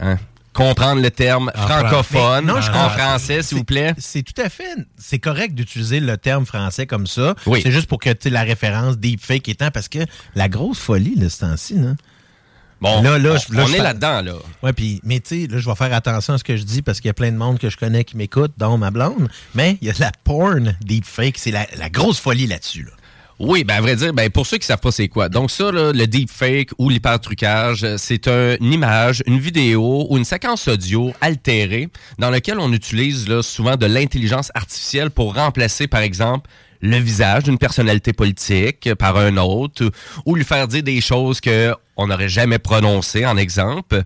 [0.00, 0.18] hein,
[0.52, 3.94] comprendre le terme En francophone Mais non, je en français, s'il vous plaît.
[3.98, 4.76] C'est tout à fait.
[4.98, 7.34] C'est correct d'utiliser le terme français comme ça.
[7.46, 7.60] Oui.
[7.62, 10.00] C'est juste pour que tu la référence deepfake étant parce que
[10.34, 11.94] la grosse folie, là, ce temps-ci, là.
[12.80, 14.32] Bon, là, là, on, là, est là-dedans, là.
[14.64, 16.82] Ouais, puis, mais tu sais, là, je vais faire attention à ce que je dis
[16.82, 19.28] parce qu'il y a plein de monde que je connais qui m'écoute, dont ma blonde.
[19.54, 21.38] Mais il y a de la porn deepfake.
[21.38, 22.90] C'est la, la grosse folie là-dessus, là.
[23.44, 25.28] Oui, ben à vrai dire, ben pour ceux qui savent pas c'est quoi.
[25.28, 30.16] Donc ça, là, le deepfake ou l'hypertrucage, euh, c'est un- une image, une vidéo ou
[30.16, 31.88] une séquence audio altérée
[32.20, 36.48] dans laquelle on utilise là, souvent de l'intelligence artificielle pour remplacer, par exemple,
[36.82, 39.90] le visage d'une personnalité politique par un autre
[40.24, 44.02] ou lui faire dire des choses que on n'aurait jamais prononcées en exemple.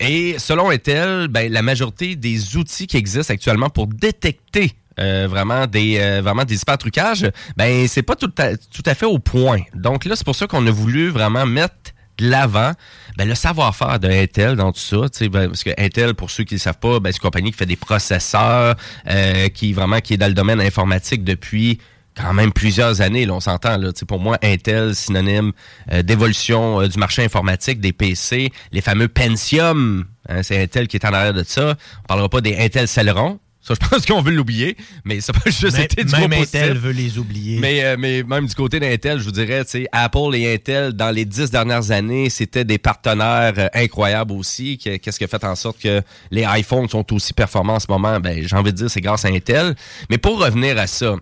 [0.00, 5.66] Et selon Intel, ben, la majorité des outils qui existent actuellement pour détecter euh, vraiment
[5.66, 9.60] des euh, vraiment des hypertrucages, ben c'est pas tout à, tout à fait au point.
[9.74, 11.74] Donc là, c'est pour ça qu'on a voulu vraiment mettre
[12.18, 12.72] de l'avant
[13.16, 16.54] ben, le savoir-faire de Intel dans tout ça, ben, parce que Intel, pour ceux qui
[16.54, 18.76] ne savent pas, ben, c'est une compagnie qui fait des processeurs,
[19.08, 21.78] euh, qui vraiment qui est dans le domaine informatique depuis
[22.16, 23.76] quand même plusieurs années, là, on s'entend.
[23.76, 25.52] Là, pour moi, Intel, synonyme
[25.92, 30.96] euh, d'évolution euh, du marché informatique, des PC, les fameux Pentium, hein, c'est Intel qui
[30.96, 31.74] est en arrière de ça.
[32.04, 33.40] On parlera pas des Intel Celeron.
[33.66, 34.76] Ça, je pense qu'on veut l'oublier,
[35.06, 36.32] mais ça peut juste Même- été du même.
[36.34, 37.58] Intel veut les oublier.
[37.60, 41.24] Mais, euh, mais même du côté d'Intel, je vous dirais, Apple et Intel, dans les
[41.24, 44.76] dix dernières années, c'était des partenaires euh, incroyables aussi.
[44.76, 47.86] Que- Qu'est-ce qui a fait en sorte que les iPhones sont aussi performants en ce
[47.88, 48.20] moment?
[48.20, 49.74] Ben, j'ai envie de dire, c'est grâce à Intel.
[50.10, 51.14] Mais pour revenir à ça,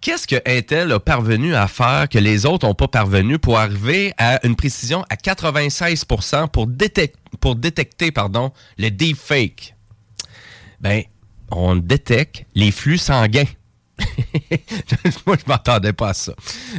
[0.00, 4.14] qu'est-ce que Intel a parvenu à faire que les autres n'ont pas parvenu pour arriver
[4.16, 9.74] à une précision à 96% pour, détec- pour détecter pardon, le deepfake?
[10.80, 11.02] Ben,
[11.52, 13.44] on détecte les flux sanguins.
[15.26, 16.34] Moi, je m'attendais pas à ça.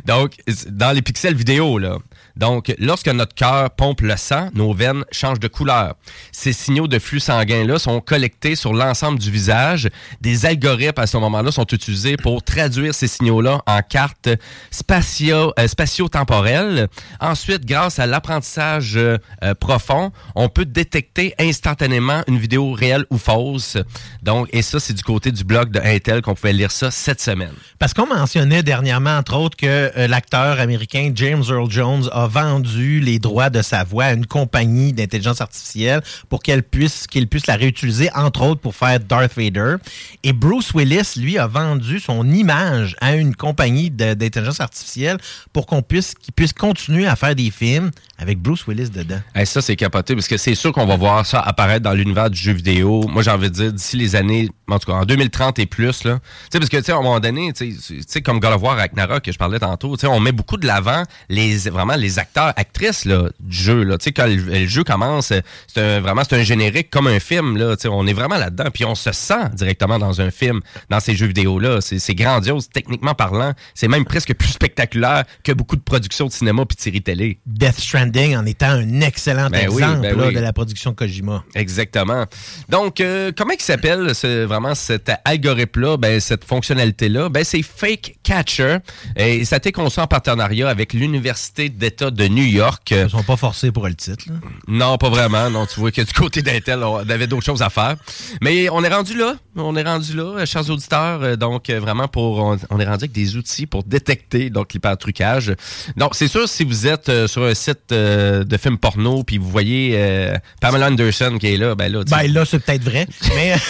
[0.05, 0.35] Donc,
[0.67, 1.97] dans les pixels vidéo, là.
[2.35, 5.95] Donc, lorsque notre cœur pompe le sang, nos veines changent de couleur.
[6.31, 9.89] Ces signaux de flux sanguin-là sont collectés sur l'ensemble du visage.
[10.21, 16.87] Des algorithmes, à ce moment-là, sont utilisés pour traduire ces signaux-là en cartes euh, spatio-temporelles.
[17.19, 23.17] Ensuite, grâce à l'apprentissage euh, euh, profond, on peut détecter instantanément une vidéo réelle ou
[23.17, 23.77] fausse.
[24.23, 27.21] Donc, et ça, c'est du côté du blog de Intel qu'on pouvait lire ça cette
[27.21, 27.53] semaine.
[27.77, 33.19] Parce qu'on mentionnait dernièrement, entre autres, que l'acteur américain James Earl Jones a vendu les
[33.19, 37.55] droits de sa voix à une compagnie d'intelligence artificielle pour qu'elle puisse, qu'il puisse la
[37.55, 39.75] réutiliser, entre autres, pour faire Darth Vader.
[40.23, 45.17] Et Bruce Willis, lui, a vendu son image à une compagnie d'intelligence artificielle
[45.51, 49.19] pour qu'on puisse, qu'il puisse continuer à faire des films avec Bruce Willis dedans.
[49.33, 52.29] Hey, ça, c'est capoté parce que c'est sûr qu'on va voir ça apparaître dans l'univers
[52.29, 53.07] du jeu vidéo.
[53.07, 56.03] Moi, j'ai envie de dire d'ici les années, en tout cas en 2030 et plus.
[56.03, 56.19] Là.
[56.19, 56.21] Tu
[56.51, 57.75] sais, parce que, tu sais, à un moment donné, tu
[58.07, 60.57] sais, comme God of War Ragnarok que je parlais tantôt, tu sais, on met beaucoup
[60.57, 63.83] de l'avant les vraiment les acteurs, actrices là, du jeu.
[63.83, 63.97] Là.
[63.97, 65.33] Tu sais, quand le, le jeu commence,
[65.67, 67.57] c'est un, vraiment c'est un générique comme un film.
[67.57, 67.75] Là.
[67.75, 68.65] Tu sais, on est vraiment là-dedans.
[68.71, 71.81] Puis on se sent directement dans un film, dans ces jeux vidéo-là.
[71.81, 73.53] C'est c'est grandiose, techniquement parlant.
[73.73, 77.39] C'est même presque plus spectaculaire que beaucoup de productions de cinéma puis de séries télé.
[77.45, 78.02] Death Stranding
[78.37, 80.33] en étant un excellent Ben oui, exemple ben là, oui.
[80.33, 81.43] de la production Kojima.
[81.55, 82.25] Exactement.
[82.69, 87.29] Donc, euh, comment il s'appelle ce- vraiment cet algorithme-là, ben, cette fonctionnalité-là?
[87.29, 88.77] Ben, c'est Fake Catcher.
[89.15, 92.89] Et ça a été conçu en partenariat avec l'Université d'État de New York.
[92.91, 94.25] Ils ne sont pas forcés pour le titre.
[94.27, 94.35] là.
[94.67, 95.49] Non, pas vraiment.
[95.49, 97.95] Non, tu vois que du côté d'Intel, on avait d'autres choses à faire.
[98.41, 99.35] Mais on est rendu là.
[99.55, 101.21] On est rendu là, euh, chers auditeurs.
[101.23, 105.53] Euh, Donc, vraiment, pour on, on est rendu avec des outils pour détecter donc l'hypertrucage.
[105.97, 109.49] Donc, c'est sûr, si vous êtes sur un site euh, de films porno puis vous
[109.49, 113.55] voyez euh, Pamela Anderson qui est là, ben là, Ben là, c'est peut-être vrai, mais...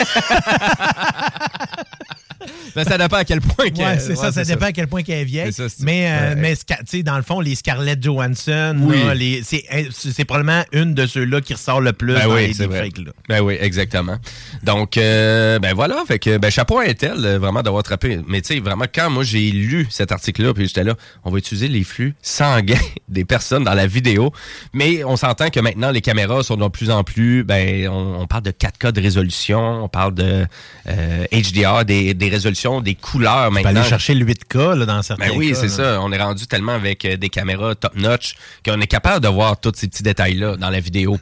[2.76, 4.68] Ben, ça dépend à quel point que- Ouais, c'est ça, ouais, ça c'est dépend ça.
[4.68, 5.54] à quel point qu'elle est vieille.
[5.54, 6.56] Ça, mais, euh, mais
[7.04, 9.44] dans le fond, les Scarlett Johansson, Oui.
[9.44, 12.90] c'est probablement une de ceux-là qui ressort le plus Ben dans oui, les vrai.
[12.90, 13.12] deepfakes, là.
[13.30, 14.18] Ben oui, exactement.
[14.64, 18.20] Donc, euh, ben voilà, fait que ben, chapeau à Intel, euh, vraiment d'avoir attrapé.
[18.28, 21.38] Mais tu sais, vraiment, quand moi j'ai lu cet article-là, puis j'étais là, on va
[21.38, 22.76] utiliser les flux sanguins
[23.10, 24.32] des personnes dans la vidéo.
[24.74, 28.28] Mais on s'entend que maintenant, les caméras sont de plus en plus, ben, on, on
[28.28, 30.46] parle de 4K de résolution, on parle de
[30.88, 33.80] euh, HDR, des, des résolutions, des couleurs Tu peux maintenant.
[33.82, 35.70] aller chercher le 8K là, dans certains Ben oui, cas, c'est là.
[35.96, 36.02] ça.
[36.02, 38.36] On est rendu tellement avec euh, des caméras top-notch
[38.66, 41.18] qu'on est capable de voir tous ces petits détails-là dans la vidéo.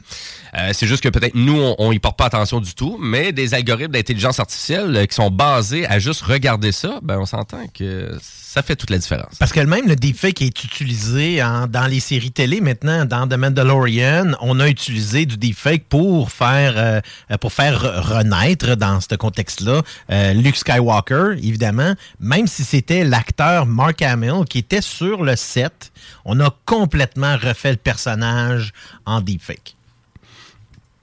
[0.54, 3.32] Euh, c'est juste que peut-être nous, on, on y porte pas attention du tout, mais
[3.32, 7.66] des algorithmes d'intelligence artificielle euh, qui sont basés à juste regarder ça, ben on s'entend
[7.72, 9.36] que ça fait toute la différence.
[9.38, 13.06] Parce que même le deepfake est utilisé en- dans les séries télé maintenant.
[13.06, 17.00] Dans The Mandalorian, on a utilisé du deepfake pour faire, euh,
[17.40, 19.80] pour faire re- renaître dans ce contexte-là
[20.10, 21.94] euh, Luke Skywalker, évidemment.
[22.20, 25.90] Même si c'était l'acteur Mark Hamill qui était sur le set,
[26.26, 28.72] on a complètement refait le personnage
[29.06, 29.76] en deepfake.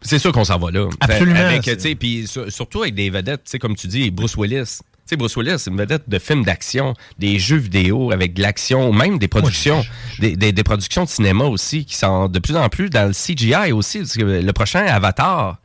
[0.02, 0.88] C'est sûr qu'on s'en va là.
[1.00, 1.40] Absolument.
[1.40, 4.36] Avec, tu sais, puis sur- surtout avec des vedettes, tu sais, comme tu dis, Bruce
[4.38, 4.80] Willis.
[5.08, 8.42] Tu sais, Bruce Willis, c'est une vedette de films d'action, des jeux vidéo avec de
[8.42, 9.84] l'action, même des productions,
[10.20, 13.14] des, des- des productions de cinéma aussi, qui sont de plus en plus dans le
[13.14, 14.00] CGI aussi.
[14.00, 15.58] parce que le prochain Avatar,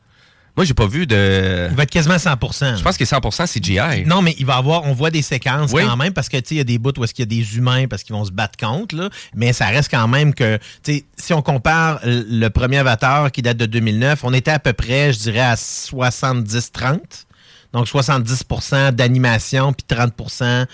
[0.57, 1.69] moi, j'ai pas vu de.
[1.71, 4.07] Il va être quasiment 100% Je pense qu'il est 100% CGI.
[4.07, 5.83] Non, mais il va avoir, on voit des séquences Oui.
[5.85, 7.29] quand même parce que tu sais, il y a des bouts où est-ce qu'il y
[7.29, 10.33] a des humains parce qu'ils vont se battre contre, là, mais ça reste quand même
[10.33, 14.33] que, tu sais, si on compare le le premier Avatar qui date de 2009, on
[14.33, 16.99] était à peu près, je dirais, à 70-30.
[17.73, 20.67] Donc 70% d'animation puis 30%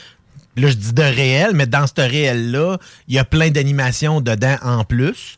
[0.57, 2.79] Là, je dis de réel, mais dans ce réel-là,
[3.09, 5.37] il y a plein d'animations dedans en plus.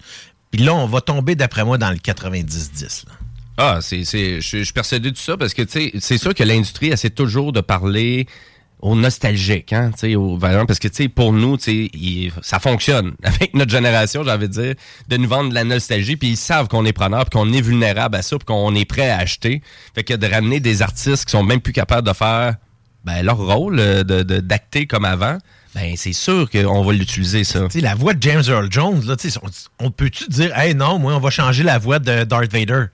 [0.51, 3.05] Puis là, on va tomber, d'après moi, dans le 90-10.
[3.57, 7.53] Ah, c'est, je, suis persuadé de ça parce que, c'est sûr que l'industrie essaie toujours
[7.53, 8.27] de parler
[8.81, 11.89] aux nostalgiques, hein, tu aux parce que, pour nous, tu
[12.43, 13.13] ça fonctionne.
[13.23, 14.75] Avec notre génération, j'ai envie de dire,
[15.09, 17.61] de nous vendre de la nostalgie, puis ils savent qu'on est preneur, puis qu'on est
[17.61, 19.63] vulnérable à ça, puis qu'on est prêt à acheter.
[19.95, 22.57] Fait que de ramener des artistes qui sont même plus capables de faire
[23.05, 25.39] ben, leur rôle, euh, de, d'acter comme avant,
[25.75, 27.69] ben, c'est sûr qu'on va l'utiliser, ça.
[27.71, 31.15] Sais, la voix de James Earl Jones, là, on, on peut-tu dire, hey non, moi,
[31.15, 32.87] on va changer la voix de Darth Vader?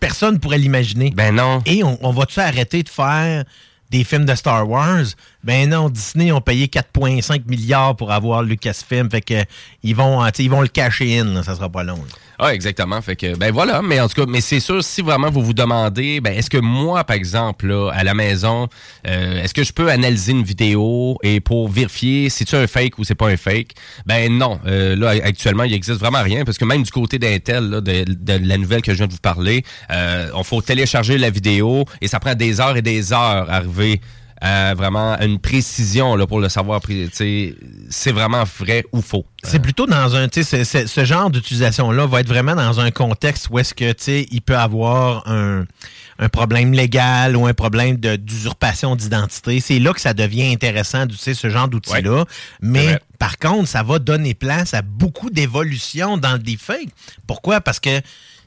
[0.00, 1.10] Personne pourrait l'imaginer.
[1.14, 1.62] Ben non.
[1.66, 3.44] Et on, on va-tu arrêter de faire
[3.90, 5.04] des films de Star Wars?
[5.44, 9.44] Ben non, Disney ont payé 4,5 milliards pour avoir Lucasfilm, fait que
[9.82, 11.96] ils vont, euh, tu sais, ils vont le cacher in, là, ça sera pas long.
[11.96, 12.14] là.
[12.38, 13.00] Ah, exactement.
[13.00, 13.82] Fait que, ben voilà.
[13.82, 16.58] Mais en tout cas, mais c'est sûr, si vraiment vous vous demandez, ben, est-ce que
[16.58, 18.68] moi, par exemple, là, à la maison,
[19.06, 22.98] euh, est-ce que je peux analyser une vidéo et pour vérifier si c'est un fake
[22.98, 23.72] ou c'est pas un fake?
[24.04, 24.60] Ben non.
[24.66, 28.46] Euh, là, actuellement, il existe vraiment rien parce que même du côté d'Intel, de, de
[28.46, 32.08] la nouvelle que je viens de vous parler, euh, on faut télécharger la vidéo et
[32.08, 34.00] ça prend des heures et des heures à arriver
[34.40, 36.80] à vraiment une précision là, pour le savoir.
[37.90, 39.24] C'est vraiment vrai ou faux.
[39.42, 43.48] C'est plutôt dans un, tu sais, ce- genre d'utilisation-là va être vraiment dans un contexte
[43.50, 45.64] où est-ce que, tu sais, il peut avoir un,
[46.18, 49.60] un problème légal ou un problème d'usurpation d'identité.
[49.60, 52.24] C'est là que ça devient intéressant d'utiliser ce genre d'outil-là.
[52.60, 56.88] Mais par contre, ça va donner place à beaucoup d'évolutions dans le deepfake.
[57.26, 57.60] Pourquoi?
[57.60, 58.00] Parce que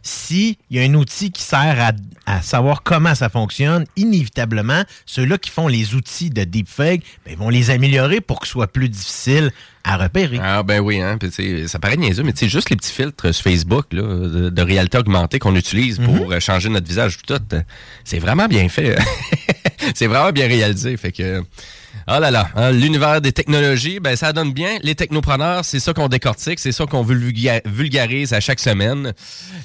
[0.10, 1.92] si il y a un outil qui sert à,
[2.26, 7.38] à savoir comment ça fonctionne, inévitablement, ceux-là qui font les outils de deepfake, ben, ils
[7.38, 9.52] vont les améliorer pour que ce soit plus difficile
[9.84, 10.40] à repérer.
[10.42, 11.18] Ah ben oui, hein.
[11.18, 14.62] Puis, ça paraît niaiseux, mais c'est juste les petits filtres sur Facebook là, de, de
[14.62, 17.34] réalité augmentée qu'on utilise pour euh, changer notre visage tout.
[17.54, 17.62] euh,
[18.04, 18.98] C'est vraiment bien fait.
[19.96, 20.98] c'est vraiment bien réalisé.
[20.98, 21.44] Fait que.
[22.12, 24.80] Oh là là, hein, l'univers des technologies, ben ça donne bien.
[24.82, 29.14] Les technopreneurs, c'est ça qu'on décortique, c'est ça qu'on vulga- vulgarise à chaque semaine.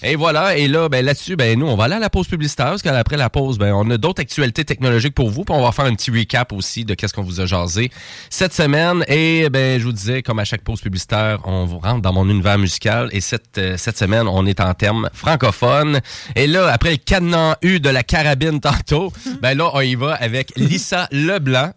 [0.02, 2.66] Et voilà, et là, ben là-dessus, ben nous, on va aller à la pause publicitaire,
[2.66, 5.72] parce qu'après la pause, ben on a d'autres actualités technologiques pour vous, puis on va
[5.72, 7.90] faire un petit recap aussi de qu'est-ce qu'on vous a jasé
[8.28, 9.06] cette semaine.
[9.08, 12.28] Et ben je vous disais, comme à chaque pause publicitaire, on vous rentre dans mon
[12.28, 13.08] univers musical.
[13.12, 16.00] Et cette, euh, cette semaine, on est en termes francophones.
[16.36, 20.12] Et là, après le cadenas U de la carabine tantôt, ben là, on y va
[20.12, 21.72] avec Lisa Leblanc.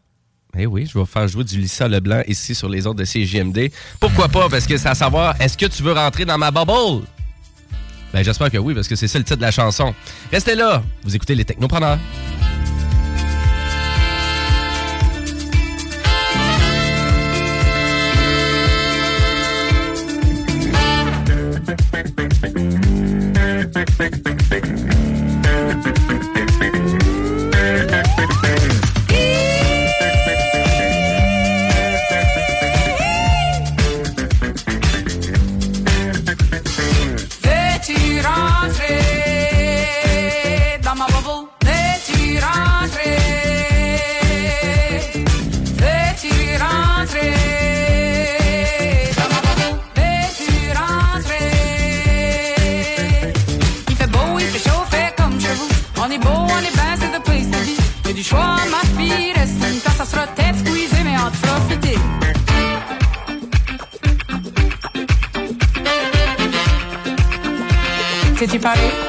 [0.59, 3.71] Eh oui, je vais faire jouer du Lisa Leblanc ici sur les autres de CJMD.
[3.99, 4.49] Pourquoi pas?
[4.49, 7.05] Parce que c'est à savoir, est-ce que tu veux rentrer dans ma bubble?
[8.11, 9.93] Ben, j'espère que oui, parce que c'est ça le titre de la chanson.
[10.31, 11.99] Restez là, vous écoutez les Technopreneurs.
[58.17, 61.99] Du choix, ma fille, reste une quand ça sera tête squeezée, mais fera fitter.
[68.39, 69.06] T'es-tu paré?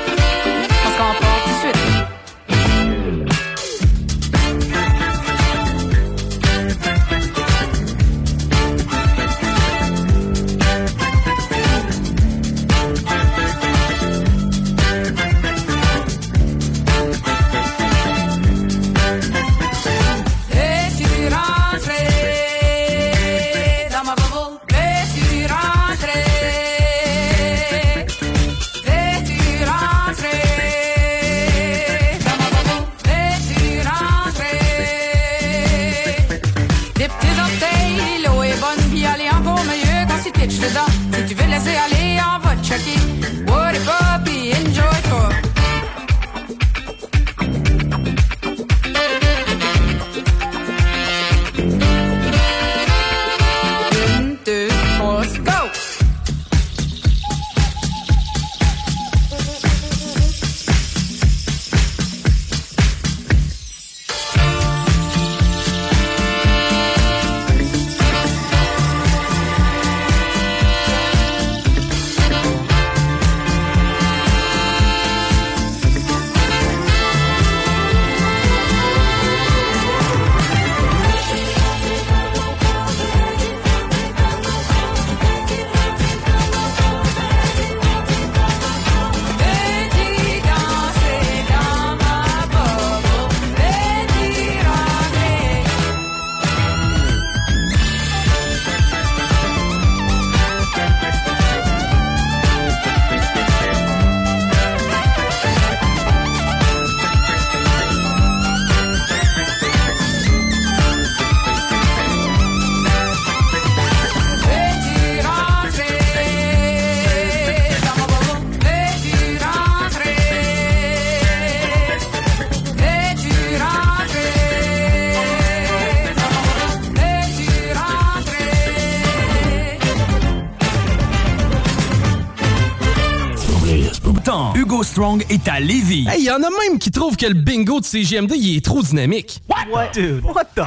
[134.98, 136.06] Temps, Hugo Strong est à Lévis.
[136.08, 138.82] Hey, y en a même qui trouvent que le bingo de CGMD il est trop
[138.82, 139.40] dynamique.
[139.48, 139.92] What?
[139.94, 140.62] Dude, what the?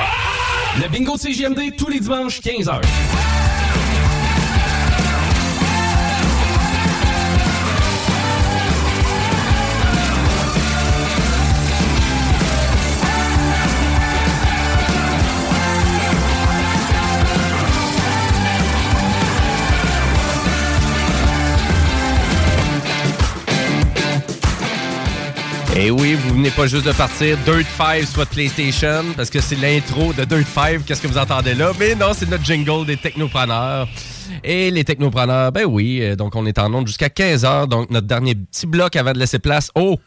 [0.82, 2.82] Le bingo de CGMD tous les dimanches 15h.
[25.82, 29.32] Et Eh oui, vous venez pas juste de partir Dirt 5 sur votre PlayStation parce
[29.32, 30.86] que c'est l'intro de Dirt 5.
[30.86, 31.72] Qu'est-ce que vous entendez là?
[31.80, 33.88] Mais non, c'est notre jingle des technopreneurs.
[34.44, 37.68] Et les technopreneurs, ben oui, euh, donc on est en onde jusqu'à 15h.
[37.68, 39.98] Donc notre dernier petit bloc avant de laisser place au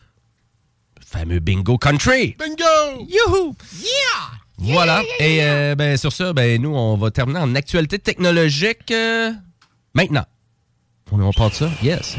[1.05, 2.37] fameux Bingo Country.
[2.39, 3.09] Bingo!
[3.09, 3.57] Youhou!
[3.81, 4.39] Yeah!
[4.59, 5.03] Voilà.
[5.19, 9.33] Et euh, ben, sur ça, ben, nous, on va terminer en actualité technologique euh,
[9.93, 10.25] maintenant.
[11.11, 11.71] On, on part de ça?
[11.83, 12.17] Yes.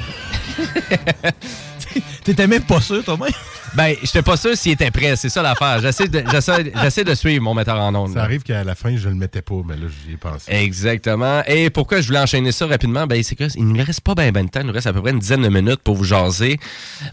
[2.24, 3.32] T'étais même pas sûr, toi-même?
[3.76, 5.80] Ben, j'étais pas sûr s'il était prêt, c'est ça l'affaire.
[5.82, 8.14] J'essaie de, j'essaie- j'essaie de suivre mon metteur en ondes.
[8.14, 8.24] Ça là.
[8.24, 10.46] arrive qu'à la fin, je le mettais pas, mais là, j'y ai pensé.
[10.52, 11.42] Exactement.
[11.46, 13.06] Et pourquoi je voulais enchaîner ça rapidement?
[13.06, 14.62] Ben, c'est qu'il ne nous reste pas bien ben de temps.
[14.62, 16.58] Il nous reste à peu près une dizaine de minutes pour vous jaser.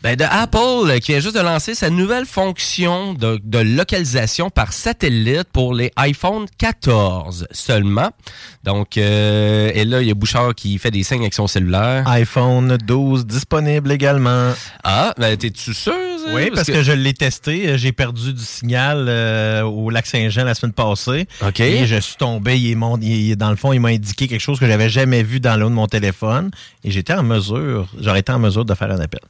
[0.03, 4.73] Ben, de Apple, qui vient juste de lancer sa nouvelle fonction de, de localisation par
[4.73, 8.11] satellite pour les iPhone 14 seulement.
[8.63, 12.07] Donc, euh, et là, il y a Bouchard qui fait des signes avec son cellulaire.
[12.07, 14.53] iPhone 12 disponible également.
[14.85, 15.93] Ah, ben, t'es-tu sûr?
[16.19, 16.33] Ça?
[16.35, 17.69] Oui, parce que, je l'ai testé.
[17.71, 21.27] Euh, J'ai perdu du signal euh, au lac Saint-Jean la semaine passée.
[21.47, 21.61] OK.
[21.61, 22.59] Et je suis tombé.
[22.59, 24.89] Il est mon- il est- dans le fond, il m'a indiqué quelque chose que j'avais
[24.89, 26.51] jamais vu dans le haut de mon téléphone.
[26.85, 29.21] Et j'étais en mesure, j'aurais été en mesure de faire un appel.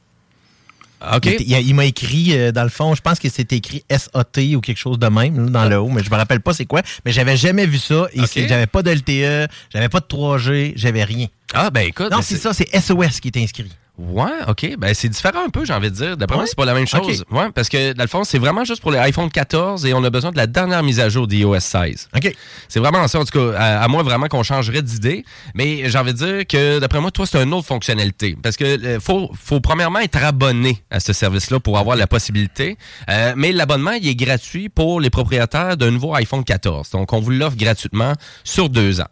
[1.15, 1.25] OK.
[1.25, 4.55] Il, était- il m'a écrit, euh, dans le fond, je pense que c'était écrit SAT
[4.55, 6.65] ou quelque chose de même là, dans le haut, mais je me rappelle pas c'est
[6.65, 6.81] quoi.
[7.05, 8.07] Mais j'avais jamais vu ça.
[8.13, 11.27] Et j'avais pas de LTE, j'avais pas de 3G, j'avais rien.
[11.53, 12.09] Ah, ben écoute.
[12.09, 13.69] Non, c'est ça, c'est SOS qui est inscrit.
[13.99, 14.75] Ouais, OK.
[14.79, 16.17] Ben, c'est différent un peu, j'ai envie de dire.
[16.17, 17.23] D'après moi, c'est pas la même chose.
[17.29, 20.03] Ouais, parce que, dans le fond, c'est vraiment juste pour les iPhone 14 et on
[20.03, 22.09] a besoin de la dernière mise à jour d'iOS 16.
[22.15, 22.35] OK.
[22.69, 25.23] C'est vraiment ça, en tout cas, à, à moins vraiment qu'on changerait d'idée.
[25.53, 28.35] Mais j'ai envie de dire que, d'après moi, toi, c'est une autre fonctionnalité.
[28.41, 32.77] Parce que euh, faut, faut premièrement être abonné à ce service-là pour avoir la possibilité.
[33.11, 36.89] Euh, mais l'abonnement, il est gratuit pour les propriétaires d'un nouveau iPhone 14.
[36.89, 38.13] Donc, on vous l'offre gratuitement
[38.43, 39.07] sur deux ans.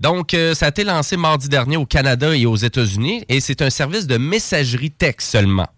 [0.00, 3.62] Donc, euh, ça a été lancé mardi dernier au Canada et aux États-Unis et c'est
[3.62, 5.68] un service de messagerie texte seulement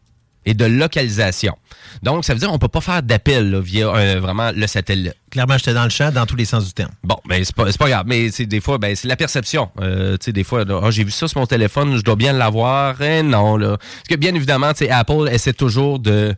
[0.49, 1.57] et de localisation.
[2.03, 5.15] Donc, ça veut dire qu'on peut pas faire d'appel via euh, vraiment le satellite.
[5.31, 6.93] Clairement, j'étais dans le champ dans tous les sens du terme.
[7.05, 9.70] Bon, ben c'est pas, pas grave, mais c'est des fois, ben c'est la perception.
[9.81, 12.33] Euh, tu sais, des fois, Ah, j'ai vu ça sur mon téléphone, je dois bien
[12.33, 13.01] l'avoir.
[13.03, 13.77] Eh non, là.
[13.77, 16.35] Parce que bien évidemment, Apple essaie toujours de,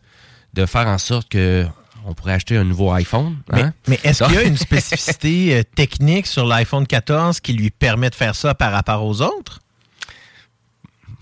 [0.53, 1.65] de faire en sorte que
[2.05, 3.37] on pourrait acheter un nouveau iPhone.
[3.53, 3.73] Mais, hein?
[3.87, 8.09] mais est-ce qu'il y a une spécificité euh, technique sur l'iPhone 14 qui lui permet
[8.09, 9.59] de faire ça par rapport aux autres?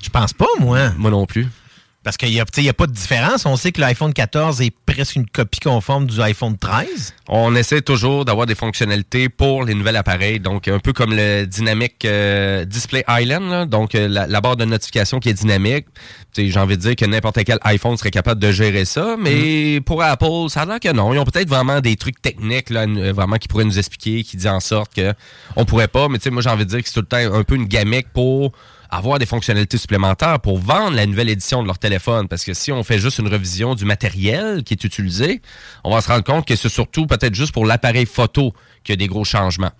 [0.01, 0.91] Je pense pas, moi.
[0.97, 1.47] Moi non plus.
[2.01, 3.45] Parce qu'il n'y a, pas de différence.
[3.45, 7.13] On sait que l'iPhone 14 est presque une copie conforme du iPhone 13.
[7.27, 11.45] On essaie toujours d'avoir des fonctionnalités pour les nouveaux appareils, donc un peu comme le
[11.45, 15.87] Dynamic euh, Display Island, là, donc euh, la, la barre de notification qui est dynamique.
[16.37, 20.01] J'ai envie de dire que n'importe quel iPhone serait capable de gérer ça, mais pour
[20.01, 21.13] Apple, ça a l'air que non.
[21.13, 24.47] Ils ont peut-être vraiment des trucs techniques là, vraiment qui pourraient nous expliquer, qui disent
[24.47, 25.13] en sorte que
[25.57, 26.07] on pourrait pas.
[26.07, 28.07] Mais moi j'ai envie de dire que c'est tout le temps un peu une gamique
[28.13, 28.53] pour
[28.89, 32.27] avoir des fonctionnalités supplémentaires pour vendre la nouvelle édition de leur téléphone.
[32.27, 35.41] Parce que si on fait juste une revision du matériel qui est utilisé,
[35.83, 38.53] on va se rendre compte que c'est surtout peut-être juste pour l'appareil photo
[38.83, 39.71] qu'il y a des gros changements.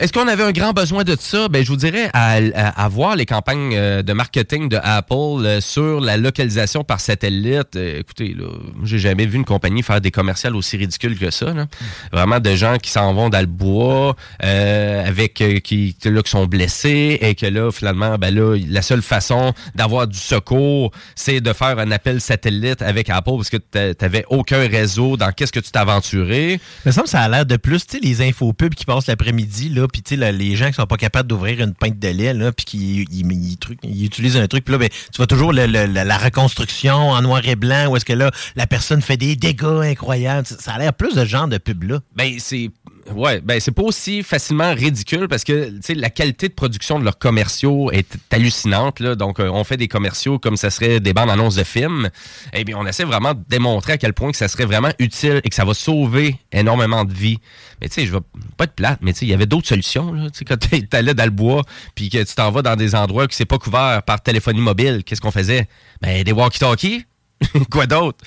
[0.00, 1.48] Est-ce qu'on avait un grand besoin de ça?
[1.48, 5.44] Ben, je vous dirais à, à- à voir les campagnes euh, de marketing de Apple
[5.44, 7.76] euh, sur la localisation par satellite.
[7.76, 8.46] Euh, écoutez, là,
[8.82, 11.52] j'ai jamais vu une compagnie faire des commerciales aussi ridicules que ça.
[11.52, 11.66] là.
[12.12, 16.46] Vraiment des gens qui s'en vont dans le bois, euh, avec qui, là, qui sont
[16.46, 21.52] blessés et que là, finalement, ben là, la seule façon d'avoir du secours, c'est de
[21.52, 25.60] faire un appel satellite avec Apple parce que t'a- t'avais aucun réseau dans qu'est-ce que
[25.60, 26.54] tu t'aventurais.
[26.54, 29.68] Il me semble ça a l'air de plus, tu sais, les infopubs qui passent l'après-midi,
[29.68, 32.34] là, puis tu sais, les gens qui sont pas capables d'ouvrir une pinte de lait,
[32.34, 35.26] là, puis qui ils, ils- truc- ils utilisent un truc, puis là, ben, tu vois
[35.26, 39.36] toujours la, reconstruction en noir et blanc, où est-ce que là, la personne fait des
[39.36, 40.46] dégâts incroyables.
[40.46, 42.00] Ça a l'air plus de genre de pub-là.
[42.14, 42.70] Ben, c'est.
[43.14, 47.04] Ouais, ben c'est pas aussi facilement ridicule parce que tu la qualité de production de
[47.04, 49.14] leurs commerciaux est hallucinante là.
[49.14, 52.10] Donc euh, on fait des commerciaux comme ça serait des bandes annonces de films.
[52.52, 55.40] Eh bien on essaie vraiment de démontrer à quel point que ça serait vraiment utile
[55.44, 57.38] et que ça va sauver énormément de vies.
[57.80, 58.20] Mais tu sais je vais
[58.56, 60.14] pas être plate, mais tu sais il y avait d'autres solutions.
[60.36, 61.62] Tu quand t'es- t'allais dans le bois
[61.94, 65.02] puis que tu t'en vas dans des endroits qui c'est pas couvert par téléphonie mobile,
[65.04, 65.68] qu'est-ce qu'on faisait?
[66.02, 67.04] Ben des walkie-talkies?
[67.70, 68.18] Quoi d'autre?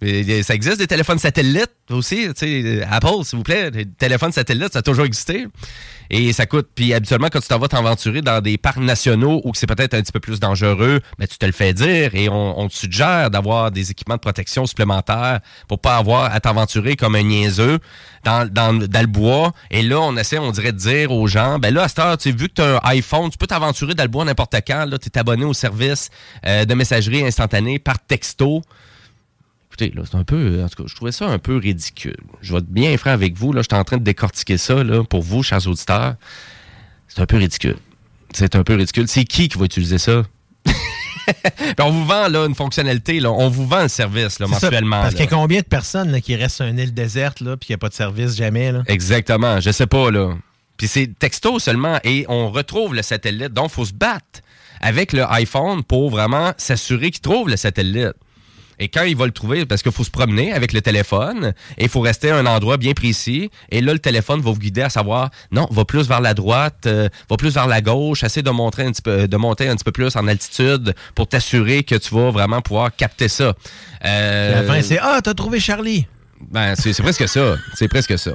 [0.00, 4.78] Ça existe des téléphones satellites aussi, sais, Apple, s'il vous plaît, des téléphones satellites, ça
[4.78, 5.46] a toujours existé.
[6.10, 6.68] Et ça coûte.
[6.74, 10.00] Puis habituellement, quand tu t'en vas t'aventurer dans des parcs nationaux où c'est peut-être un
[10.00, 13.70] petit peu plus dangereux, ben, tu te le fais dire et on, te suggère d'avoir
[13.70, 17.78] des équipements de protection supplémentaires pour pas avoir à t'aventurer comme un niaiseux
[18.24, 19.52] dans, dans, dans le bois.
[19.70, 22.16] Et là, on essaie, on dirait de dire aux gens, ben là, à cette heure,
[22.16, 24.86] tu vu que tu as un iPhone, tu peux t'aventurer dans le bois n'importe quand.
[24.86, 26.08] Là, tu es abonné au service
[26.46, 28.62] euh, de messagerie instantanée par texto.
[29.80, 30.62] Écoutez, là, c'est un peu.
[30.64, 32.16] En tout cas, je trouvais ça un peu ridicule.
[32.40, 33.52] Je vais être bien franc avec vous.
[33.52, 36.16] Là, je suis en train de décortiquer ça là, pour vous, chers auditeurs.
[37.06, 37.76] C'est un peu ridicule.
[38.32, 39.06] C'est un peu ridicule.
[39.06, 40.24] C'est qui qui va utiliser ça?
[41.80, 43.30] On vous vend là, une fonctionnalité, là.
[43.30, 45.02] on vous vend le service là, C'est ça, mensuellement.
[45.02, 47.58] parce qu'il y a combien de personnes là, qui restent sur une île déserte là,
[47.58, 48.72] puis qu'il n'y a pas de service jamais?
[48.72, 48.82] Là?
[48.86, 50.34] Exactement, je sais pas là.
[50.78, 53.52] Puis c'est texto seulement et on retrouve le satellite.
[53.52, 54.40] Donc, il faut se battre
[54.80, 58.14] avec le iPhone pour vraiment s'assurer qu'il trouve le satellite.
[58.78, 61.84] Et quand il va le trouver, parce qu'il faut se promener avec le téléphone, et
[61.84, 63.50] il faut rester à un endroit bien précis.
[63.70, 66.84] Et là, le téléphone va vous guider à savoir, non, va plus vers la droite,
[66.86, 69.74] euh, va plus vers la gauche, essaie de, montrer un petit peu, de monter un
[69.74, 73.54] petit peu plus en altitude pour t'assurer que tu vas vraiment pouvoir capter ça.
[74.04, 76.06] Euh, la fin, c'est Ah, t'as trouvé Charlie.
[76.50, 77.56] ben, c'est presque ça.
[77.74, 78.32] C'est presque ça.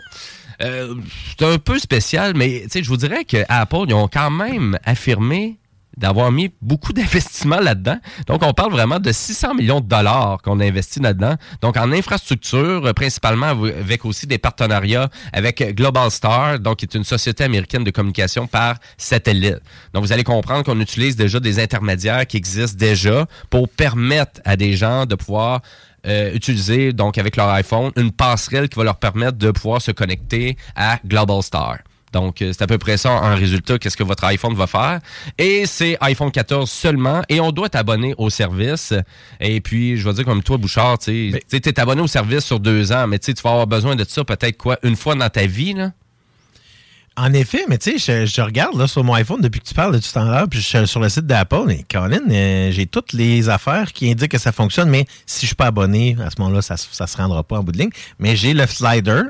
[0.61, 0.95] Euh,
[1.38, 4.30] c'est un peu spécial, mais tu sais, je vous dirais que Apple, ils ont quand
[4.30, 5.57] même affirmé
[5.98, 7.98] d'avoir mis beaucoup d'investissements là-dedans.
[8.28, 11.36] Donc, on parle vraiment de 600 millions de dollars qu'on a investi là-dedans.
[11.61, 17.03] Donc, en infrastructure, principalement avec aussi des partenariats avec Global Star, donc qui est une
[17.03, 19.60] société américaine de communication par satellite.
[19.94, 24.56] Donc, vous allez comprendre qu'on utilise déjà des intermédiaires qui existent déjà pour permettre à
[24.56, 25.61] des gens de pouvoir
[26.06, 29.91] euh, utiliser, donc avec leur iPhone, une passerelle qui va leur permettre de pouvoir se
[29.91, 31.78] connecter à Global Star.
[32.14, 34.99] Donc, euh, c'est à peu près ça en résultat, qu'est-ce que votre iPhone va faire.
[35.38, 37.22] Et c'est iPhone 14 seulement.
[37.27, 38.94] Et on doit être abonné au service.
[39.40, 42.45] Et puis, je vais dire comme toi, Bouchard, tu sais, tu es abonné au service
[42.45, 45.30] sur deux ans, mais tu vas avoir besoin de ça peut-être quoi, une fois dans
[45.30, 45.91] ta vie, là?
[47.15, 49.76] En effet, mais tu sais, je, je regarde là, sur mon iPhone depuis que tu
[49.76, 52.88] parles de tout là, puis je suis sur le site d'Apple et Colin, euh, j'ai
[52.88, 56.31] toutes les affaires qui indiquent que ça fonctionne, mais si je suis pas abonné, à
[56.31, 57.91] ce moment-là, ça, ça se rendra pas en bout de ligne.
[58.18, 59.22] Mais j'ai le slider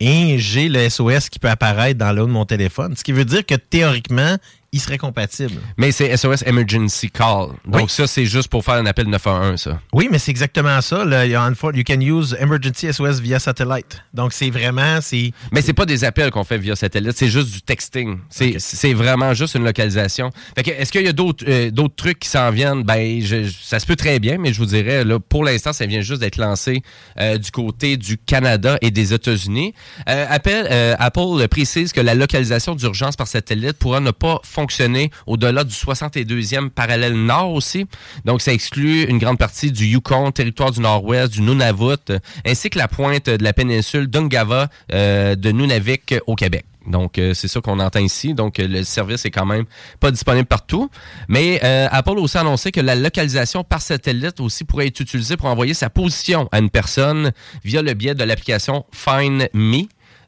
[0.00, 3.12] et j'ai le SOS qui peut apparaître dans le haut de mon téléphone, ce qui
[3.12, 4.36] veut dire que théoriquement,
[4.72, 5.60] il serait compatible.
[5.76, 7.48] Mais c'est SOS Emergency Call.
[7.66, 7.88] Donc, Oui.
[7.88, 9.80] ça, c'est juste pour faire un appel 911, ça.
[9.92, 11.04] Oui, mais c'est exactement ça.
[11.04, 11.26] Là.
[11.26, 14.02] You can use emergency SOS via satellite.
[14.14, 15.32] Donc, c'est vraiment, c'est...
[15.50, 18.18] Mais c'est pas des appels qu'on fait via satellite, c'est juste du texting.
[18.30, 20.30] C'est c'est vraiment juste une localisation.
[20.56, 22.84] Est-ce qu'il y a d'autres euh, d'autres trucs qui s'en viennent?
[22.84, 25.86] Ben, je- ça se peut très bien, mais je vous dirais, là, pour l'instant, ça
[25.86, 26.82] vient juste d'être lancé
[27.18, 29.74] euh, du côté du Canada et des États-Unis.
[30.08, 30.68] Euh, Apple,
[30.98, 34.59] Apple précise que la localisation d'urgence par satellite pourra ne pas fonctionner
[35.26, 37.86] au-delà du 62e parallèle nord aussi.
[38.24, 42.70] Donc, ça exclut une grande partie du Yukon, territoire du Nord-Ouest, du Nunavut, euh, ainsi
[42.70, 46.64] que la pointe de la péninsule d'Ungava euh, de Nunavik au Québec.
[46.86, 48.34] Donc, euh, c'est ça qu'on entend ici.
[48.34, 49.64] Donc, le service est quand même
[50.00, 50.90] pas disponible partout.
[51.28, 55.48] Mais Apple a aussi annoncé que la localisation par satellite aussi pourrait être utilisée pour
[55.48, 57.32] envoyer sa position à une personne
[57.64, 59.82] via le biais de l'application Find Me.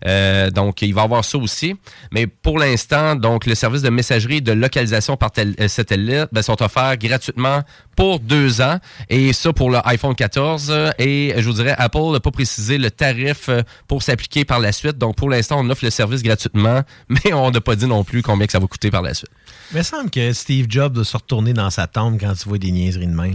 [0.06, 1.74] Euh, donc, il va avoir ça aussi.
[2.12, 6.28] Mais pour l'instant, donc, le service de messagerie et de localisation par tel- euh, satellite
[6.32, 7.62] ben, sont offerts gratuitement
[7.96, 8.78] pour deux ans.
[9.08, 10.72] Et ça pour le iPhone 14.
[10.98, 14.72] Et je vous dirais, Apple n'a pas précisé le tarif euh, pour s'appliquer par la
[14.72, 14.98] suite.
[14.98, 18.22] Donc, pour l'instant, on offre le service gratuitement, mais on n'a pas dit non plus
[18.22, 19.30] combien que ça va coûter par la suite.
[19.72, 22.58] Il me semble que Steve Jobs doit se retourner dans sa tombe quand tu vois
[22.58, 23.34] des niaiseries de même.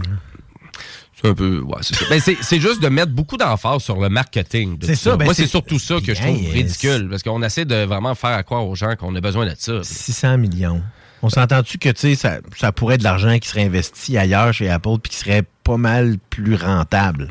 [1.20, 1.60] C'est un peu.
[1.60, 2.04] Ouais, c'est ça.
[2.08, 4.78] Ben, c'est- juste de mettre beaucoup d'emphase sur le marketing.
[4.82, 7.08] C'est ça, ben, Moi, c'est- surtout ça que je trouve ridicule.
[7.10, 9.82] Parce qu'on essaie de vraiment faire à croire aux gens qu'on a besoin de ça.
[9.82, 10.80] 600 millions.
[11.22, 14.98] On s'entend-tu que ça, ça pourrait être de l'argent qui serait investi ailleurs chez Apple
[15.02, 17.30] puis qui serait pas mal plus rentable?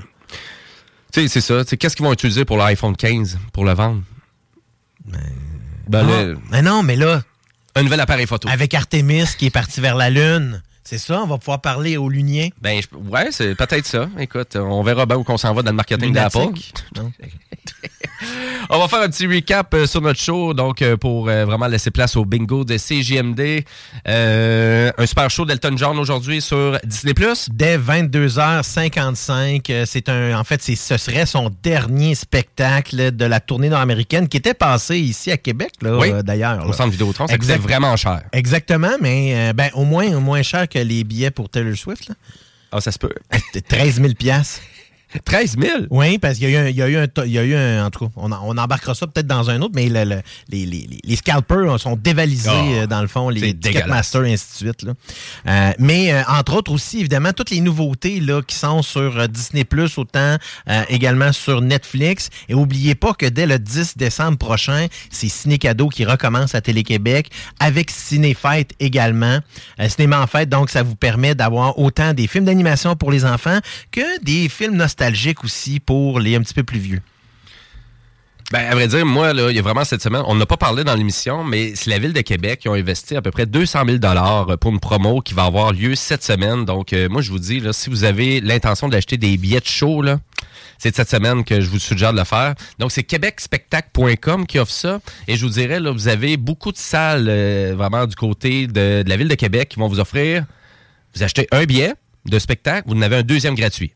[1.14, 1.64] Tu sais, c'est ça.
[1.64, 4.02] Qu'est-ce qu'ils vont utiliser pour l'iPhone 15 pour le vendre?
[5.88, 7.22] Ben, le- mais non, mais là.
[7.76, 8.50] Un nouvel appareil photo.
[8.50, 10.62] Avec Artemis qui est parti vers la Lune.
[10.90, 12.48] C'est ça, on va pouvoir parler aux Luniens.
[12.62, 14.08] Ben, je- ouais, c'est peut-être ça.
[14.18, 16.38] Écoute, on verra bien où qu'on s'en va dans le marketing d'Apple.
[18.70, 21.68] On va faire un petit recap euh, sur notre show, donc euh, pour euh, vraiment
[21.68, 23.64] laisser place au bingo de CJMD.
[24.08, 27.14] Euh, un super show d'Elton John aujourd'hui sur Disney+.
[27.52, 33.70] Dès 22h55, euh, c'est un, en fait, ce serait son dernier spectacle de la tournée
[33.70, 36.68] nord-américaine qui était passé ici à Québec, là, Oui, d'ailleurs.
[36.68, 38.24] au centre Vidéotron, ça coûtait vraiment cher.
[38.34, 42.12] Exactement, mais euh, ben, au moins, au moins cher que les billets pour Taylor Swift.
[42.72, 43.14] Ah, ça se peut.
[43.70, 44.62] 13 000 piastres.
[45.24, 45.78] 13 000?
[45.90, 47.44] Oui, parce qu'il y a eu un, il y a eu un, il y a
[47.44, 50.04] eu un- en tout cas, on, on embarquera ça peut-être dans un autre, mais le-
[50.04, 54.46] le- les, les, scalpers sont dévalisés, Oh, euh, dans le fond, les Ticketmaster et ainsi
[54.52, 54.82] de suite.
[54.84, 54.94] Là.
[55.48, 59.28] Euh, mais, euh, entre autres aussi, évidemment, toutes les nouveautés là, qui sont sur euh,
[59.28, 59.66] Disney+,
[59.96, 60.36] autant
[60.90, 62.30] également sur Netflix.
[62.50, 66.62] Et oubliez pas que dès le 10 décembre prochain, c'est Ciné Cadeau qui recommence à
[66.62, 67.30] Télé-Québec
[67.60, 69.40] avec Ciné Fête également.
[69.88, 73.60] Cinéma en Fête, donc ça vous permet d'avoir autant des films d'animation pour les enfants
[73.92, 74.97] que des films nostalgiques
[75.44, 77.02] aussi pour les un petit peu plus vieux?
[78.50, 80.56] Ben, à vrai dire, moi, là, il y a vraiment cette semaine, on n'a pas
[80.56, 83.46] parlé dans l'émission, mais c'est la Ville de Québec qui ont investi à peu près
[83.46, 83.98] 200 000
[84.62, 86.64] pour une promo qui va avoir lieu cette semaine.
[86.64, 89.66] Donc, euh, moi, je vous dis, là, si vous avez l'intention d'acheter des billets de
[89.66, 90.20] show, là,
[90.78, 92.56] c'est cette semaine que je vous suggère de le faire.
[92.80, 95.02] Donc, c'est québecspectacle.com qui offre ça.
[95.28, 99.04] Et je vous dirais, là, vous avez beaucoup de salles euh, vraiment du côté de,
[99.04, 100.46] de la Ville de Québec qui vont vous offrir,
[101.14, 101.96] vous achetez un billet
[102.26, 103.92] de spectacle, vous en avez un deuxième gratuit.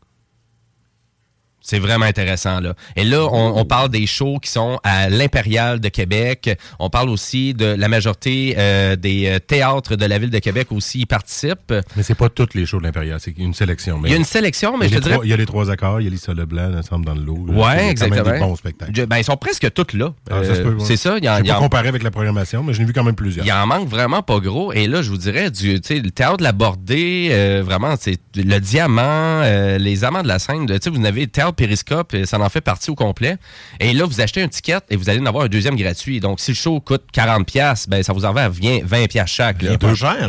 [1.62, 2.74] C'est vraiment intéressant, là.
[2.96, 6.58] Et là, on, on parle des shows qui sont à l'Impérial de Québec.
[6.78, 10.68] On parle aussi de la majorité euh, des euh, théâtres de la ville de Québec
[10.72, 11.72] aussi y participent.
[11.96, 13.98] Mais c'est pas toutes les shows de l'Impérial, c'est une sélection.
[13.98, 15.46] mais- Il y a une sélection, mais je te dirais- trois- Il y a les
[15.46, 17.46] trois accords, il y a Lisa Leblanc, ensemble dans le lot.
[17.46, 17.52] là.
[17.54, 18.30] Ouais, exactement.
[18.32, 18.92] des bons spectacles.
[18.94, 20.12] Je- ben, ils sont presque toutes là.
[20.30, 20.74] Ah, Euh.
[20.80, 21.16] C'est ça.
[21.18, 23.04] Il y en, y pas en- comparé avec la programmation, mais j'en ai vu quand
[23.04, 23.46] même plusieurs.
[23.46, 24.72] il en manque vraiment pas gros.
[24.72, 28.58] Et là, je vous dirais, du, le théâtre de la Bordée, euh, vraiment, c'est le
[28.58, 29.42] diamant,
[29.78, 30.66] les amants de la scène.
[30.66, 33.36] Tu sais, vous avez le théâtre Périscope, euh, ça en fait partie au complet.
[33.80, 36.20] Et là, vous achetez un ticket et vous allez en avoir un deuxième gratuit.
[36.20, 39.06] Donc, si le show coûte 40$, piastres, ben, ça vous en va à 20$, 20
[39.08, 39.62] piastres chaque.
[39.62, 39.70] là.
[39.76, 39.78] Deux-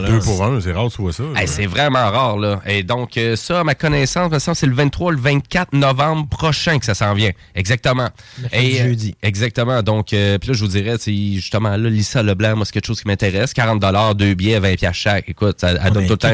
[0.08, 1.24] Deux pour un, c'est rare tu vois ça.
[1.36, 2.62] Hey, c'est vraiment rare, là.
[2.68, 6.86] Et donc, euh, ça, à ma connaissance, c'est le 23 le 24 novembre prochain que
[6.86, 7.32] ça s'en vient.
[7.56, 8.10] Exactement.
[8.40, 9.16] Mercredi, euh, jeudi.
[9.24, 9.82] Exactement.
[9.84, 12.88] Donc, euh, puis là, je vous dirais, c'est justement, là, Lisa Leblanc, moi, c'est quelque
[12.88, 13.54] chose qui m'intéresse.
[13.54, 15.30] 40 deux billets, 20 piastres chaque.
[15.30, 16.32] Écoute, ça, elle Ah, donne mais tout le temps un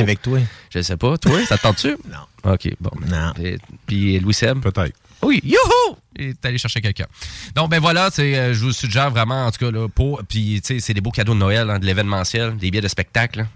[0.00, 0.38] avec toi?
[0.70, 1.16] Je sais pas.
[1.18, 1.88] Toi, ça te tente-tu?
[2.10, 2.18] non.
[2.44, 2.90] OK, bon.
[3.08, 3.32] Non.
[3.42, 4.60] Et- puis Louis Seb?
[4.60, 4.94] Peut-être.
[5.22, 5.96] Oui, youhou!
[6.18, 7.06] Il est allé chercher quelqu'un.
[7.54, 10.20] Donc, ben voilà, euh, je vous suggère vraiment, en tout cas, là, pour.
[10.28, 12.88] Puis, tu sais, c'est des beaux cadeaux de Noël, hein, de l'événementiel, des billets de
[12.88, 13.40] spectacle.
[13.40, 13.46] là.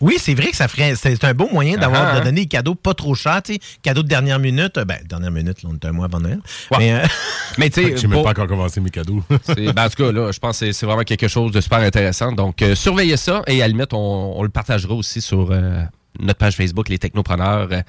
[0.00, 0.94] Oui, c'est vrai que ça ferait.
[0.96, 2.24] C'est un beau moyen d'avoir Ah, de hein.
[2.24, 3.60] donner des cadeaux pas trop chers, tu sais.
[3.82, 4.78] Cadeaux de dernière minute.
[4.78, 6.40] euh, Ben, dernière minute, là, on est un mois avant Noël.
[6.78, 7.06] Mais, euh,
[7.58, 9.22] Mais tu sais, J'ai même pas encore commencé mes cadeaux.
[9.48, 11.80] Ben, en tout cas, là, je pense que c'est- c'est vraiment quelque chose de super
[11.80, 12.32] intéressant.
[12.32, 15.82] Donc, euh, surveillez ça et à la limite, on, on le partagera aussi sur euh,
[16.18, 17.82] notre page Facebook, les technopreneurs, euh,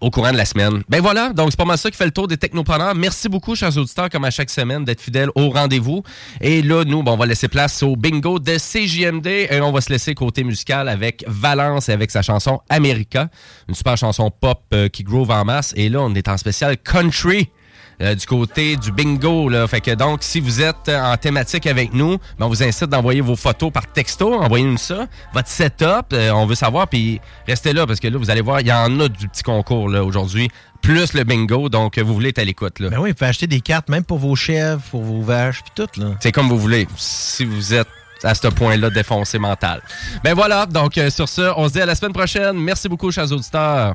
[0.00, 0.82] au courant de la semaine.
[0.88, 2.94] Ben voilà, donc c'est pas mal ça qui fait le tour des technopreneurs.
[2.94, 6.02] Merci beaucoup, chers auditeurs, comme à chaque semaine, d'être fidèles au rendez-vous.
[6.40, 9.80] Et là, nous, ben, on va laisser place au bingo de CJMD et on va
[9.80, 13.28] se laisser côté musical avec Valence et avec sa chanson America,
[13.68, 15.72] une super chanson pop euh, qui groove en masse.
[15.76, 17.50] Et là, on est en spécial country
[18.00, 19.48] euh, du côté du bingo.
[19.48, 19.66] Là.
[19.66, 22.86] Fait que donc, si vous êtes euh, en thématique avec nous, ben, on vous incite
[22.86, 24.34] d'envoyer vos photos par texto.
[24.34, 25.06] Envoyez-nous ça.
[25.34, 26.88] Votre setup, euh, on veut savoir.
[26.88, 29.42] Puis restez là parce que là, vous allez voir, il y en a du petit
[29.42, 30.48] concours là, aujourd'hui,
[30.82, 31.68] plus le bingo.
[31.68, 32.80] Donc, euh, vous voulez être à l'écoute.
[32.80, 32.90] là.
[32.90, 35.72] ben oui, vous pouvez acheter des cartes même pour vos chèvres, pour vos vaches, puis
[35.74, 36.14] tout, là.
[36.20, 36.86] C'est comme vous voulez.
[36.96, 37.88] Si vous êtes
[38.24, 39.80] à ce point-là défoncé mental.
[40.24, 42.56] Ben voilà, donc euh, sur ce, on se dit à la semaine prochaine.
[42.58, 43.94] Merci beaucoup, chers auditeurs.